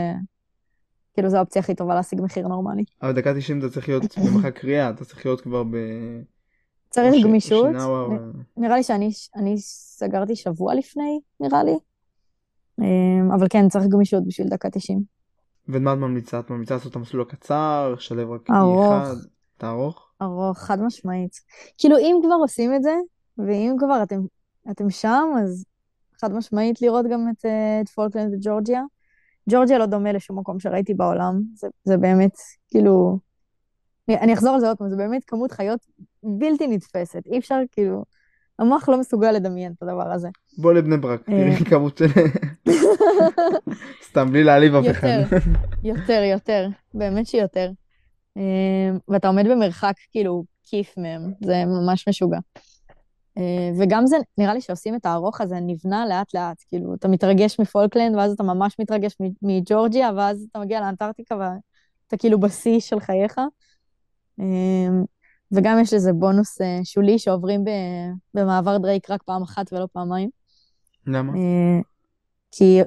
כאילו, 1.14 1.30
זו 1.30 1.38
האופציה 1.38 1.60
הכי 1.62 1.76
טובה 1.76 1.96
להשיג 1.96 2.22
מחיר 2.22 2.48
נורמלי. 2.48 2.84
אבל 3.02 3.12
דקה 3.12 3.34
90 3.36 3.60
אתה 3.60 3.70
צריך 3.70 3.90
להיות 3.90 4.04
במרחק 4.26 4.58
קריאה, 4.60 4.90
אתה 4.90 5.06
צריך 5.06 5.26
להיות 5.26 5.42
כבר 5.42 5.64
ב... 5.64 5.76
צריך 6.90 7.14
אוש- 7.14 7.24
גמישות. 7.24 7.68
או- 7.84 8.10
נראה 8.58 8.76
לי 8.76 8.84
שאני 8.84 9.10
אני 9.36 9.58
סגרתי 9.58 10.36
שבוע 10.36 10.76
לפני, 10.76 11.20
נראה 11.40 11.64
לי. 11.64 11.78
אה, 12.82 13.36
אבל 13.36 13.48
כן, 13.50 13.70
צריך 13.70 13.86
גמישות 13.88 14.24
בשביל 14.28 14.48
דקה 14.50 14.70
90. 14.70 15.04
ומה 15.68 15.94
את 15.94 15.98
ממליצה? 15.98 16.40
את 16.40 16.50
ממליצה 16.50 16.74
לעשות 16.74 16.92
את 16.92 16.96
המסלול 16.96 17.22
הקצר, 17.22 17.96
שלב 18.00 18.30
רק 18.32 18.50
ארוך. 18.52 18.94
אחד, 18.94 19.16
את 19.58 19.64
הארוך? 19.64 20.10
ארוך, 20.22 20.58
חד 20.58 20.82
משמעית. 20.82 21.32
כאילו, 21.78 21.98
אם 21.98 22.16
כבר 22.26 22.36
עושים 22.42 22.76
את 22.76 22.84
זה, 22.84 22.94
ואם 23.38 23.76
כבר 23.80 24.04
אתם, 24.04 24.20
אתם 24.72 24.90
שם, 24.90 25.28
אז 25.44 25.66
חד 26.22 26.34
משמעית 26.34 26.82
לראות 26.82 27.06
גם 27.12 27.26
את, 27.30 27.46
אה, 27.46 27.82
את 27.82 27.90
פולקלנד 27.90 28.34
וג'ורג'יה. 28.34 28.82
ג'ורג'יה 29.50 29.78
לא 29.78 29.86
דומה 29.86 30.12
לשום 30.12 30.40
מקום 30.40 30.60
שראיתי 30.60 30.94
בעולם, 30.94 31.42
זה, 31.56 31.68
זה 31.84 31.98
באמת, 31.98 32.36
כאילו... 32.68 33.18
אני, 34.10 34.34
אחזור 34.34 34.54
על 34.54 34.60
זה 34.60 34.68
עוד 34.68 34.78
פעם, 34.78 34.90
זה 34.90 34.96
באמת 34.96 35.24
כמות 35.28 35.52
חיות 35.52 35.80
בלתי 36.24 36.68
נתפסת. 36.68 37.22
אי 37.26 37.40
אפשר, 37.40 37.60
כאילו... 37.72 38.04
המוח 38.60 38.90
לא 38.90 39.00
מסוגל 39.00 39.32
לדמיין 39.32 39.74
את 39.78 39.84
הדבר 39.84 40.12
הזה. 40.12 40.28
בוא 40.58 40.74
לבני 40.74 40.98
ברק, 40.98 41.30
אה. 41.30 41.34
תראי 41.34 41.66
כמות 41.66 41.98
של... 41.98 42.06
סתם, 44.10 44.30
בלי 44.32 44.44
להעליב 44.44 44.76
אף 44.76 44.86
אחד. 44.92 45.08
יותר, 45.08 45.42
יותר, 45.84 46.22
יותר, 46.24 46.68
באמת 46.94 47.28
שיותר. 47.28 47.72
אה, 48.38 48.98
ואתה 49.08 49.28
עומד 49.28 49.48
במרחק 49.48 49.94
כאילו 50.12 50.44
כיף 50.64 50.98
מהם, 50.98 51.32
זה 51.44 51.64
ממש 51.66 52.08
משוגע. 52.08 52.40
אה, 53.40 53.72
וגם 53.80 54.08
זה, 54.08 54.18
נראה 54.38 54.54
לי 54.54 54.62
שעושים 54.62 54.96
את 54.96 55.06
הארוך 55.06 55.42
הזה 55.42 55.56
נבנה 55.62 56.06
לאט 56.06 56.34
לאט, 56.34 56.64
כאילו, 56.68 56.94
אתה 56.94 57.08
מתרגש 57.08 57.60
מפולקלנד, 57.60 58.16
ואז 58.16 58.32
אתה 58.32 58.44
ממש 58.44 58.76
מתרגש 58.80 59.18
מג'ורג'יה, 59.42 60.12
ואז 60.18 60.48
אתה 60.52 60.60
מגיע 60.60 60.80
לאנטארקטיקה 60.82 61.36
ואתה 61.36 62.18
כאילו 62.18 62.40
בשיא 62.40 62.80
של 62.80 63.00
חייך. 63.00 63.38
אה, 64.40 64.46
וגם 65.52 65.80
יש 65.82 65.94
איזה 65.94 66.14
בונוס 66.14 66.62
אה, 66.62 66.80
שולי 66.84 67.20
שעוברים 67.20 67.64
במעבר 68.34 68.78
דרייק 68.78 69.10
רק 69.10 69.24
פעם 69.24 69.42
אחת 69.42 69.74
ולא 69.74 69.88
פעמיים. 69.94 70.30
למה? 71.08 71.34
כי 72.52 72.82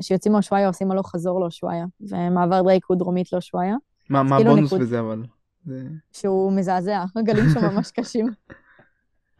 כשיוצאים 0.00 0.32
מאושוויה 0.32 0.66
עושים 0.66 0.90
הלוך 0.90 1.10
חזור 1.10 1.40
לאושוויה, 1.40 1.84
ומעבר 2.00 2.62
דרייק 2.62 2.84
הוא 2.86 2.96
דרומית 2.96 3.32
לאושוויה, 3.32 3.74
מה 4.10 4.22
מה 4.22 4.36
כאילו 4.36 4.50
הבונוס 4.50 4.72
בזה 4.72 5.00
אבל? 5.00 5.22
זה- 5.66 5.82
שהוא 6.12 6.52
מזעזע, 6.52 7.04
הגלים 7.16 7.48
שם 7.54 7.60
ממש 7.64 7.90
קשים. 7.90 8.26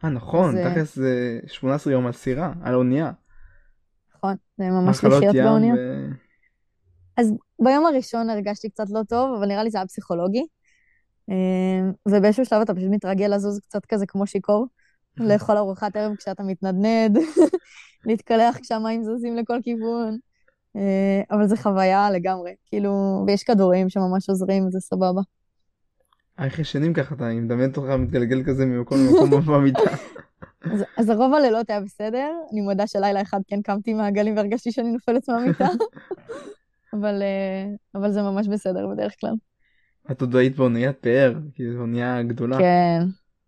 אה 0.03 0.09
נכון, 0.09 0.49
אז, 0.49 0.65
אה, 0.65 0.71
תכלס 0.71 0.95
זה 0.95 1.39
18 1.47 1.93
יום 1.93 2.05
על 2.05 2.11
סירה, 2.11 2.53
על 2.63 2.75
אונייה. 2.75 3.11
נכון, 4.15 4.35
זה 4.57 4.65
ממש 4.69 5.03
לחיות 5.03 5.35
באונייה. 5.35 5.73
ו... 5.77 6.09
ביום 7.59 7.85
הראשון 7.85 8.29
הרגשתי 8.29 8.69
קצת 8.69 8.89
לא 8.89 9.01
טוב, 9.09 9.35
אבל 9.37 9.47
נראה 9.47 9.63
לי 9.63 9.69
זה 9.69 9.77
היה 9.77 9.87
פסיכולוגי. 9.87 10.45
אה, 11.29 11.89
ובאיזשהו 12.07 12.45
שלב 12.45 12.61
אתה 12.61 12.75
פשוט 12.75 12.87
מתרגל 12.91 13.35
לזוז 13.35 13.59
קצת 13.59 13.85
כזה 13.85 14.05
כמו 14.07 14.27
שיכור, 14.27 14.67
לאכול 15.17 15.57
ארוחת 15.57 15.95
ערב 15.95 16.15
כשאתה 16.15 16.43
מתנדנד, 16.43 17.17
להתקלח 18.05 18.57
כשהמים 18.61 19.03
זזים 19.03 19.35
לכל 19.35 19.59
כיוון. 19.63 20.17
אה, 20.75 21.21
אבל 21.31 21.47
זה 21.47 21.57
חוויה 21.57 22.11
לגמרי, 22.11 22.55
כאילו, 22.65 23.23
ויש 23.27 23.43
כדורים 23.43 23.89
שממש 23.89 24.29
עוזרים, 24.29 24.71
זה 24.71 24.79
סבבה. 24.79 25.21
איך 26.45 26.59
ישנים 26.59 26.93
ככה 26.93 27.15
אתה, 27.15 27.29
מדמיין 27.29 27.69
אותך 27.69 27.89
מתגלגל 27.89 28.43
כזה 28.43 28.65
ממקום 28.65 28.97
למקום 28.97 29.41
במיטה. 29.53 29.91
אז, 30.61 30.83
אז 30.97 31.09
הרוב 31.09 31.33
הלילות 31.33 31.69
היה 31.69 31.81
בסדר, 31.81 32.31
אני 32.51 32.61
מודה 32.61 32.87
שלילה 32.87 33.21
אחד 33.21 33.39
כן 33.47 33.61
קמתי 33.61 33.93
מהגלים 33.93 34.35
והרגשתי 34.35 34.71
שאני 34.71 34.91
נופלת 34.91 35.29
מהמיטה, 35.29 35.67
אבל, 36.93 37.21
אה, 37.21 37.65
אבל 37.95 38.11
זה 38.11 38.21
ממש 38.21 38.47
בסדר 38.47 38.87
בדרך 38.87 39.15
כלל. 39.21 39.33
את 40.11 40.21
עוד 40.21 40.35
היית 40.35 40.55
באוניית 40.55 40.97
פאר, 40.97 41.33
כי 41.53 41.71
זו 41.71 41.79
אונייה 41.79 42.23
גדולה. 42.23 42.57
כן, 42.57 43.01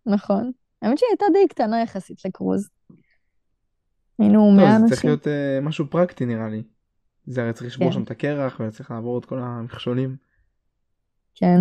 נכון. 0.06 0.52
האמת 0.82 0.98
שהיא 0.98 1.08
הייתה 1.10 1.26
די 1.34 1.48
קטנה 1.50 1.82
יחסית 1.82 2.26
לקרוז. 2.26 2.70
היינו 4.20 4.48
טוב, 4.50 4.58
100 4.58 4.80
זה 4.80 4.86
צריך 4.88 4.92
אנשים. 4.92 5.10
להיות 5.10 5.28
אה, 5.28 5.60
משהו 5.62 5.86
פרקטי 5.90 6.26
נראה 6.26 6.50
לי. 6.50 6.64
זה 7.26 7.44
הרי 7.44 7.54
צריך 7.54 7.68
לשבור 7.68 7.88
כן. 7.88 7.94
שם 7.94 8.04
את 8.04 8.12
הקרח 8.12 8.60
וצריך 8.60 8.92
לעבור 8.92 9.20
את 9.20 9.26
כל 9.26 9.40
המכשולים. 9.40 10.16
כן. 11.36 11.60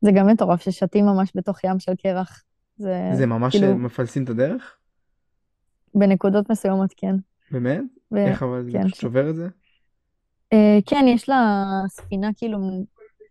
זה 0.00 0.10
גם 0.12 0.26
מטורף 0.26 0.60
ששתים 0.62 1.06
ממש 1.06 1.32
בתוך 1.34 1.64
ים 1.64 1.78
של 1.78 1.92
קרח. 2.02 2.42
זה 2.76 3.10
זה 3.14 3.26
ממש 3.26 3.56
כאילו- 3.56 3.78
מפלסים 3.78 4.24
את 4.24 4.28
הדרך? 4.28 4.76
בנקודות 5.94 6.50
מסוימות, 6.50 6.94
כן. 6.96 7.14
באמת? 7.50 7.80
ו- 8.12 8.16
איך 8.16 8.42
אבל 8.42 8.64
זה 8.64 8.72
כן, 8.72 8.84
פשוט 8.84 8.96
ש- 8.96 9.00
שובר 9.00 9.30
את 9.30 9.36
זה? 9.36 9.48
אה, 10.52 10.78
כן, 10.86 11.04
יש 11.08 11.28
לה 11.28 11.64
ספינה 11.88 12.28
כאילו, 12.36 12.58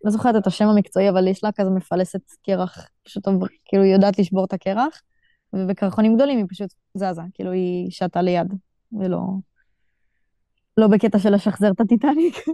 לא 0.04 0.12
זוכרת 0.12 0.36
את 0.36 0.48
השם 0.48 0.66
המקצועי, 0.68 1.10
אבל 1.10 1.28
יש 1.28 1.44
לה 1.44 1.52
כזה 1.52 1.70
מפלסת 1.70 2.22
קרח, 2.46 2.90
פשוט 3.04 3.24
כאילו 3.66 3.84
היא 3.84 3.94
יודעת 3.94 4.20
לשבור 4.20 4.46
את 4.46 4.54
הקרח, 4.54 5.02
ובקרחונים 5.54 6.16
גדולים 6.16 6.38
היא 6.38 6.46
פשוט 6.50 6.74
זזה, 6.94 7.22
כאילו 7.34 7.52
היא 7.52 7.92
שטה 7.92 8.22
ליד, 8.22 8.54
ולא... 9.00 9.20
לא 10.78 10.88
בקטע 10.88 11.20
של 11.20 11.34
לשחזר 11.36 11.72
את 11.72 11.80
הטיטניק. 11.80 12.36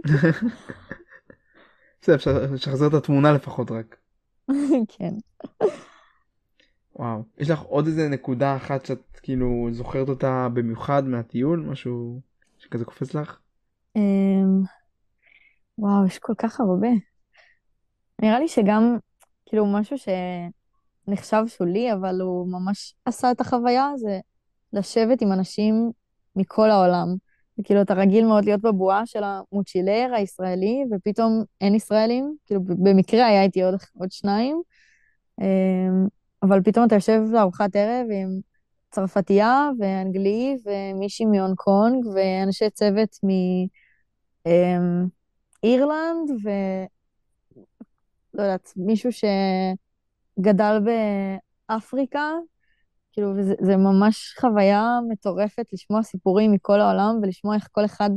בסדר, 2.02 2.14
אפשר 2.14 2.30
לשחזר 2.52 2.86
את 2.86 2.94
התמונה 2.94 3.32
לפחות 3.32 3.70
רק. 3.70 3.96
כן. 4.98 5.14
וואו. 6.96 7.22
יש 7.38 7.50
לך 7.50 7.60
עוד 7.60 7.86
איזה 7.86 8.08
נקודה 8.08 8.56
אחת 8.56 8.86
שאת 8.86 9.20
כאילו 9.22 9.68
זוכרת 9.70 10.08
אותה 10.08 10.48
במיוחד 10.54 11.04
מהטיול? 11.04 11.60
משהו 11.60 12.20
שכזה 12.58 12.84
קופץ 12.84 13.14
לך? 13.14 13.38
אמ, 13.96 14.62
וואו, 15.78 16.06
יש 16.06 16.18
כל 16.18 16.32
כך 16.38 16.60
הרבה. 16.60 16.88
נראה 18.22 18.40
לי 18.40 18.48
שגם, 18.48 18.96
כאילו, 19.46 19.66
משהו 19.66 19.96
שנחשב 21.08 21.42
שולי, 21.46 21.92
אבל 21.92 22.20
הוא 22.20 22.48
ממש 22.48 22.94
עשה 23.04 23.30
את 23.30 23.40
החוויה, 23.40 23.90
זה 23.96 24.18
לשבת 24.72 25.22
עם 25.22 25.32
אנשים 25.32 25.90
מכל 26.36 26.70
העולם. 26.70 27.16
וכאילו, 27.60 27.82
אתה 27.82 27.94
רגיל 27.94 28.26
מאוד 28.26 28.44
להיות 28.44 28.60
בבועה 28.60 29.06
של 29.06 29.22
המוצ'ילר 29.24 30.10
הישראלי, 30.16 30.84
ופתאום 30.90 31.44
אין 31.60 31.74
ישראלים. 31.74 32.36
כאילו, 32.46 32.60
במקרה 32.64 33.26
היה 33.26 33.42
איתי 33.42 33.62
עוד, 33.62 33.74
עוד 33.98 34.12
שניים, 34.12 34.62
אמ, 35.40 36.06
אבל 36.42 36.62
פתאום 36.62 36.86
אתה 36.86 36.94
יושב 36.94 37.20
לארוחת 37.32 37.76
ערב 37.76 38.06
עם 38.10 38.40
צרפתייה 38.90 39.70
ואנגלי 39.78 40.56
ומישהי 40.64 41.26
מהונג 41.26 41.56
קונג 41.56 42.06
ואנשי 42.14 42.70
צוות 42.70 43.16
מ... 43.24 43.28
אמ, 44.46 45.06
ו... 46.44 46.50
לא 48.34 48.42
יודעת, 48.42 48.72
מישהו 48.76 49.10
שגדל 50.38 50.78
באפריקה, 51.68 52.32
כאילו, 53.16 53.32
וזה 53.36 53.54
זה 53.60 53.76
ממש 53.76 54.34
חוויה 54.40 54.98
מטורפת 55.08 55.66
לשמוע 55.72 56.02
סיפורים 56.02 56.52
מכל 56.52 56.80
העולם 56.80 57.18
ולשמוע 57.22 57.54
איך 57.54 57.68
כל 57.72 57.84
אחד 57.84 58.10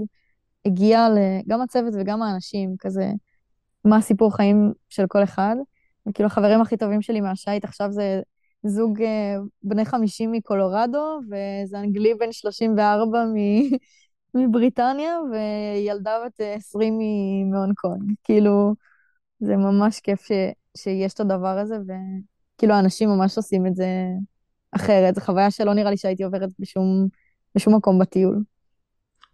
הגיע. 0.66 1.08
גם 1.48 1.62
הצוות 1.62 1.94
וגם 2.00 2.22
האנשים, 2.22 2.76
כזה, 2.80 3.12
מה 3.86 3.98
הסיפור 3.98 4.36
חיים 4.36 4.74
של 4.90 5.08
כל 5.08 5.24
אחד. 5.24 5.56
וכאילו, 6.08 6.28
החברים 6.28 6.62
הכי 6.62 6.78
טובים 6.78 7.02
שלי 7.02 7.22
מהשייט 7.22 7.64
עכשיו 7.64 7.92
זה 7.92 8.22
זוג 8.64 9.02
אה, 9.02 9.36
בני 9.64 9.86
50 9.86 10.32
מקולורדו, 10.32 11.20
וזה 11.26 11.80
אנגלי 11.80 12.14
בן 12.14 12.32
34 12.32 13.26
מ... 13.26 13.36
מבריטניה, 14.34 15.14
וילדה 15.32 16.18
בת 16.26 16.42
אה, 16.42 16.54
20 16.54 16.98
מ- 16.98 17.52
מהונג 17.52 17.74
קונג. 17.76 18.14
כאילו, 18.24 18.76
זה 19.40 19.58
ממש 19.58 20.00
כיף 20.00 20.22
ש, 20.22 20.32
שיש 20.78 21.14
את 21.14 21.20
הדבר 21.20 21.58
הזה, 21.58 21.78
וכאילו, 21.84 22.74
האנשים 22.74 23.10
ממש 23.10 23.38
עושים 23.38 23.68
את 23.68 23.76
זה 23.76 23.86
אחרת. 24.72 25.16
זו 25.16 25.22
חוויה 25.22 25.52
שלא 25.52 25.74
נראה 25.74 25.92
לי 25.92 25.98
שהייתי 25.98 26.24
עוברת 26.24 26.50
בשום, 26.60 27.08
בשום 27.56 27.76
מקום 27.76 28.00
בטיול. 28.00 28.44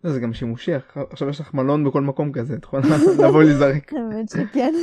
לא, 0.03 0.11
זה 0.11 0.19
גם 0.19 0.33
שימושי, 0.33 0.71
עכשיו 1.09 1.29
יש 1.29 1.39
לך 1.39 1.53
מלון 1.53 1.83
בכל 1.83 2.01
מקום 2.01 2.31
כזה, 2.31 2.55
את 2.55 2.63
יכולה 2.63 2.83
לבוא 3.27 3.43
להיזרק. 3.43 3.93
האמת 3.93 4.29
שכן. 4.29 4.73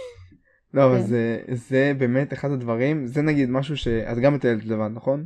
לא, 0.74 0.86
אבל 0.86 0.96
כן. 0.96 1.06
זה, 1.06 1.40
זה 1.52 1.92
באמת 1.98 2.32
אחד 2.32 2.50
הדברים, 2.50 3.06
זה 3.06 3.22
נגיד 3.22 3.50
משהו 3.50 3.76
שאת 3.76 4.18
גם 4.18 4.34
מטיילת 4.34 4.64
לבד, 4.64 4.90
נכון? 4.94 5.24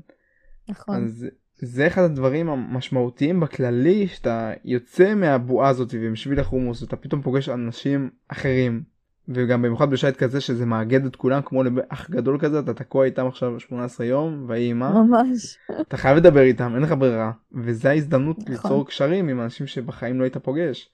נכון. 0.68 0.96
אז 0.96 1.26
זה 1.56 1.86
אחד 1.86 2.02
הדברים 2.02 2.48
המשמעותיים 2.48 3.40
בכללי, 3.40 4.08
שאתה 4.08 4.52
יוצא 4.64 5.14
מהבועה 5.14 5.68
הזאת 5.68 5.94
ומשביל 6.00 6.40
החומוס, 6.40 6.82
אתה 6.82 6.96
פתאום 6.96 7.22
פוגש 7.22 7.48
אנשים 7.48 8.10
אחרים, 8.28 8.82
וגם 9.28 9.62
במיוחד 9.62 9.90
בשייט 9.90 10.16
כזה 10.16 10.40
שזה 10.40 10.66
מאגד 10.66 11.06
את 11.06 11.16
כולם 11.16 11.40
כמו 11.44 11.62
לאח 11.64 12.10
גדול 12.10 12.38
כזה, 12.40 12.58
אתה 12.58 12.74
תקוע 12.74 13.04
איתם 13.04 13.26
עכשיו 13.26 13.60
18 13.60 14.06
יום, 14.06 14.44
ויהי 14.48 14.72
מה, 14.72 15.02
ממש. 15.02 15.58
אתה 15.80 15.96
חייב 15.96 16.16
לדבר 16.16 16.40
איתם, 16.40 16.72
אין 16.74 16.82
לך 16.82 16.94
ברירה, 16.98 17.32
וזה 17.52 17.90
ההזדמנות 17.90 18.38
נכון. 18.38 18.52
ליצור 18.52 18.86
קשרים 18.86 19.28
עם 19.28 19.40
אנשים 19.40 19.66
שבחיים 19.66 20.18
לא 20.18 20.24
היית 20.24 20.36
פוגש. 20.36 20.90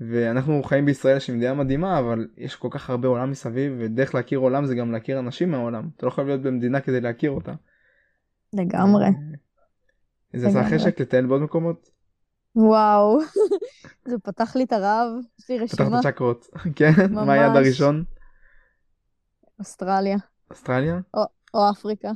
ואנחנו 0.00 0.62
חיים 0.62 0.86
בישראל 0.86 1.18
שהיא 1.18 1.36
מדינה 1.36 1.54
מדהימה 1.54 1.98
אבל 1.98 2.28
יש 2.36 2.56
כל 2.56 2.68
כך 2.70 2.90
הרבה 2.90 3.08
עולם 3.08 3.30
מסביב 3.30 3.72
ודרך 3.78 4.14
להכיר 4.14 4.38
עולם 4.38 4.66
זה 4.66 4.74
גם 4.74 4.92
להכיר 4.92 5.18
אנשים 5.18 5.50
מהעולם 5.50 5.88
אתה 5.96 6.06
לא 6.06 6.10
חייב 6.10 6.26
להיות 6.26 6.42
במדינה 6.42 6.80
כדי 6.80 7.00
להכיר 7.00 7.30
אותה. 7.30 7.52
לגמרי. 8.52 9.06
זה 10.34 10.46
עשה 10.46 10.60
לגמרי. 10.60 10.78
חשק 10.78 11.00
לטייל 11.00 11.26
בעוד 11.26 11.42
מקומות? 11.42 11.90
וואו. 12.56 13.18
זה 14.04 14.18
פתח 14.18 14.56
לי 14.56 14.64
את 14.64 14.72
הרעב. 14.72 15.08
יש 15.38 15.50
לי 15.50 15.58
רשימה. 15.58 16.02
צ'קרות. 16.02 16.46
כן? 16.76 16.92
מה 17.10 17.32
היעד. 17.32 17.56
הראשון? 17.56 18.04
אוסטרליה. 19.58 20.16
אוסטרליה? 20.50 21.00
או 21.54 21.70
אפריקה. 21.70 22.10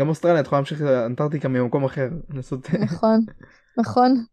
גם 0.00 0.08
אוסטרליה 0.08 0.40
את 0.40 0.46
יכולה 0.46 0.58
להמשיך 0.58 0.82
לאנטארקטיקה 0.82 1.48
ממקום 1.48 1.84
אחר. 1.84 2.08
לנסות... 2.30 2.70
נכון. 2.70 3.20
נכון. 3.78 4.24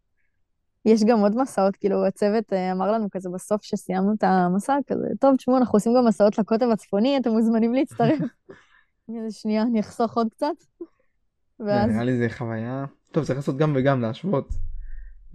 יש 0.84 1.04
גם 1.04 1.18
עוד 1.18 1.36
מסעות, 1.36 1.76
כאילו 1.76 2.06
הצוות 2.06 2.52
אה, 2.52 2.72
אמר 2.72 2.92
לנו 2.92 3.08
כזה 3.10 3.30
בסוף 3.34 3.62
שסיימנו 3.62 4.14
את 4.18 4.24
המסע, 4.24 4.76
כזה, 4.86 5.06
טוב, 5.20 5.36
תשמעו, 5.36 5.56
אנחנו 5.56 5.76
עושים 5.76 5.94
גם 5.96 6.06
מסעות 6.06 6.38
לקוטב 6.38 6.66
הצפוני, 6.72 7.18
אתם 7.18 7.30
מוזמנים 7.30 7.74
להצטרף. 7.74 8.18
איזה 9.08 9.38
שנייה, 9.38 9.62
אני 9.62 9.80
אחסוך 9.80 10.16
עוד 10.16 10.28
קצת. 10.30 10.54
ואז 11.60 11.90
נראה 11.90 12.04
לי 12.04 12.18
זה 12.18 12.26
חוויה... 12.30 12.84
טוב, 13.12 13.24
צריך 13.24 13.36
לעשות 13.36 13.56
גם 13.56 13.72
וגם, 13.76 14.00
להשוות. 14.00 14.48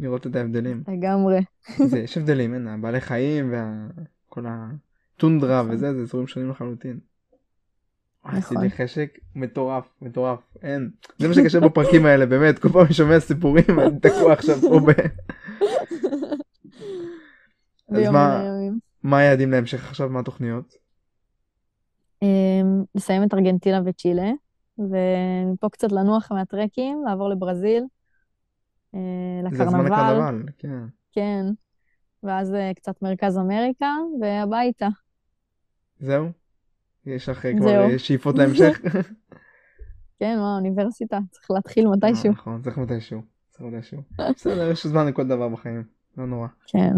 לראות 0.02 0.28
את 0.28 0.36
ההבדלים. 0.36 0.84
לגמרי. 0.88 1.40
זה, 1.78 2.00
יש 2.00 2.18
הבדלים, 2.18 2.54
אין, 2.54 2.68
הבעלי 2.68 3.02
חיים 3.02 3.54
וכל 3.54 4.46
הטונדרה 4.48 5.62
נכון. 5.62 5.76
וזה, 5.76 5.94
זה 5.94 6.02
אזורים 6.02 6.28
שונים 6.28 6.50
לחלוטין. 6.50 7.00
וואי, 8.26 8.38
נכון. 8.38 8.58
עשיתי 8.58 8.76
חשק 8.76 9.18
מטורף, 9.36 9.94
מטורף, 10.02 10.40
אין. 10.62 10.90
זה 11.18 11.28
מה 11.28 11.34
שקשה 11.34 11.60
בפרקים 11.60 12.06
האלה, 12.06 12.26
באמת, 12.26 12.60
כל 12.60 12.70
פעם 12.70 12.86
אני 12.86 12.94
שומע 12.94 13.20
סיפורים, 13.20 13.80
אני 13.80 14.00
תקוע 14.00 14.34
עכשיו 14.34 14.56
פה 14.62 14.80
ב... 14.80 14.92
אז 17.96 18.10
מה-. 18.12 18.44
מה 19.04 19.18
היעדים 19.18 19.52
להמשך 19.52 19.90
עכשיו, 19.90 20.10
מה 20.10 20.20
התוכניות? 20.20 20.74
אמ, 22.22 22.84
לסיים 22.96 23.24
את 23.24 23.34
ארגנטינה 23.34 23.82
וצ'ילה, 23.86 24.32
ומפה 24.78 25.70
קצת 25.70 25.92
לנוח 25.92 26.32
מהטרקים, 26.32 27.04
לעבור 27.06 27.30
לברזיל, 27.30 27.84
אה, 28.96 29.50
זה 29.52 29.64
הזמן 29.64 29.86
לקרנבל, 29.86 29.86
לקרנבל, 29.86 30.52
כן. 30.58 30.86
כן, 31.12 31.46
ואז 32.24 32.54
אה, 32.54 32.72
קצת 32.76 33.02
מרכז 33.02 33.38
אמריקה, 33.38 33.96
והביתה. 34.22 34.88
זהו? 36.00 36.30
יש 37.06 37.30
לך 37.30 37.46
אה. 37.46 37.58
כבר 37.58 37.98
שאיפות 37.98 38.38
להמשך? 38.38 38.82
כן, 40.20 40.38
מה, 40.38 40.56
אוניברסיטה, 40.56 41.20
צריך 41.32 41.52
להתחיל 41.52 41.88
מתישהו. 41.88 42.32
נכון, 42.32 42.62
צריך 42.62 42.78
מתישהו. 42.78 43.22
צריך 43.50 43.66
מתישהו. 43.66 44.02
בסדר, 44.18 44.72
יש 44.72 44.88
זמן 44.88 45.08
לכל 45.08 45.28
דבר 45.28 45.50
בחיים, 45.50 45.84
לא 46.18 46.26
נורא. 46.26 46.48
כן, 46.68 46.94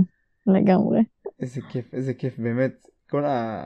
לגמרי. 0.47 1.03
איזה 1.39 1.61
כיף, 1.69 1.93
איזה 1.93 2.13
כיף, 2.13 2.39
באמת. 2.39 2.87
כל 3.09 3.25
ה... 3.25 3.65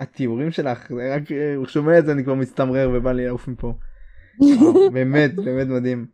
התיאורים 0.00 0.50
שלך, 0.50 0.92
רק 1.12 1.22
הוא 1.56 1.66
שומע 1.66 1.98
את 1.98 2.06
זה 2.06 2.12
אני 2.12 2.24
כבר 2.24 2.34
מצטמרר 2.34 2.90
ובא 2.94 3.12
לי 3.12 3.26
לעוף 3.26 3.48
מפה. 3.48 3.74
באמת, 4.94 5.34
באמת 5.34 5.66
מדהים. 5.66 6.06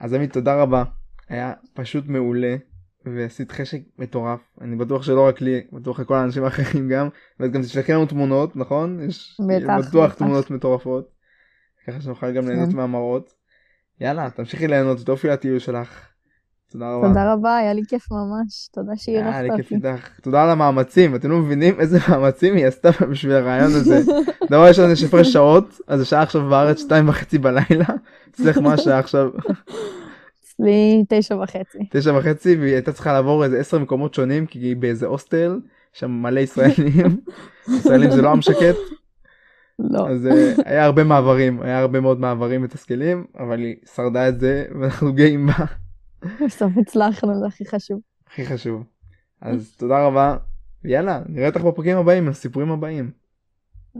אז 0.00 0.12
עמית, 0.12 0.32
תודה 0.32 0.62
רבה. 0.62 0.84
היה 1.28 1.52
פשוט 1.74 2.06
מעולה, 2.06 2.56
ועשית 3.06 3.52
חשק 3.52 3.78
מטורף. 3.98 4.40
אני 4.60 4.76
בטוח 4.76 5.02
שלא 5.02 5.26
רק 5.26 5.40
לי, 5.40 5.60
בטוח 5.72 6.00
לכל 6.00 6.14
האנשים 6.14 6.44
האחרים 6.44 6.88
גם. 6.88 7.08
ואת 7.40 7.52
גם 7.52 7.62
תשלחי 7.62 7.92
לנו 7.92 8.06
תמונות, 8.06 8.56
נכון? 8.56 9.00
יש 9.08 9.40
בטח, 9.48 9.88
בטוח 9.88 10.10
בטח. 10.10 10.14
תמונות 10.14 10.50
מטורפות. 10.50 11.10
ככה 11.86 12.00
שנוכל 12.00 12.32
גם 12.32 12.48
ליהנות 12.48 12.70
כן. 12.70 12.76
מהמראות. 12.76 13.34
יאללה, 14.00 14.30
תמשיכי 14.30 14.68
ליהנות, 14.68 14.98
תופי 15.06 15.28
לטיול 15.28 15.58
שלך. 15.58 16.13
תודה 16.74 16.94
רבה. 16.94 17.08
תודה 17.08 17.32
רבה, 17.32 17.56
היה 17.56 17.72
לי 17.72 17.82
כיף 17.88 18.06
ממש. 18.10 18.68
תודה 18.72 18.92
היה 19.06 19.42
לי 19.42 19.48
כיף 19.56 19.72
אותי. 19.72 19.74
איתך. 19.74 20.08
תודה 20.22 20.42
על 20.42 20.50
המאמצים, 20.50 21.14
אתם 21.14 21.30
לא 21.30 21.38
מבינים 21.38 21.80
איזה 21.80 21.98
מאמצים 22.08 22.56
היא 22.56 22.66
עשתה 22.66 22.88
בשביל 23.10 23.32
הרעיון 23.32 23.70
הזה. 23.74 24.00
דבר 24.50 24.68
ראשון 24.68 24.90
יש 24.90 25.04
הפרש 25.04 25.32
שעות, 25.32 25.80
אז 25.86 26.00
השעה 26.00 26.22
עכשיו 26.22 26.48
בארץ 26.48 26.80
שתיים 26.80 27.08
וחצי 27.08 27.38
בלילה. 27.38 27.84
אצלך 28.30 28.58
מה 28.58 28.72
השעה 28.72 28.98
עכשיו? 28.98 29.28
אצלי 30.44 31.04
תשע 31.08 31.36
וחצי. 31.36 31.78
תשע 31.90 32.12
וחצי 32.18 32.56
והיא 32.56 32.72
הייתה 32.72 32.92
צריכה 32.92 33.12
לעבור 33.12 33.44
איזה 33.44 33.58
עשר 33.58 33.78
מקומות 33.78 34.14
שונים 34.14 34.46
כי 34.46 34.58
היא 34.58 34.76
באיזה 34.76 35.06
הוסטל, 35.06 35.60
שם 35.92 36.10
מלא 36.10 36.40
ישראלים. 36.40 37.20
ישראלים 37.76 38.10
זה 38.10 38.22
לא 38.22 38.30
עם 38.30 38.42
שקט, 38.42 38.76
לא, 39.78 40.08
אז 40.08 40.26
אה, 40.26 40.54
היה 40.64 40.84
הרבה 40.84 41.04
מעברים, 41.04 41.62
היה 41.62 41.78
הרבה 41.78 42.00
מאוד 42.00 42.20
מעברים 42.20 42.62
מתסכלים, 42.62 43.24
אבל 43.38 43.58
היא 43.58 43.76
שרדה 43.94 44.28
את 44.28 44.40
זה 44.40 44.64
ואנחנו 44.80 45.12
גאים 45.12 45.46
בה, 45.46 45.64
בסוף 46.46 46.72
הצלחנו, 46.80 47.40
זה 47.40 47.46
הכי 47.46 47.64
חשוב. 47.66 48.00
הכי 48.26 48.46
חשוב. 48.46 48.84
אז 49.40 49.76
תודה 49.76 50.06
רבה, 50.06 50.36
יאללה, 50.84 51.22
נראה 51.28 51.48
אותך 51.48 51.60
בפרקים 51.60 51.96
הבאים, 51.96 52.28
הסיפורים 52.28 52.70
הבאים. 52.70 53.10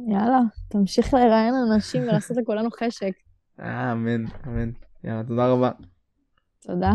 יאללה, 0.09 0.41
תמשיך 0.69 1.15
לראיין 1.15 1.55
אנשים 1.55 2.03
ולעשות 2.03 2.37
לכולנו 2.37 2.69
חשק. 2.71 3.13
אה, 3.61 3.93
אמן, 3.93 4.25
אמן. 4.47 4.71
יאללה, 5.05 5.23
תודה 5.25 5.49
רבה. 5.49 5.71
תודה. 6.61 6.93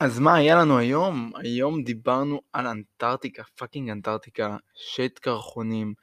אז 0.00 0.18
מה 0.18 0.34
היה 0.34 0.56
לנו 0.56 0.78
היום? 0.78 1.32
היום 1.36 1.82
דיברנו 1.82 2.40
על 2.52 2.66
אנטארקטיקה, 2.66 3.42
fucking 3.56 3.90
אנטארקטיקה, 3.90 4.56
שיט 4.74 5.18
קרחונים, 5.18 5.94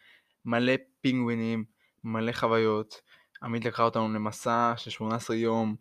מלא 0.45 0.73
פינגווינים, 1.01 1.63
מלא 2.03 2.31
חוויות. 2.31 3.01
עמית 3.45 3.65
לקחה 3.65 3.83
אותנו 3.83 4.13
למסע 4.13 4.73
של 4.77 4.89
18 4.89 5.35
יום 5.35 5.75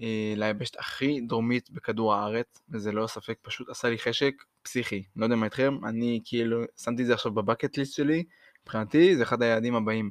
אה, 0.00 0.32
ליבשת 0.36 0.78
הכי 0.78 1.20
דרומית 1.20 1.70
בכדור 1.70 2.14
הארץ, 2.14 2.62
וזה 2.68 2.92
ללא 2.92 3.06
ספק 3.06 3.38
פשוט 3.42 3.68
עשה 3.68 3.88
לי 3.90 3.98
חשק 3.98 4.34
פסיכי. 4.62 5.04
לא 5.16 5.24
יודע 5.24 5.36
מה 5.36 5.44
איתכם, 5.44 5.78
אני 5.84 6.20
כאילו 6.24 6.62
שמתי 6.76 7.02
את 7.02 7.06
זה 7.06 7.14
עכשיו 7.14 7.32
ב 7.32 7.38
bucket 7.38 7.76
list 7.76 7.94
שלי, 7.94 8.24
מבחינתי 8.62 9.16
זה 9.16 9.22
אחד 9.22 9.42
היעדים 9.42 9.74
הבאים. 9.74 10.10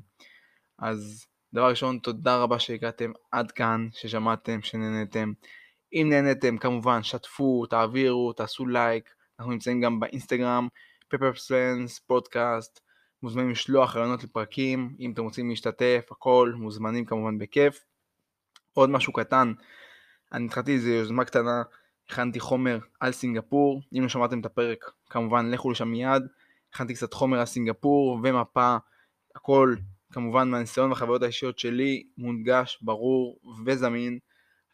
אז 0.79 1.25
דבר 1.53 1.69
ראשון, 1.69 1.99
תודה 1.99 2.37
רבה 2.37 2.59
שהגעתם 2.59 3.11
עד 3.31 3.51
כאן, 3.51 3.87
ששמעתם, 3.91 4.61
שנהנתם. 4.61 5.31
אם 5.93 6.07
נהנתם 6.09 6.57
כמובן 6.57 7.03
שתפו, 7.03 7.65
תעבירו, 7.65 8.33
תעשו 8.33 8.65
לייק, 8.65 9.09
אנחנו 9.39 9.51
נמצאים 9.51 9.81
גם 9.81 9.99
באינסטגרם, 9.99 10.67
פפרסלנס, 11.09 11.99
פודקאסט, 11.99 12.81
מוזמנים 13.23 13.49
לשלוח 13.49 13.95
רעיונות 13.95 14.23
לפרקים, 14.23 14.95
אם 14.99 15.11
אתם 15.11 15.23
רוצים 15.23 15.49
להשתתף, 15.49 16.07
הכל, 16.11 16.53
מוזמנים 16.55 17.05
כמובן 17.05 17.37
בכיף. 17.37 17.85
עוד 18.73 18.89
משהו 18.89 19.13
קטן, 19.13 19.53
אני 20.33 20.45
התחלתי 20.45 20.73
איזו 20.73 20.89
יוזמה 20.89 21.25
קטנה, 21.25 21.63
הכנתי 22.09 22.39
חומר 22.39 22.79
על 22.99 23.11
סינגפור, 23.11 23.81
אם 23.97 24.01
לא 24.01 24.09
שמעתם 24.09 24.39
את 24.39 24.45
הפרק, 24.45 24.91
כמובן 25.09 25.51
לכו 25.51 25.71
לשם 25.71 25.87
מיד, 25.87 26.23
הכנתי 26.73 26.93
קצת 26.93 27.13
חומר 27.13 27.39
על 27.39 27.45
סינגפור 27.45 28.19
ומפה, 28.23 28.77
הכל 29.35 29.75
כמובן 30.11 30.49
מהניסיון 30.49 30.89
והחוויות 30.89 31.23
האישיות 31.23 31.59
שלי, 31.59 32.03
מונגש, 32.17 32.79
ברור 32.81 33.39
וזמין. 33.65 34.19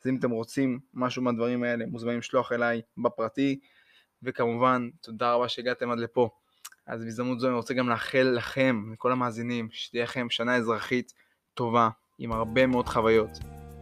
אז 0.02 0.08
אם 0.08 0.16
אתם 0.16 0.32
רוצים 0.32 0.80
משהו 0.94 1.22
מהדברים 1.22 1.64
האלה, 1.64 1.86
מוזמנים 1.86 2.20
לשלוח 2.20 2.52
אליי 2.52 2.82
בפרטי, 2.98 3.60
וכמובן, 4.24 4.90
תודה 5.02 5.34
רבה 5.34 5.50
שהגעתם 5.50 5.92
עד 5.92 6.00
לפה. 6.00 6.30
אז 6.88 7.04
בהזדמנות 7.04 7.40
זו 7.40 7.48
אני 7.48 7.56
רוצה 7.56 7.74
גם 7.74 7.90
לאחל 7.90 8.34
לכם, 8.36 8.84
לכל 8.94 9.12
המאזינים, 9.12 9.68
שתהיה 9.72 10.04
לכם 10.04 10.28
שנה 10.30 10.56
אזרחית 10.56 11.14
טובה, 11.54 11.90
עם 12.20 12.32
הרבה 12.32 12.68
מאוד 12.68 12.90
חוויות, 12.90 13.30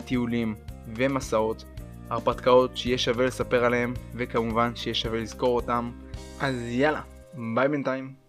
טיולים 0.05 0.55
ומסעות, 0.95 1.65
הרפתקאות 2.09 2.77
שיהיה 2.77 2.97
שווה 2.97 3.25
לספר 3.25 3.65
עליהם, 3.65 3.93
וכמובן 4.15 4.75
שיהיה 4.75 4.93
שווה 4.93 5.19
לזכור 5.19 5.55
אותם. 5.55 5.91
אז 6.39 6.55
יאללה, 6.67 7.01
ביי 7.55 7.67
בינתיים. 7.67 8.20